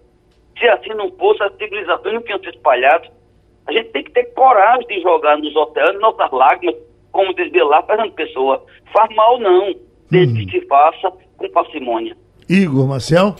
Se 0.57 0.67
assim 0.67 0.93
não 0.93 1.11
fosse, 1.13 1.43
as 1.43 1.55
civilizações 1.57 2.13
não 2.13 2.21
tinham 2.21 2.39
se 2.39 2.49
espalhado. 2.49 3.09
A 3.68 3.72
gente 3.72 3.89
tem 3.89 4.03
que 4.03 4.11
ter 4.11 4.26
coragem 4.34 4.86
de 4.88 5.01
jogar 5.01 5.38
nos 5.38 5.55
oceanos 5.55 6.01
nossas 6.01 6.32
lágrimas, 6.32 6.76
como 7.11 7.34
diz 7.34 7.51
lá 7.53 7.84
Fernando 7.84 8.11
Pessoa. 8.14 8.64
Faz 8.91 9.16
mal 9.16 9.39
não, 9.39 9.74
desde 10.09 10.39
uhum. 10.39 10.45
que 10.47 10.59
se 10.59 10.66
faça 10.68 11.11
com 11.38 11.49
parcimônia. 11.49 12.16
Igor 12.49 12.88
Marcel? 12.88 13.36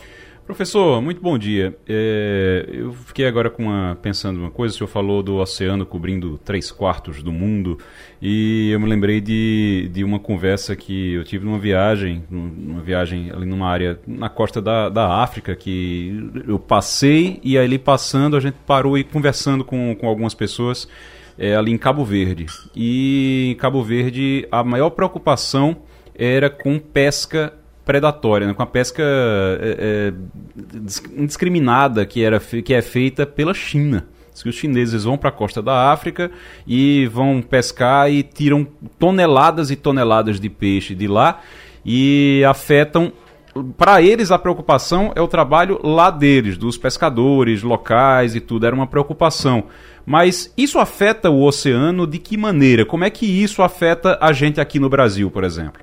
Professor, 0.46 1.00
muito 1.00 1.22
bom 1.22 1.38
dia. 1.38 1.74
É, 1.88 2.68
eu 2.70 2.92
fiquei 2.92 3.26
agora 3.26 3.50
uma, 3.58 3.96
pensando 4.02 4.38
uma 4.38 4.50
coisa, 4.50 4.74
o 4.74 4.76
senhor 4.76 4.88
falou 4.88 5.22
do 5.22 5.36
oceano 5.36 5.86
cobrindo 5.86 6.36
três 6.36 6.70
quartos 6.70 7.22
do 7.22 7.32
mundo 7.32 7.78
e 8.20 8.70
eu 8.70 8.78
me 8.78 8.86
lembrei 8.86 9.22
de, 9.22 9.88
de 9.90 10.04
uma 10.04 10.18
conversa 10.18 10.76
que 10.76 11.14
eu 11.14 11.24
tive 11.24 11.46
numa 11.46 11.58
viagem, 11.58 12.24
numa 12.30 12.82
viagem 12.82 13.30
ali 13.30 13.46
numa 13.46 13.66
área 13.66 13.98
na 14.06 14.28
costa 14.28 14.60
da, 14.60 14.90
da 14.90 15.22
África, 15.22 15.56
que 15.56 16.30
eu 16.46 16.58
passei 16.58 17.40
e 17.42 17.56
ali 17.56 17.78
passando 17.78 18.36
a 18.36 18.40
gente 18.40 18.56
parou 18.66 18.98
e 18.98 19.04
conversando 19.04 19.64
com, 19.64 19.96
com 19.96 20.06
algumas 20.06 20.34
pessoas 20.34 20.86
é, 21.38 21.56
ali 21.56 21.72
em 21.72 21.78
Cabo 21.78 22.04
Verde. 22.04 22.44
E 22.76 23.52
em 23.52 23.54
Cabo 23.54 23.82
Verde 23.82 24.46
a 24.52 24.62
maior 24.62 24.90
preocupação 24.90 25.78
era 26.14 26.50
com 26.50 26.78
pesca 26.78 27.63
predatória, 27.84 28.46
né? 28.46 28.54
com 28.54 28.62
a 28.62 28.66
pesca 28.66 29.02
é, 29.02 30.12
é, 30.12 30.12
indiscriminada 31.16 32.06
que, 32.06 32.22
era, 32.22 32.40
que 32.40 32.72
é 32.72 32.82
feita 32.82 33.26
pela 33.26 33.54
China. 33.54 34.06
Que 34.42 34.48
os 34.48 34.56
chineses 34.56 35.04
vão 35.04 35.16
para 35.16 35.28
a 35.28 35.32
costa 35.32 35.62
da 35.62 35.92
África 35.92 36.28
e 36.66 37.06
vão 37.12 37.40
pescar 37.40 38.10
e 38.10 38.24
tiram 38.24 38.66
toneladas 38.98 39.70
e 39.70 39.76
toneladas 39.76 40.40
de 40.40 40.50
peixe 40.50 40.92
de 40.92 41.06
lá 41.06 41.40
e 41.86 42.42
afetam 42.44 43.12
para 43.76 44.02
eles 44.02 44.32
a 44.32 44.38
preocupação 44.38 45.12
é 45.14 45.20
o 45.20 45.28
trabalho 45.28 45.78
lá 45.84 46.10
deles, 46.10 46.58
dos 46.58 46.76
pescadores 46.76 47.62
locais 47.62 48.34
e 48.34 48.40
tudo, 48.40 48.66
era 48.66 48.74
uma 48.74 48.86
preocupação. 48.86 49.64
Mas 50.04 50.52
isso 50.56 50.78
afeta 50.78 51.30
o 51.30 51.42
oceano 51.42 52.06
de 52.06 52.18
que 52.18 52.36
maneira? 52.36 52.84
Como 52.84 53.04
é 53.04 53.10
que 53.10 53.26
isso 53.26 53.62
afeta 53.62 54.18
a 54.20 54.32
gente 54.32 54.60
aqui 54.60 54.80
no 54.80 54.88
Brasil, 54.88 55.30
por 55.30 55.44
exemplo? 55.44 55.82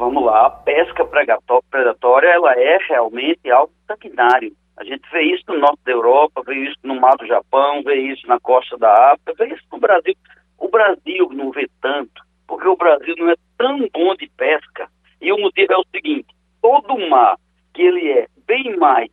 Vamos 0.00 0.24
lá, 0.24 0.46
a 0.46 0.50
pesca 0.50 1.04
predatória 1.04 2.28
ela 2.28 2.54
é 2.54 2.78
realmente 2.88 3.50
algo 3.50 3.70
sanguinário. 3.86 4.56
A 4.78 4.82
gente 4.82 5.02
vê 5.12 5.20
isso 5.24 5.44
no 5.46 5.58
norte 5.58 5.80
da 5.84 5.92
Europa, 5.92 6.42
vê 6.46 6.54
isso 6.54 6.78
no 6.82 6.98
mar 6.98 7.18
do 7.18 7.26
Japão, 7.26 7.82
vê 7.82 7.96
isso 7.96 8.26
na 8.26 8.40
costa 8.40 8.78
da 8.78 9.12
África, 9.12 9.34
vê 9.34 9.52
isso 9.52 9.62
no 9.70 9.78
Brasil. 9.78 10.14
O 10.58 10.68
Brasil 10.68 11.28
não 11.32 11.50
vê 11.50 11.68
tanto, 11.82 12.22
porque 12.48 12.66
o 12.66 12.76
Brasil 12.76 13.14
não 13.18 13.28
é 13.28 13.34
tão 13.58 13.86
bom 13.92 14.14
de 14.14 14.26
pesca. 14.38 14.88
E 15.20 15.30
o 15.30 15.38
motivo 15.38 15.70
é 15.70 15.76
o 15.76 15.84
seguinte: 15.94 16.34
todo 16.62 17.08
mar 17.10 17.36
que 17.74 17.82
ele 17.82 18.10
é 18.10 18.26
bem 18.46 18.78
mais 18.78 19.10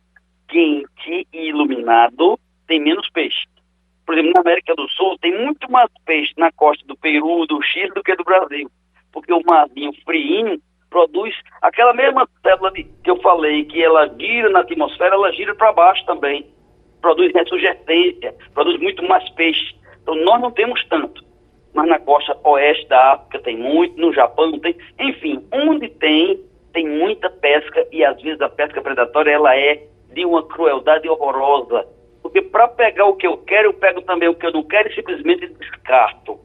quente 0.48 1.28
e 1.30 1.48
iluminado 1.50 2.40
tem 2.66 2.80
menos 2.80 3.10
peixe. 3.10 3.44
Por 4.06 4.14
exemplo, 4.14 4.32
na 4.34 4.40
América 4.40 4.74
do 4.74 4.88
Sul 4.88 5.18
tem 5.18 5.38
muito 5.38 5.70
mais 5.70 5.90
peixe 6.06 6.32
na 6.38 6.50
costa 6.50 6.82
do 6.86 6.96
Peru, 6.96 7.44
do 7.46 7.60
Chile 7.60 7.92
do 7.94 8.02
que 8.02 8.16
do 8.16 8.24
Brasil, 8.24 8.70
porque 9.12 9.34
o 9.34 9.42
marzinho 9.44 9.92
friinho 10.02 10.58
produz 10.90 11.34
aquela 11.62 11.92
mesma 11.92 12.28
célula 12.42 12.70
de, 12.72 12.84
que 12.84 13.10
eu 13.10 13.16
falei, 13.20 13.64
que 13.64 13.82
ela 13.82 14.08
gira 14.18 14.48
na 14.50 14.60
atmosfera, 14.60 15.14
ela 15.14 15.32
gira 15.32 15.54
para 15.54 15.72
baixo 15.72 16.04
também. 16.06 16.46
Produz 17.00 17.32
ressurgência, 17.32 18.34
produz 18.54 18.80
muito 18.80 19.02
mais 19.04 19.28
peixe. 19.30 19.74
Então 20.02 20.14
nós 20.16 20.40
não 20.40 20.50
temos 20.50 20.84
tanto. 20.88 21.24
Mas 21.74 21.88
na 21.88 21.98
costa 21.98 22.36
oeste 22.44 22.88
da 22.88 23.12
África 23.12 23.38
tem 23.40 23.56
muito, 23.56 24.00
no 24.00 24.12
Japão 24.12 24.58
tem. 24.58 24.74
Enfim, 24.98 25.46
onde 25.52 25.88
tem, 25.88 26.40
tem 26.72 26.88
muita 26.88 27.30
pesca 27.30 27.86
e 27.92 28.04
às 28.04 28.20
vezes 28.20 28.40
a 28.40 28.48
pesca 28.48 28.80
predatória 28.80 29.30
ela 29.30 29.56
é 29.56 29.86
de 30.12 30.24
uma 30.24 30.42
crueldade 30.42 31.08
horrorosa. 31.08 31.86
Porque 32.22 32.42
para 32.42 32.68
pegar 32.68 33.06
o 33.06 33.16
que 33.16 33.26
eu 33.26 33.36
quero, 33.38 33.68
eu 33.68 33.74
pego 33.74 34.02
também 34.02 34.28
o 34.28 34.34
que 34.34 34.46
eu 34.46 34.52
não 34.52 34.62
quero 34.62 34.88
e 34.88 34.94
simplesmente 34.94 35.46
descarto. 35.46 36.38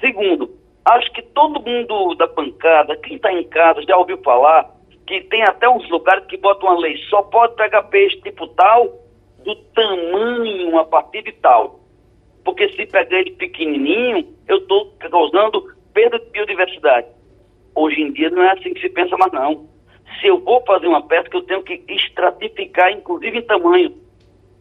Segundo, 0.00 0.50
Acho 0.84 1.12
que 1.12 1.22
todo 1.22 1.62
mundo 1.62 2.14
da 2.16 2.26
bancada, 2.26 2.96
quem 2.96 3.16
está 3.16 3.32
em 3.32 3.44
casa, 3.44 3.82
já 3.82 3.96
ouviu 3.96 4.18
falar 4.18 4.68
que 5.06 5.20
tem 5.22 5.42
até 5.42 5.68
uns 5.68 5.88
lugares 5.90 6.26
que 6.26 6.36
botam 6.36 6.68
uma 6.68 6.78
lei, 6.78 6.96
só 7.08 7.22
pode 7.22 7.54
pegar 7.56 7.82
peixe 7.84 8.20
tipo 8.20 8.46
tal, 8.48 9.00
do 9.44 9.54
tamanho 9.74 10.78
a 10.78 10.84
partir 10.84 11.22
de 11.22 11.32
tal. 11.32 11.80
Porque 12.44 12.68
se 12.70 12.86
pegar 12.86 13.18
ele 13.18 13.32
pequenininho, 13.32 14.26
eu 14.48 14.58
estou 14.58 14.92
causando 14.98 15.64
perda 15.92 16.18
de 16.18 16.30
biodiversidade. 16.30 17.06
Hoje 17.74 18.00
em 18.00 18.12
dia 18.12 18.30
não 18.30 18.42
é 18.42 18.52
assim 18.52 18.74
que 18.74 18.80
se 18.80 18.88
pensa 18.88 19.16
mais 19.16 19.32
não. 19.32 19.68
Se 20.20 20.26
eu 20.26 20.40
vou 20.40 20.62
fazer 20.66 20.86
uma 20.86 21.02
pesca, 21.06 21.36
eu 21.36 21.42
tenho 21.42 21.62
que 21.62 21.82
estratificar, 21.88 22.92
inclusive 22.92 23.38
em 23.38 23.42
tamanho. 23.42 23.94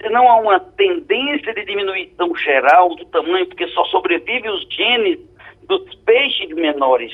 Senão 0.02 0.30
há 0.30 0.36
uma 0.40 0.60
tendência 0.60 1.54
de 1.54 1.66
diminuição 1.66 2.36
geral 2.36 2.96
do 2.96 3.06
tamanho, 3.06 3.46
porque 3.48 3.68
só 3.68 3.86
sobrevive 3.86 4.50
os 4.50 4.68
genes 4.70 5.20
dos 5.80 5.96
peixes 5.96 6.50
menores. 6.50 7.12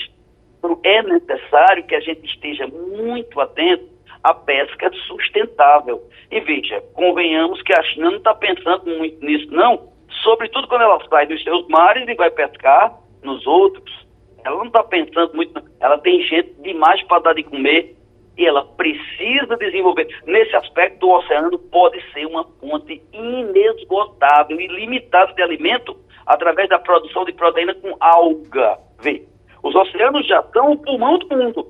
Então, 0.58 0.80
é 0.84 1.04
necessário 1.04 1.84
que 1.86 1.96
a 1.96 2.00
gente 2.00 2.26
esteja 2.26 2.68
muito 2.68 3.40
atento 3.40 3.88
à 4.24 4.34
pesca 4.34 4.92
sustentável. 5.08 6.04
E 6.32 6.40
veja, 6.40 6.82
convenhamos 6.94 7.62
que 7.62 7.74
a 7.74 7.84
China 7.84 8.12
não 8.12 8.18
está 8.18 8.34
pensando 8.34 8.86
muito 8.86 9.24
nisso, 9.24 9.48
não, 9.52 9.90
sobretudo 10.24 10.68
quando 10.68 10.82
ela 10.82 11.00
sai 11.10 11.28
dos 11.28 11.42
seus 11.44 11.68
mares 11.68 12.08
e 12.08 12.16
vai 12.16 12.32
pescar 12.32 12.98
nos 13.24 13.46
outros. 13.46 14.06
Ela 14.44 14.58
não 14.58 14.68
está 14.68 14.84
pensando 14.84 15.34
muito, 15.36 15.62
ela 15.80 15.98
tem 16.00 16.22
gente 16.24 16.54
demais 16.62 17.02
para 17.04 17.22
dar 17.22 17.34
de 17.34 17.44
comer 17.44 17.96
e 18.38 18.46
ela 18.46 18.64
precisa 18.64 19.58
desenvolver. 19.58 20.08
Nesse 20.26 20.56
aspecto, 20.56 21.08
o 21.08 21.18
oceano 21.18 21.58
pode 21.58 22.02
ser 22.14 22.26
uma 22.26 22.44
fonte 22.60 23.02
inesgotável, 23.12 24.60
ilimitada 24.60 25.34
de 25.34 25.42
alimento 25.42 25.98
através 26.28 26.68
da 26.70 26.78
produção 26.78 27.24
de 27.26 27.32
proteína 27.32 27.74
com 27.76 27.96
alga. 28.00 28.78
Vê, 29.00 29.24
os 29.64 29.74
oceanos 29.74 30.28
já 30.28 30.44
são 30.54 30.74
o 30.74 30.78
pulmão 30.78 31.18
do 31.18 31.36
mundo. 31.36 31.68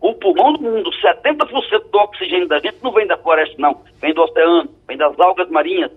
O 0.00 0.12
pulmão 0.14 0.52
do 0.52 0.62
mundo, 0.62 0.90
70% 0.90 1.90
do 1.90 1.98
oxigênio 1.98 2.46
da 2.46 2.60
gente 2.60 2.76
não 2.82 2.92
vem 2.92 3.06
da 3.06 3.16
floresta, 3.16 3.56
não. 3.58 3.82
Vem 4.00 4.12
do 4.12 4.22
oceano, 4.22 4.68
vem 4.86 4.98
das 4.98 5.18
algas 5.18 5.48
marinhas. 5.48 5.90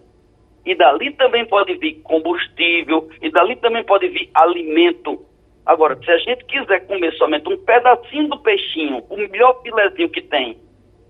E 0.66 0.74
dali 0.74 1.12
também 1.12 1.45
pode 1.45 1.76
vir 1.76 2.01
combustível, 2.03 3.10
e 3.22 3.30
dali 3.30 3.58
também 3.58 3.84
pode 3.84 4.08
vir 4.08 4.30
alimento. 4.34 5.26
Agora, 5.66 5.97
se 6.01 6.10
a 6.10 6.18
gente 6.20 6.45
quiser 6.45 6.88
comer 6.88 7.14
somente 7.16 7.49
um 7.49 7.58
pedacinho 7.58 8.30
do 8.30 8.39
peixinho, 8.39 9.03
o 9.10 9.18
melhor 9.18 9.62
filezinho 9.62 10.10
que 10.10 10.22
tem, 10.22 10.58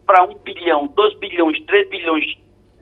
para 0.06 0.24
um 0.24 0.34
bilhão, 0.40 0.88
dois 0.88 1.14
bilhões, 1.20 1.64
três 1.66 1.88
bilhões 1.90 2.26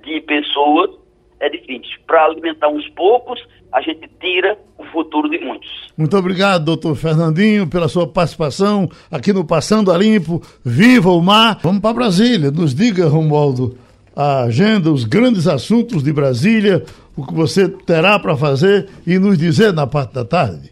de 0.03 0.21
pessoas, 0.21 0.91
é 1.39 1.49
difícil. 1.49 1.99
Para 2.07 2.25
alimentar 2.25 2.69
uns 2.69 2.87
poucos, 2.89 3.39
a 3.71 3.81
gente 3.81 4.09
tira 4.19 4.57
o 4.77 4.85
futuro 4.85 5.29
de 5.29 5.39
muitos. 5.39 5.69
Muito 5.97 6.17
obrigado, 6.17 6.65
doutor 6.65 6.95
Fernandinho, 6.95 7.67
pela 7.67 7.87
sua 7.87 8.07
participação 8.07 8.89
aqui 9.11 9.33
no 9.33 9.45
Passando 9.45 9.91
a 9.91 9.97
Limpo. 9.97 10.41
Viva 10.63 11.11
o 11.11 11.21
mar! 11.21 11.59
Vamos 11.61 11.81
para 11.81 11.93
Brasília. 11.93 12.51
Nos 12.51 12.73
diga, 12.73 13.07
Romualdo, 13.07 13.77
a 14.15 14.43
agenda, 14.43 14.91
os 14.91 15.03
grandes 15.03 15.47
assuntos 15.47 16.03
de 16.03 16.13
Brasília, 16.13 16.83
o 17.15 17.25
que 17.25 17.33
você 17.33 17.67
terá 17.67 18.17
para 18.17 18.37
fazer 18.37 18.87
e 19.05 19.19
nos 19.19 19.37
dizer 19.37 19.73
na 19.73 19.85
parte 19.85 20.13
da 20.13 20.23
tarde. 20.23 20.71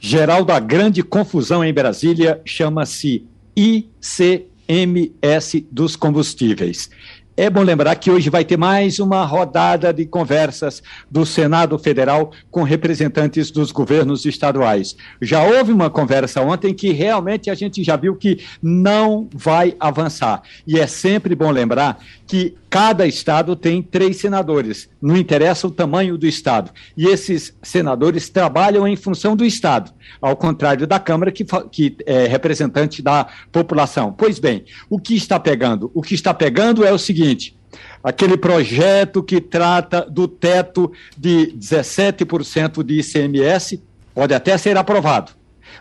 Geraldo, 0.00 0.52
a 0.52 0.60
grande 0.60 1.02
confusão 1.02 1.64
em 1.64 1.72
Brasília 1.72 2.40
chama-se 2.44 3.26
ICMS 3.56 5.66
dos 5.70 5.96
combustíveis. 5.96 6.90
É 7.38 7.50
bom 7.50 7.60
lembrar 7.60 7.94
que 7.96 8.10
hoje 8.10 8.30
vai 8.30 8.46
ter 8.46 8.56
mais 8.56 8.98
uma 8.98 9.22
rodada 9.26 9.92
de 9.92 10.06
conversas 10.06 10.82
do 11.10 11.26
Senado 11.26 11.78
Federal 11.78 12.32
com 12.50 12.62
representantes 12.62 13.50
dos 13.50 13.70
governos 13.70 14.24
estaduais. 14.24 14.96
Já 15.20 15.44
houve 15.44 15.70
uma 15.70 15.90
conversa 15.90 16.40
ontem 16.40 16.72
que 16.72 16.92
realmente 16.92 17.50
a 17.50 17.54
gente 17.54 17.84
já 17.84 17.94
viu 17.94 18.16
que 18.16 18.42
não 18.62 19.28
vai 19.34 19.76
avançar. 19.78 20.40
E 20.66 20.80
é 20.80 20.86
sempre 20.86 21.34
bom 21.34 21.50
lembrar 21.50 21.98
que 22.26 22.56
Cada 22.76 23.06
estado 23.06 23.56
tem 23.56 23.82
três 23.82 24.18
senadores, 24.18 24.86
não 25.00 25.16
interessa 25.16 25.66
o 25.66 25.70
tamanho 25.70 26.18
do 26.18 26.26
estado. 26.26 26.70
E 26.94 27.06
esses 27.06 27.56
senadores 27.62 28.28
trabalham 28.28 28.86
em 28.86 28.94
função 28.94 29.34
do 29.34 29.46
estado, 29.46 29.92
ao 30.20 30.36
contrário 30.36 30.86
da 30.86 31.00
Câmara, 31.00 31.32
que, 31.32 31.42
que 31.72 31.96
é 32.04 32.26
representante 32.26 33.00
da 33.00 33.28
população. 33.50 34.12
Pois 34.12 34.38
bem, 34.38 34.66
o 34.90 34.98
que 34.98 35.16
está 35.16 35.40
pegando? 35.40 35.90
O 35.94 36.02
que 36.02 36.14
está 36.14 36.34
pegando 36.34 36.84
é 36.84 36.92
o 36.92 36.98
seguinte: 36.98 37.56
aquele 38.04 38.36
projeto 38.36 39.22
que 39.22 39.40
trata 39.40 40.02
do 40.02 40.28
teto 40.28 40.92
de 41.16 41.54
17% 41.58 42.82
de 42.82 43.00
ICMS 43.00 43.82
pode 44.14 44.34
até 44.34 44.58
ser 44.58 44.76
aprovado. 44.76 45.32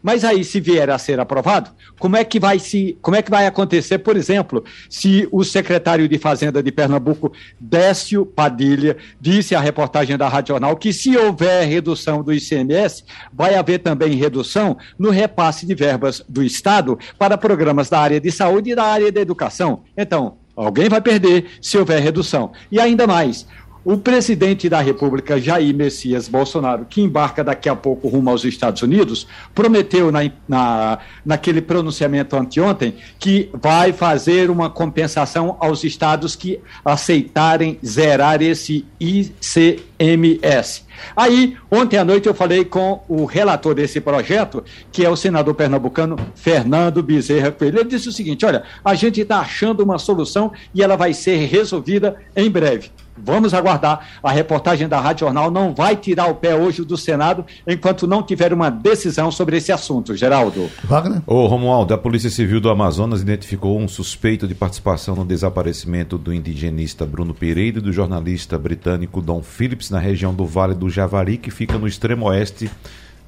Mas 0.02 0.24
aí, 0.24 0.44
se 0.44 0.60
vier 0.60 0.90
a 0.90 0.98
ser 0.98 1.20
aprovado, 1.20 1.72
como 2.00 2.16
é 2.16 2.24
que 2.24 2.40
vai 2.40 2.60
se, 2.60 2.98
como 3.02 3.16
é 3.16 3.22
que 3.22 3.32
vai 3.32 3.46
acontecer, 3.46 4.00
por 4.00 4.16
exemplo, 4.16 4.64
se 4.90 5.28
o 5.32 5.44
secretário 5.44 6.08
de 6.08 6.18
Fazenda 6.18 6.62
de 6.62 6.72
Pernambuco, 6.72 7.32
Décio 7.60 8.26
Padilha, 8.26 8.98
disse 9.20 9.56
à 9.56 9.60
reportagem 9.60 10.18
da 10.18 10.28
Rádio 10.28 10.54
Jornal 10.54 10.76
que 10.76 10.94
se 10.94 11.16
houver 11.18 11.68
redução 11.68 12.24
do 12.24 12.34
ICMS, 12.34 13.04
vai 13.34 13.56
haver 13.56 13.80
também 13.80 14.14
redução 14.14 14.78
no 14.98 15.10
repasse 15.10 15.66
de 15.66 15.76
verbas 15.76 16.24
do 16.28 16.44
Estado 16.44 16.98
para 17.18 17.38
programas 17.38 17.90
da 17.90 18.00
área 18.00 18.20
de 18.20 18.32
saúde 18.32 18.72
e 18.72 18.76
da 18.76 18.84
área 18.84 19.12
da 19.12 19.22
educação. 19.22 19.84
Então, 19.98 20.38
alguém 20.56 20.90
vai 20.90 21.02
perder 21.02 21.46
se 21.62 21.78
houver 21.78 22.02
redução. 22.02 22.52
E 22.72 22.80
ainda 22.80 23.06
mais, 23.06 23.46
o 23.86 23.98
presidente 23.98 24.68
da 24.68 24.82
República, 24.82 25.40
Jair 25.40 25.74
Messias 25.76 26.28
Bolsonaro, 26.28 26.88
que 26.90 27.04
embarca 27.04 27.44
daqui 27.44 27.70
a 27.70 27.76
pouco 27.76 28.08
rumo 28.08 28.32
aos 28.32 28.44
Estados 28.44 28.82
Unidos, 28.82 29.28
prometeu 29.54 30.12
na, 30.12 30.22
na, 30.48 30.98
naquele 31.24 31.62
pronunciamento 31.62 32.36
anteontem 32.36 32.96
que 33.20 33.48
vai 33.54 33.94
fazer 33.94 34.50
uma 34.50 34.72
compensação 34.72 35.56
aos 35.60 35.84
estados 35.84 36.36
que 36.36 36.60
aceitarem 36.84 37.78
zerar 37.86 38.42
esse 38.42 38.84
ICMS. 39.00 40.84
Aí, 41.16 41.56
ontem 41.70 41.98
à 41.98 42.04
noite, 42.04 42.28
eu 42.28 42.34
falei 42.34 42.66
com 42.66 43.04
o 43.08 43.26
relator 43.26 43.76
desse 43.76 44.02
projeto, 44.02 44.64
que 44.92 45.06
é 45.06 45.10
o 45.10 45.16
senador 45.16 45.54
pernambucano 45.54 46.16
Fernando 46.34 47.04
Bezerra 47.04 47.52
Coelho. 47.52 47.82
Ele 47.82 47.90
disse 47.90 48.10
o 48.10 48.12
seguinte: 48.12 48.46
olha, 48.48 48.64
a 48.84 48.96
gente 48.96 49.22
está 49.22 49.42
achando 49.42 49.84
uma 49.84 50.00
solução 50.00 50.52
e 50.74 50.82
ela 50.82 50.96
vai 50.96 51.14
ser 51.14 51.46
resolvida 51.46 52.16
em 52.36 52.50
breve. 52.50 52.90
Vamos 53.18 53.54
aguardar. 53.54 54.08
A 54.22 54.32
reportagem 54.32 54.88
da 54.88 55.00
Rádio 55.00 55.26
Jornal 55.26 55.50
não 55.50 55.74
vai 55.74 55.96
tirar 55.96 56.28
o 56.28 56.36
pé 56.36 56.56
hoje 56.56 56.84
do 56.84 56.98
Senado 56.98 57.46
enquanto 57.66 58.08
não 58.08 58.22
tiver 58.22 58.52
uma 58.52 58.70
decisão 58.70 59.32
sobre 59.32 59.58
esse 59.58 59.72
assunto. 59.72 60.16
Geraldo. 60.16 60.70
Wagner? 60.84 61.22
Ô, 61.26 61.48
Romualdo, 61.48 61.94
a 61.94 61.98
Polícia 61.98 62.30
Civil 62.30 62.60
do 62.60 62.70
Amazonas 62.70 63.22
identificou 63.22 63.80
um 63.80 63.88
suspeito 63.88 64.48
de 64.48 64.54
participação 64.54 65.16
no 65.16 65.26
desaparecimento 65.26 66.18
do 66.18 66.34
indigenista 66.34 67.06
Bruno 67.06 67.34
Pereira 67.34 67.78
e 67.78 67.82
do 67.82 67.94
jornalista 67.94 68.58
britânico 68.58 69.22
Don 69.22 69.42
Phillips 69.42 69.90
na 69.90 70.00
região 70.00 70.34
do 70.34 70.46
Vale 70.46 70.74
do 70.74 70.90
Javari, 70.90 71.38
que 71.38 71.52
fica 71.52 71.78
no 71.78 71.88
extremo 71.88 72.26
oeste 72.28 72.70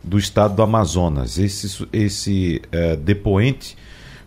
do 0.04 0.18
estado 0.18 0.56
do 0.56 0.62
Amazonas. 0.62 1.38
Esse, 1.38 1.88
esse 1.94 2.62
é, 2.72 2.96
depoente 2.96 3.78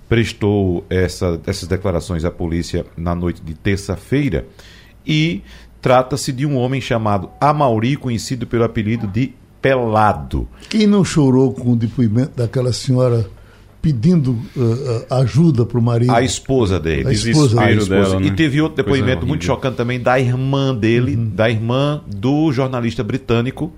prestou 0.08 0.84
essa, 0.90 1.40
essas 1.46 1.68
declarações 1.68 2.24
à 2.24 2.30
polícia 2.30 2.84
na 2.96 3.14
noite 3.14 3.40
de 3.42 3.54
terça-feira 3.54 4.46
e 5.06 5.42
trata-se 5.80 6.32
de 6.32 6.46
um 6.46 6.56
homem 6.56 6.80
chamado 6.80 7.30
Amauri, 7.40 7.96
conhecido 7.96 8.46
pelo 8.46 8.64
apelido 8.64 9.06
de 9.06 9.32
Pelado. 9.60 10.48
Quem 10.68 10.86
não 10.86 11.04
chorou 11.04 11.52
com 11.52 11.72
o 11.72 11.76
depoimento 11.76 12.32
daquela 12.36 12.72
senhora 12.72 13.26
pedindo 13.82 14.32
uh, 14.32 15.14
ajuda 15.14 15.66
para 15.66 15.78
o 15.78 15.82
marido? 15.82 16.12
A 16.12 16.22
esposa 16.22 16.78
dele. 16.78 17.08
A 17.08 17.12
esposa, 17.12 17.60
a 17.60 17.70
esposa. 17.70 17.90
Dela, 17.90 18.20
né? 18.20 18.26
E 18.26 18.30
teve 18.30 18.60
outro 18.60 18.76
depoimento 18.76 19.26
muito 19.26 19.44
chocante 19.44 19.76
também 19.76 20.00
da 20.00 20.18
irmã 20.18 20.74
dele, 20.74 21.16
uhum. 21.16 21.30
da 21.30 21.50
irmã 21.50 22.02
do 22.06 22.50
jornalista 22.52 23.04
britânico 23.04 23.72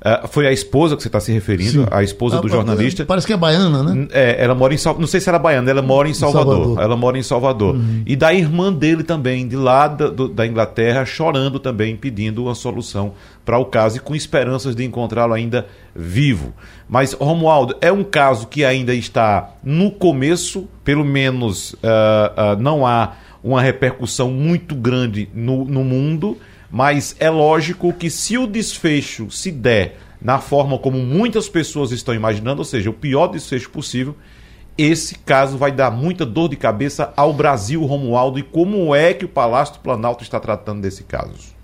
Uh, 0.00 0.28
foi 0.28 0.46
a 0.46 0.52
esposa 0.52 0.96
que 0.96 1.02
você 1.02 1.08
está 1.08 1.18
se 1.18 1.32
referindo, 1.32 1.82
Sim. 1.82 1.86
a 1.90 2.02
esposa 2.04 2.40
do 2.40 2.48
jornalista. 2.48 3.04
Parece 3.04 3.26
que 3.26 3.32
é 3.32 3.36
baiana, 3.36 3.82
né? 3.82 4.06
É, 4.12 4.42
ela 4.44 4.54
mora 4.54 4.72
em 4.72 4.76
Salvador. 4.76 5.00
Não 5.00 5.08
sei 5.08 5.20
se 5.20 5.28
era 5.28 5.38
baiana, 5.38 5.68
ela 5.68 5.82
mora 5.82 6.08
em 6.08 6.14
Salvador. 6.14 6.54
Salvador. 6.54 6.84
Ela 6.84 6.96
mora 6.96 7.18
em 7.18 7.22
Salvador. 7.22 7.74
Uhum. 7.74 8.02
E 8.06 8.14
da 8.14 8.32
irmã 8.32 8.72
dele 8.72 9.02
também, 9.02 9.48
de 9.48 9.56
lá 9.56 9.88
da, 9.88 10.08
do, 10.08 10.28
da 10.28 10.46
Inglaterra, 10.46 11.04
chorando 11.04 11.58
também, 11.58 11.96
pedindo 11.96 12.44
uma 12.44 12.54
solução 12.54 13.12
para 13.44 13.58
o 13.58 13.64
caso 13.64 13.96
e 13.96 14.00
com 14.00 14.14
esperanças 14.14 14.76
de 14.76 14.84
encontrá-lo 14.84 15.34
ainda 15.34 15.66
vivo. 15.96 16.52
Mas, 16.88 17.12
Romualdo, 17.12 17.74
é 17.80 17.90
um 17.90 18.04
caso 18.04 18.46
que 18.46 18.64
ainda 18.64 18.94
está 18.94 19.50
no 19.64 19.90
começo, 19.90 20.68
pelo 20.84 21.04
menos 21.04 21.72
uh, 21.72 21.76
uh, 21.76 22.60
não 22.60 22.86
há 22.86 23.14
uma 23.42 23.60
repercussão 23.60 24.30
muito 24.30 24.74
grande 24.74 25.28
no, 25.34 25.64
no 25.64 25.82
mundo 25.82 26.36
mas 26.70 27.16
é 27.18 27.30
lógico 27.30 27.92
que 27.92 28.10
se 28.10 28.36
o 28.36 28.46
desfecho 28.46 29.30
se 29.30 29.50
der 29.50 29.98
na 30.20 30.38
forma 30.38 30.78
como 30.78 30.98
muitas 30.98 31.48
pessoas 31.48 31.92
estão 31.92 32.14
imaginando, 32.14 32.60
ou 32.60 32.64
seja, 32.64 32.90
o 32.90 32.94
pior 32.94 33.28
desfecho 33.28 33.70
possível, 33.70 34.16
esse 34.76 35.16
caso 35.16 35.56
vai 35.56 35.72
dar 35.72 35.90
muita 35.90 36.24
dor 36.24 36.48
de 36.48 36.56
cabeça 36.56 37.12
ao 37.16 37.32
Brasil, 37.32 37.84
Romualdo, 37.84 38.38
e 38.38 38.42
como 38.42 38.94
é 38.94 39.12
que 39.12 39.24
o 39.24 39.28
Palácio 39.28 39.74
do 39.74 39.80
Planalto 39.80 40.22
está 40.22 40.38
tratando 40.38 40.82
desse 40.82 41.02
caso? 41.04 41.56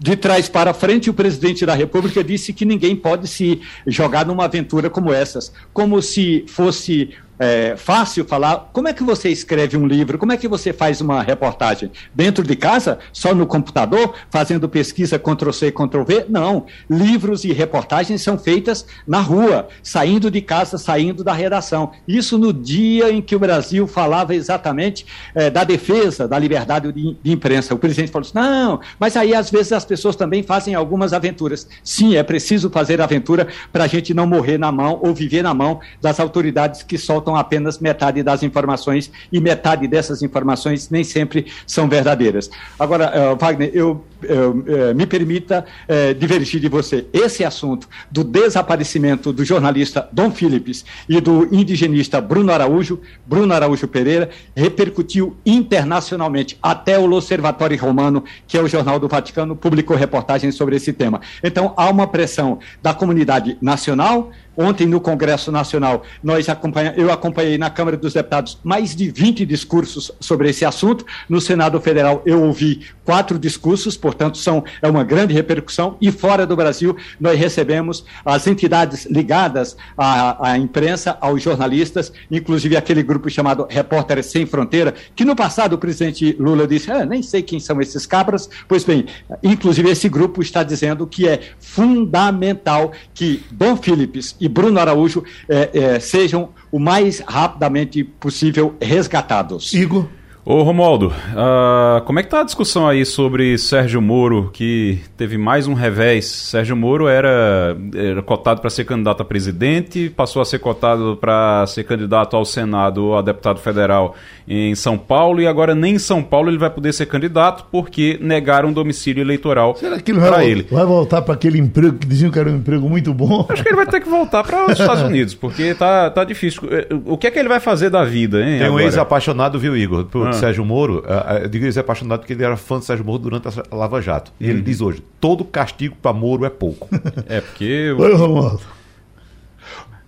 De 0.00 0.16
trás 0.16 0.48
para 0.48 0.72
frente, 0.72 1.10
o 1.10 1.14
presidente 1.14 1.66
da 1.66 1.74
República 1.74 2.22
disse 2.22 2.52
que 2.52 2.64
ninguém 2.64 2.94
pode 2.94 3.26
se 3.26 3.60
jogar 3.86 4.24
numa 4.24 4.44
aventura 4.44 4.88
como 4.88 5.12
essas, 5.12 5.52
como 5.72 6.00
se 6.00 6.44
fosse 6.46 7.10
é, 7.38 7.74
fácil 7.76 8.24
falar. 8.24 8.70
Como 8.72 8.88
é 8.88 8.92
que 8.92 9.02
você 9.02 9.28
escreve 9.28 9.76
um 9.76 9.86
livro? 9.86 10.18
Como 10.18 10.32
é 10.32 10.36
que 10.36 10.48
você 10.48 10.72
faz 10.72 11.00
uma 11.00 11.22
reportagem? 11.22 11.90
Dentro 12.14 12.44
de 12.44 12.56
casa? 12.56 12.98
Só 13.12 13.34
no 13.34 13.46
computador? 13.46 14.14
Fazendo 14.30 14.68
pesquisa 14.68 15.18
Ctrl-C, 15.18 15.72
Ctrl-V? 15.72 16.26
Não. 16.28 16.66
Livros 16.88 17.44
e 17.44 17.52
reportagens 17.52 18.22
são 18.22 18.38
feitas 18.38 18.86
na 19.06 19.20
rua, 19.20 19.68
saindo 19.82 20.30
de 20.30 20.40
casa, 20.40 20.78
saindo 20.78 21.22
da 21.22 21.32
redação. 21.32 21.92
Isso 22.06 22.38
no 22.38 22.52
dia 22.52 23.10
em 23.10 23.20
que 23.20 23.36
o 23.36 23.38
Brasil 23.38 23.86
falava 23.86 24.34
exatamente 24.34 25.06
é, 25.34 25.50
da 25.50 25.64
defesa 25.64 26.26
da 26.26 26.38
liberdade 26.38 26.92
de, 26.92 27.16
de 27.22 27.32
imprensa. 27.32 27.74
O 27.74 27.78
presidente 27.78 28.10
falou 28.10 28.26
assim: 28.26 28.34
não, 28.34 28.80
mas 28.98 29.16
aí 29.16 29.34
às 29.34 29.50
vezes 29.50 29.72
as 29.72 29.84
pessoas 29.84 30.16
também 30.16 30.42
fazem 30.42 30.74
algumas 30.74 31.12
aventuras. 31.12 31.68
Sim, 31.82 32.16
é 32.16 32.22
preciso 32.22 32.70
fazer 32.70 33.00
aventura 33.00 33.48
para 33.72 33.84
a 33.84 33.86
gente 33.86 34.14
não 34.14 34.26
morrer 34.26 34.58
na 34.58 34.72
mão 34.72 34.98
ou 35.02 35.14
viver 35.14 35.42
na 35.42 35.54
mão 35.54 35.80
das 36.00 36.20
autoridades 36.20 36.82
que 36.82 36.98
soltam 36.98 37.27
soltam 37.28 37.36
apenas 37.36 37.78
metade 37.78 38.22
das 38.22 38.42
informações 38.42 39.10
e 39.30 39.40
metade 39.40 39.86
dessas 39.86 40.22
informações 40.22 40.88
nem 40.88 41.04
sempre 41.04 41.46
são 41.66 41.88
verdadeiras. 41.88 42.50
Agora, 42.78 43.32
uh, 43.32 43.36
Wagner, 43.36 43.70
eu, 43.74 44.04
eu 44.22 44.50
uh, 44.50 44.94
me 44.94 45.06
permita 45.06 45.64
uh, 45.64 46.14
divergir 46.14 46.60
de 46.60 46.68
você. 46.68 47.06
Esse 47.12 47.44
assunto 47.44 47.88
do 48.10 48.24
desaparecimento 48.24 49.32
do 49.32 49.44
jornalista 49.44 50.08
Dom 50.10 50.30
Phillips 50.30 50.84
e 51.08 51.20
do 51.20 51.54
indigenista 51.54 52.20
Bruno 52.20 52.52
Araújo, 52.52 53.00
Bruno 53.26 53.52
Araújo 53.52 53.86
Pereira, 53.86 54.30
repercutiu 54.56 55.36
internacionalmente. 55.44 56.58
Até 56.62 56.98
o 56.98 57.10
Observatório 57.12 57.78
Romano, 57.78 58.24
que 58.46 58.56
é 58.56 58.62
o 58.62 58.68
jornal 58.68 58.98
do 58.98 59.08
Vaticano, 59.08 59.54
publicou 59.54 59.96
reportagens 59.96 60.54
sobre 60.54 60.76
esse 60.76 60.92
tema. 60.92 61.20
Então, 61.42 61.74
há 61.76 61.90
uma 61.90 62.06
pressão 62.06 62.58
da 62.82 62.94
comunidade 62.94 63.58
nacional, 63.60 64.30
Ontem, 64.60 64.88
no 64.88 65.00
Congresso 65.00 65.52
Nacional, 65.52 66.02
nós 66.20 66.48
acompanha, 66.48 66.92
eu 66.96 67.12
acompanhei 67.12 67.56
na 67.56 67.70
Câmara 67.70 67.96
dos 67.96 68.12
Deputados 68.12 68.58
mais 68.64 68.96
de 68.96 69.08
20 69.08 69.46
discursos 69.46 70.10
sobre 70.18 70.50
esse 70.50 70.64
assunto. 70.64 71.06
No 71.28 71.40
Senado 71.40 71.80
Federal, 71.80 72.22
eu 72.26 72.42
ouvi 72.42 72.84
quatro 73.04 73.38
discursos, 73.38 73.96
portanto, 73.96 74.36
são, 74.36 74.64
é 74.82 74.88
uma 74.88 75.04
grande 75.04 75.32
repercussão. 75.32 75.96
E 76.00 76.10
fora 76.10 76.44
do 76.44 76.56
Brasil, 76.56 76.96
nós 77.20 77.38
recebemos 77.38 78.04
as 78.24 78.48
entidades 78.48 79.06
ligadas 79.06 79.76
à, 79.96 80.50
à 80.50 80.58
imprensa, 80.58 81.16
aos 81.20 81.40
jornalistas, 81.40 82.12
inclusive 82.28 82.76
aquele 82.76 83.04
grupo 83.04 83.30
chamado 83.30 83.64
Repórteres 83.70 84.26
Sem 84.26 84.44
Fronteira, 84.44 84.92
que 85.14 85.24
no 85.24 85.36
passado 85.36 85.74
o 85.74 85.78
presidente 85.78 86.36
Lula 86.36 86.66
disse: 86.66 86.90
ah, 86.90 87.06
nem 87.06 87.22
sei 87.22 87.42
quem 87.42 87.60
são 87.60 87.80
esses 87.80 88.06
cabras. 88.06 88.50
Pois 88.66 88.82
bem, 88.82 89.06
inclusive 89.40 89.88
esse 89.88 90.08
grupo 90.08 90.42
está 90.42 90.64
dizendo 90.64 91.06
que 91.06 91.28
é 91.28 91.40
fundamental 91.60 92.90
que 93.14 93.44
Dom 93.52 93.76
Philips 93.76 94.34
e 94.40 94.47
Bruno 94.48 94.80
Araújo 94.80 95.22
é, 95.48 95.70
é, 95.72 96.00
sejam 96.00 96.50
o 96.70 96.78
mais 96.78 97.20
rapidamente 97.20 98.02
possível 98.02 98.74
resgatados. 98.80 99.72
Igor. 99.72 100.06
Ô 100.44 100.62
Romualdo, 100.62 101.08
uh, 101.08 102.00
como 102.06 102.20
é 102.20 102.22
que 102.22 102.30
tá 102.30 102.40
a 102.40 102.44
discussão 102.44 102.88
aí 102.88 103.04
sobre 103.04 103.58
Sérgio 103.58 104.00
Moro, 104.00 104.48
que 104.50 104.98
teve 105.14 105.36
mais 105.36 105.66
um 105.66 105.74
revés? 105.74 106.24
Sérgio 106.24 106.74
Moro 106.74 107.06
era, 107.06 107.76
era 107.94 108.22
cotado 108.22 108.62
para 108.62 108.70
ser 108.70 108.84
candidato 108.84 109.20
a 109.20 109.26
presidente, 109.26 110.08
passou 110.08 110.40
a 110.40 110.46
ser 110.46 110.58
cotado 110.58 111.18
para 111.20 111.66
ser 111.66 111.84
candidato 111.84 112.34
ao 112.34 112.46
Senado 112.46 113.04
ou 113.04 113.18
a 113.18 113.20
deputado 113.20 113.60
federal 113.60 114.14
em 114.46 114.74
São 114.74 114.96
Paulo, 114.96 115.42
e 115.42 115.46
agora 115.46 115.74
nem 115.74 115.96
em 115.96 115.98
São 115.98 116.22
Paulo 116.22 116.48
ele 116.48 116.56
vai 116.56 116.70
poder 116.70 116.94
ser 116.94 117.04
candidato 117.04 117.66
porque 117.70 118.18
negaram 118.18 118.70
um 118.70 118.72
domicílio 118.72 119.20
eleitoral 119.20 119.74
para 119.74 120.44
ele. 120.46 120.66
Vai 120.70 120.86
voltar 120.86 121.20
para 121.20 121.34
aquele 121.34 121.58
emprego 121.58 121.98
que 121.98 122.06
diziam 122.06 122.30
que 122.30 122.38
era 122.38 122.48
um 122.48 122.56
emprego 122.56 122.88
muito 122.88 123.12
bom? 123.12 123.44
Acho 123.50 123.62
que 123.62 123.68
ele 123.68 123.76
vai 123.76 123.86
ter 123.86 124.00
que 124.00 124.08
voltar 124.08 124.42
para 124.44 124.64
os 124.64 124.80
Estados 124.80 125.02
Unidos, 125.02 125.34
porque 125.34 125.74
tá, 125.74 126.08
tá 126.08 126.24
difícil. 126.24 126.62
O 127.04 127.18
que 127.18 127.26
é 127.26 127.30
que 127.30 127.38
ele 127.38 127.50
vai 127.50 127.60
fazer 127.60 127.90
da 127.90 128.02
vida, 128.02 128.40
hein? 128.40 128.60
Tem 128.60 128.70
um 128.70 128.80
ex-apaixonado, 128.80 129.58
viu, 129.58 129.76
Igor? 129.76 130.06
Putz, 130.06 130.37
Sérgio 130.38 130.64
Moro, 130.64 131.00
uh, 131.00 131.38
eu 131.42 131.48
digo 131.48 131.64
ele 131.64 131.76
é 131.76 131.80
apaixonado 131.80 132.20
porque 132.20 132.32
ele 132.32 132.44
era 132.44 132.56
fã 132.56 132.78
de 132.78 132.84
Sérgio 132.84 133.04
Moro 133.04 133.18
durante 133.18 133.48
a 133.48 133.76
Lava 133.76 134.00
Jato. 134.00 134.32
E 134.40 134.48
ele 134.48 134.60
diz 134.60 134.80
hoje: 134.80 135.02
todo 135.20 135.44
castigo 135.44 135.96
para 136.00 136.12
Moro 136.12 136.44
é 136.44 136.50
pouco. 136.50 136.88
é 137.26 137.40
porque. 137.40 137.94
Oi, 137.98 138.14
Romualdo. 138.14 138.77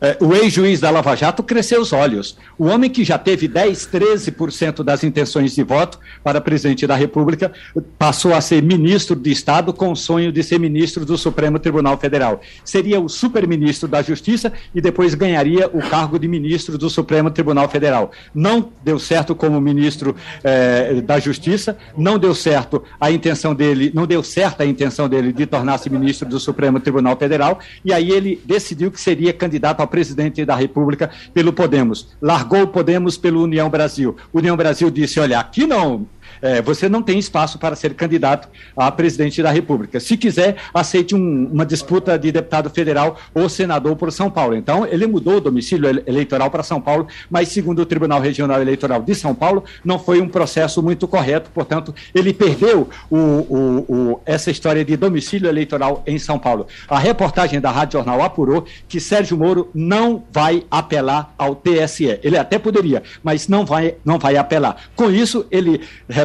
É, 0.01 0.17
o 0.21 0.35
ex-juiz 0.35 0.81
da 0.81 0.91
Lava 0.91 1.15
Jato 1.15 1.43
cresceu 1.43 1.81
os 1.81 1.93
olhos. 1.93 2.37
O 2.59 2.67
homem 2.67 2.89
que 2.89 3.05
já 3.05 3.19
teve 3.19 3.47
10, 3.47 3.89
13% 3.93 4.83
das 4.83 5.05
intenções 5.05 5.55
de 5.55 5.63
voto 5.63 5.99
para 6.25 6.41
presidente 6.41 6.87
da 6.87 6.97
República 6.97 7.53
passou 7.99 8.33
a 8.33 8.41
ser 8.41 8.63
ministro 8.63 9.15
de 9.15 9.31
Estado 9.31 9.73
com 9.73 9.93
o 9.93 9.97
sonho 9.97 10.33
de 10.33 10.43
ser 10.43 10.59
ministro 10.59 11.05
do 11.05 11.19
Supremo 11.19 11.59
Tribunal 11.59 11.99
Federal. 11.99 12.41
Seria 12.65 12.99
o 12.99 13.09
superministro 13.09 13.87
da 13.87 14.01
Justiça 14.01 14.53
e 14.75 14.81
depois 14.81 15.15
ganharia 15.15 15.69
o 15.69 15.81
cargo 15.81 16.19
de 16.19 16.27
ministro 16.27 16.79
do 16.79 16.89
Supremo 16.89 17.31
Tribunal 17.31 17.69
Federal. 17.69 18.11
Não 18.35 18.71
deu 18.83 18.99
certo 18.99 19.35
como 19.35 19.61
ministro 19.61 20.17
eh, 20.43 21.03
da 21.03 21.19
Justiça, 21.19 21.77
não 21.97 22.19
deu 22.19 22.35
certo 22.35 22.83
a 22.99 23.11
intenção 23.11 23.55
dele, 23.55 23.91
não 23.95 24.07
deu 24.07 24.23
certo 24.23 24.63
a 24.63 24.67
intenção 24.67 25.09
dele 25.09 25.33
de 25.33 25.45
tornar-se 25.45 25.91
ministro 25.91 26.29
do 26.29 26.41
Supremo 26.41 26.81
Tribunal 26.81 27.17
Federal, 27.17 27.59
e 27.85 27.93
aí 27.93 28.11
ele 28.11 28.41
decidiu 28.45 28.91
que 28.91 29.01
seria 29.01 29.33
candidato 29.33 29.83
a 29.83 29.87
presidente 29.91 30.45
da 30.45 30.55
República 30.55 31.11
pelo 31.35 31.53
Podemos. 31.53 32.09
Largou 32.23 32.63
o 32.63 32.69
Podemos 32.69 33.19
pelo 33.19 33.43
União 33.43 33.69
Brasil. 33.69 34.17
União 34.33 34.57
Brasil 34.57 34.91
disse: 34.91 35.21
olha, 35.21 35.39
aqui 35.39 35.67
não, 35.67 36.07
é, 36.43 36.63
você 36.63 36.89
não 36.89 37.03
tem 37.03 37.19
espaço 37.19 37.59
para 37.59 37.77
ser 37.77 37.95
candidato 37.95 38.49
a 38.77 38.91
presidente 38.91 39.43
da 39.43 39.51
República. 39.51 40.01
Se 40.01 40.17
quiser, 40.17 40.57
aceite 40.73 41.15
um, 41.15 41.51
uma 41.53 41.67
disputa 41.67 42.19
de 42.19 42.33
deputado 42.33 42.71
federal 42.71 43.19
ou 43.35 43.49
senador 43.49 43.97
por 43.97 44.11
São 44.13 44.31
Paulo. 44.31 44.57
Então, 44.57 44.87
ele 44.87 45.07
mudou 45.07 45.37
o 45.37 45.41
domicílio 45.41 46.03
eleitoral 46.07 46.51
para 46.51 46.63
São 46.63 46.81
Paulo, 46.81 47.07
mas, 47.31 47.49
segundo 47.49 47.81
o 47.81 47.87
Tribunal 47.87 48.21
Regional 48.21 48.61
Eleitoral 48.61 49.03
de 49.03 49.15
São 49.15 49.35
Paulo, 49.35 49.65
não 49.85 49.99
foi 49.99 50.21
um 50.21 50.29
processo 50.29 50.83
muito 50.83 51.07
correto, 51.07 51.51
portanto, 51.53 51.95
ele 52.15 52.33
perdeu 52.33 52.89
o, 53.11 53.17
o, 53.17 53.85
o, 53.89 54.21
essa 54.25 54.51
história 54.51 54.85
de 54.85 54.97
domicílio 54.97 55.49
eleitoral 55.49 56.03
em 56.07 56.19
São 56.19 56.39
Paulo. 56.39 56.67
A 56.89 56.99
reportagem 56.99 57.61
da 57.61 57.71
Rádio 57.71 57.99
Jornal 57.99 58.23
apurou 58.23 58.65
que 58.89 59.01
Sérgio 59.01 59.37
Moro 59.37 59.71
não 59.75 60.25
vai 60.33 60.65
apelar 60.71 61.35
ao 61.37 61.55
TSE. 61.55 62.19
Ele 62.23 62.39
até 62.39 62.59
poderia, 62.59 63.03
mas 63.23 63.49
não 63.49 63.65
vai, 63.65 63.97
não 64.05 64.19
vai 64.19 64.37
apelar. 64.37 64.85
Com 64.95 65.11
isso, 65.11 65.47
ele 65.51 65.81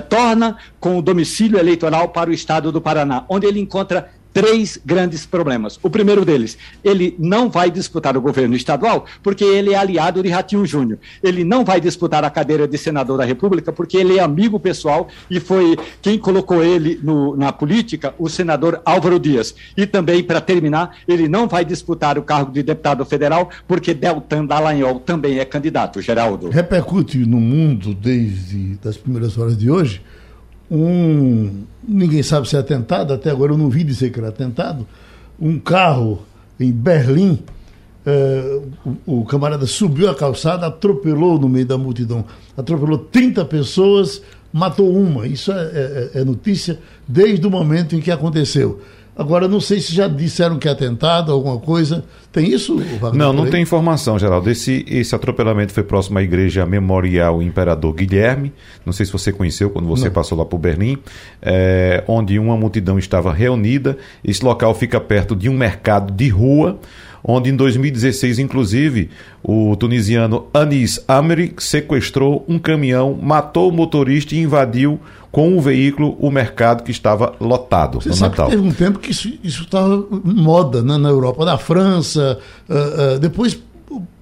retorna 0.06 0.58
com 0.80 1.00
o 1.00 1.02
domicílio 1.02 1.58
eleitoral 1.58 2.10
para 2.10 2.30
o 2.30 2.34
estado 2.34 2.72
do 2.72 2.80
Paraná, 2.80 3.26
onde 3.28 3.48
ele 3.48 3.60
encontra 3.60 4.12
três 4.36 4.78
grandes 4.86 5.26
problemas. 5.26 5.80
O 5.82 5.90
primeiro 5.90 6.26
deles, 6.26 6.58
ele 6.84 7.16
não 7.18 7.50
vai 7.50 7.72
disputar 7.72 8.18
o 8.18 8.22
governo 8.22 8.54
estadual 8.54 9.06
porque 9.24 9.46
ele 9.46 9.72
é 9.72 9.78
aliado 9.78 10.22
de 10.22 10.28
Ratinho 10.28 10.66
Júnior. 10.66 11.00
Ele 11.24 11.46
não 11.46 11.64
vai 11.64 11.80
disputar 11.80 12.26
a 12.26 12.30
cadeira 12.30 12.68
de 12.68 12.78
senador 12.78 13.18
da 13.18 13.24
República 13.24 13.72
porque 13.72 13.96
ele 13.96 14.18
é 14.18 14.22
amigo 14.22 14.60
pessoal 14.60 15.08
e 15.32 15.40
foi 15.40 15.78
quem 16.02 16.20
colocou 16.20 16.62
ele 16.62 17.00
no, 17.02 17.38
na 17.38 17.54
política, 17.54 18.14
o 18.20 18.28
senador 18.28 18.82
Álvaro 18.84 19.18
Dias. 19.18 19.56
E 19.78 19.88
também, 19.88 20.22
para 20.22 20.42
terminar, 20.42 20.98
ele 21.08 21.30
não 21.30 21.48
vai 21.48 21.64
disputar 21.64 22.18
o 22.18 22.22
cargo 22.22 22.52
de 22.52 22.62
deputado 22.62 23.06
federal 23.06 23.50
porque 23.66 23.94
Deltan 23.94 24.46
Dallagnol 24.46 25.00
também 25.00 25.40
é 25.40 25.46
candidato, 25.46 26.02
Geraldo. 26.02 26.50
Repercute 26.50 27.20
no 27.20 27.40
mundo 27.40 27.94
desde 27.94 28.78
as 28.86 28.98
primeiras 28.98 29.38
horas 29.38 29.58
de 29.58 29.72
hoje 29.72 30.02
um. 30.70 31.64
Ninguém 31.88 32.24
sabe 32.24 32.50
se 32.50 32.56
é 32.56 32.60
atentado, 32.60 33.14
até 33.14 33.30
agora 33.30 33.52
eu 33.52 33.58
não 33.58 33.70
vi 33.70 33.84
dizer 33.84 34.12
que 34.12 34.20
era 34.20 34.30
atentado. 34.30 34.88
Um 35.40 35.60
carro 35.60 36.24
em 36.60 36.72
Berlim, 36.72 37.40
eh, 38.06 38.62
o, 39.06 39.20
o, 39.20 39.26
camarada 39.26 39.66
subiu 39.66 40.10
a 40.10 40.16
calçada, 40.16 40.68
atropelou 40.68 41.40
no 41.40 41.50
meio 41.50 41.66
da 41.66 41.78
multidão, 41.78 42.26
atropelou 42.56 42.98
30 42.98 43.46
pessoas, 43.46 44.22
matou 44.52 44.92
uma. 44.96 45.28
Isso 45.28 45.52
é, 45.52 45.56
é, 45.56 46.22
é 46.22 46.24
notícia 46.24 46.80
desde 47.08 47.46
o 47.46 47.52
momento 47.52 47.96
em 47.96 48.00
que 48.00 48.12
aconteceu. 48.12 48.82
Agora, 49.18 49.48
não 49.48 49.62
sei 49.62 49.80
se 49.80 49.96
já 49.96 50.10
disseram 50.10 50.60
que 50.60 50.68
é 50.68 50.72
atentado, 50.72 51.32
alguma 51.32 51.58
coisa. 51.58 52.04
Tem 52.34 52.52
isso, 52.52 52.78
Wagner? 53.00 53.14
Não, 53.14 53.32
não 53.32 53.50
tem 53.50 53.62
informação, 53.62 54.20
Geraldo. 54.20 54.50
Esse, 54.50 54.86
esse 54.90 55.16
atropelamento 55.16 55.72
foi 55.72 55.84
próximo 55.84 56.20
à 56.20 56.24
igreja 56.24 56.66
Memorial 56.66 57.42
Imperador 57.42 57.94
Guilherme. 57.94 58.52
Não 58.86 58.92
sei 58.92 59.06
se 59.06 59.14
você 59.14 59.32
conheceu 59.32 59.70
quando 59.70 59.88
você 59.88 60.06
não. 60.06 60.12
passou 60.12 60.38
lá 60.38 60.44
por 60.44 60.58
Berlim, 60.58 60.98
é, 61.42 62.04
onde 62.10 62.38
uma 62.38 62.58
multidão 62.58 63.00
estava 63.00 63.32
reunida. 63.32 63.98
Esse 64.22 64.44
local 64.44 64.76
fica 64.76 65.00
perto 65.00 65.34
de 65.34 65.48
um 65.48 65.54
mercado 65.54 66.12
de 66.12 66.28
rua 66.28 66.78
onde 67.28 67.50
em 67.50 67.56
2016, 67.56 68.38
inclusive, 68.38 69.10
o 69.42 69.76
tunisiano 69.76 70.46
Anis 70.54 71.04
Amri 71.08 71.56
sequestrou 71.58 72.46
um 72.48 72.60
caminhão, 72.60 73.18
matou 73.20 73.70
o 73.70 73.72
motorista 73.72 74.36
e 74.36 74.40
invadiu 74.40 75.00
com 75.36 75.50
um 75.50 75.60
veículo 75.60 76.16
o 76.22 76.32
mercado 76.32 76.82
que 76.82 76.92
estava 76.92 77.36
lotado 77.42 78.00
Você 78.00 78.08
no 78.08 78.16
sabe 78.16 78.30
Natal. 78.30 78.46
Que 78.46 78.56
teve 78.56 78.66
um 78.66 78.72
tempo 78.72 79.00
que 79.00 79.12
isso 79.12 79.64
estava 79.64 80.08
moda 80.24 80.82
né, 80.82 80.98
na 80.98 81.10
Europa, 81.10 81.44
na 81.44 81.58
França, 81.58 82.40
uh, 82.70 83.16
uh, 83.16 83.20
depois 83.20 83.60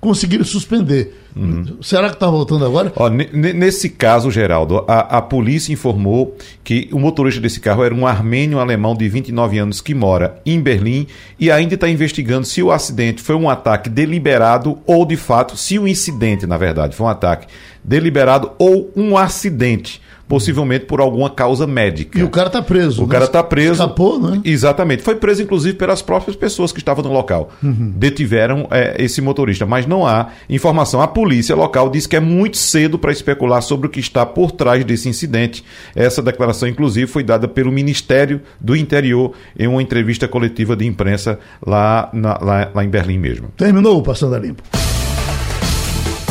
conseguiram 0.01 0.43
suspender. 0.43 1.15
Uhum. 1.35 1.77
Será 1.83 2.09
que 2.09 2.15
está 2.15 2.25
voltando 2.25 2.65
agora? 2.65 2.91
Ó, 2.95 3.09
nesse 3.09 3.89
caso, 3.89 4.31
Geraldo, 4.31 4.83
a, 4.87 5.17
a, 5.17 5.21
polícia 5.21 5.71
informou 5.71 6.35
que 6.63 6.89
o 6.91 6.97
motorista 6.97 7.39
desse 7.39 7.59
carro 7.59 7.83
era 7.83 7.93
um 7.93 8.07
armênio 8.07 8.57
alemão 8.57 8.95
de 8.95 9.07
29 9.07 9.59
anos 9.59 9.81
que 9.81 9.93
mora 9.93 10.41
em 10.43 10.59
Berlim 10.59 11.05
e 11.39 11.51
ainda 11.51 11.75
está 11.75 11.87
investigando 11.87 12.47
se 12.47 12.63
o 12.63 12.71
acidente 12.71 13.21
foi 13.21 13.35
um 13.35 13.47
ataque 13.47 13.87
deliberado 13.87 14.79
ou, 14.87 15.05
de 15.05 15.15
fato, 15.15 15.55
se 15.55 15.77
o 15.77 15.87
incidente, 15.87 16.47
na 16.47 16.57
verdade, 16.57 16.95
foi 16.95 17.05
um 17.05 17.09
ataque 17.09 17.45
deliberado 17.83 18.51
ou 18.57 18.91
um 18.95 19.15
acidente 19.15 20.01
possivelmente 20.27 20.85
por 20.85 20.99
alguma 20.99 21.29
causa 21.29 21.67
médica. 21.67 22.19
E 22.19 22.23
o 22.23 22.29
cara 22.29 22.47
está 22.47 22.61
preso. 22.61 23.03
O 23.03 23.07
cara 23.07 23.25
está 23.25 23.43
preso. 23.43 23.73
Escapou, 23.73 24.19
né? 24.19 24.41
Exatamente. 24.43 25.03
Foi 25.03 25.15
preso, 25.15 25.41
inclusive, 25.41 25.77
pelas 25.77 26.01
próprias 26.01 26.35
pessoas 26.35 26.71
que 26.71 26.79
estavam 26.79 27.03
no 27.03 27.11
local. 27.11 27.51
Uhum. 27.61 27.93
Detiveram 27.95 28.67
é, 28.71 28.95
esse 29.03 29.21
motorista, 29.21 29.65
mas 29.65 29.85
não 29.85 30.05
há 30.05 30.29
informação. 30.49 31.01
A 31.01 31.07
polícia 31.07 31.55
local 31.55 31.89
diz 31.89 32.07
que 32.07 32.15
é 32.15 32.19
muito 32.19 32.57
cedo 32.57 32.97
para 32.97 33.11
especular 33.11 33.61
sobre 33.61 33.87
o 33.87 33.89
que 33.89 33.99
está 33.99 34.25
por 34.25 34.51
trás 34.51 34.83
desse 34.83 35.09
incidente. 35.09 35.63
Essa 35.95 36.21
declaração, 36.21 36.67
inclusive, 36.67 37.07
foi 37.07 37.23
dada 37.23 37.47
pelo 37.47 37.71
Ministério 37.71 38.41
do 38.59 38.75
Interior 38.75 39.33
em 39.57 39.67
uma 39.67 39.81
entrevista 39.81 40.27
coletiva 40.27 40.75
de 40.75 40.85
imprensa 40.85 41.39
lá, 41.65 42.09
na, 42.13 42.37
lá, 42.41 42.71
lá 42.73 42.83
em 42.83 42.89
Berlim 42.89 43.17
mesmo. 43.17 43.49
Terminou 43.57 43.99
o 43.99 44.03
Passando 44.03 44.35
a 44.35 44.39
Limpo. 44.39 44.63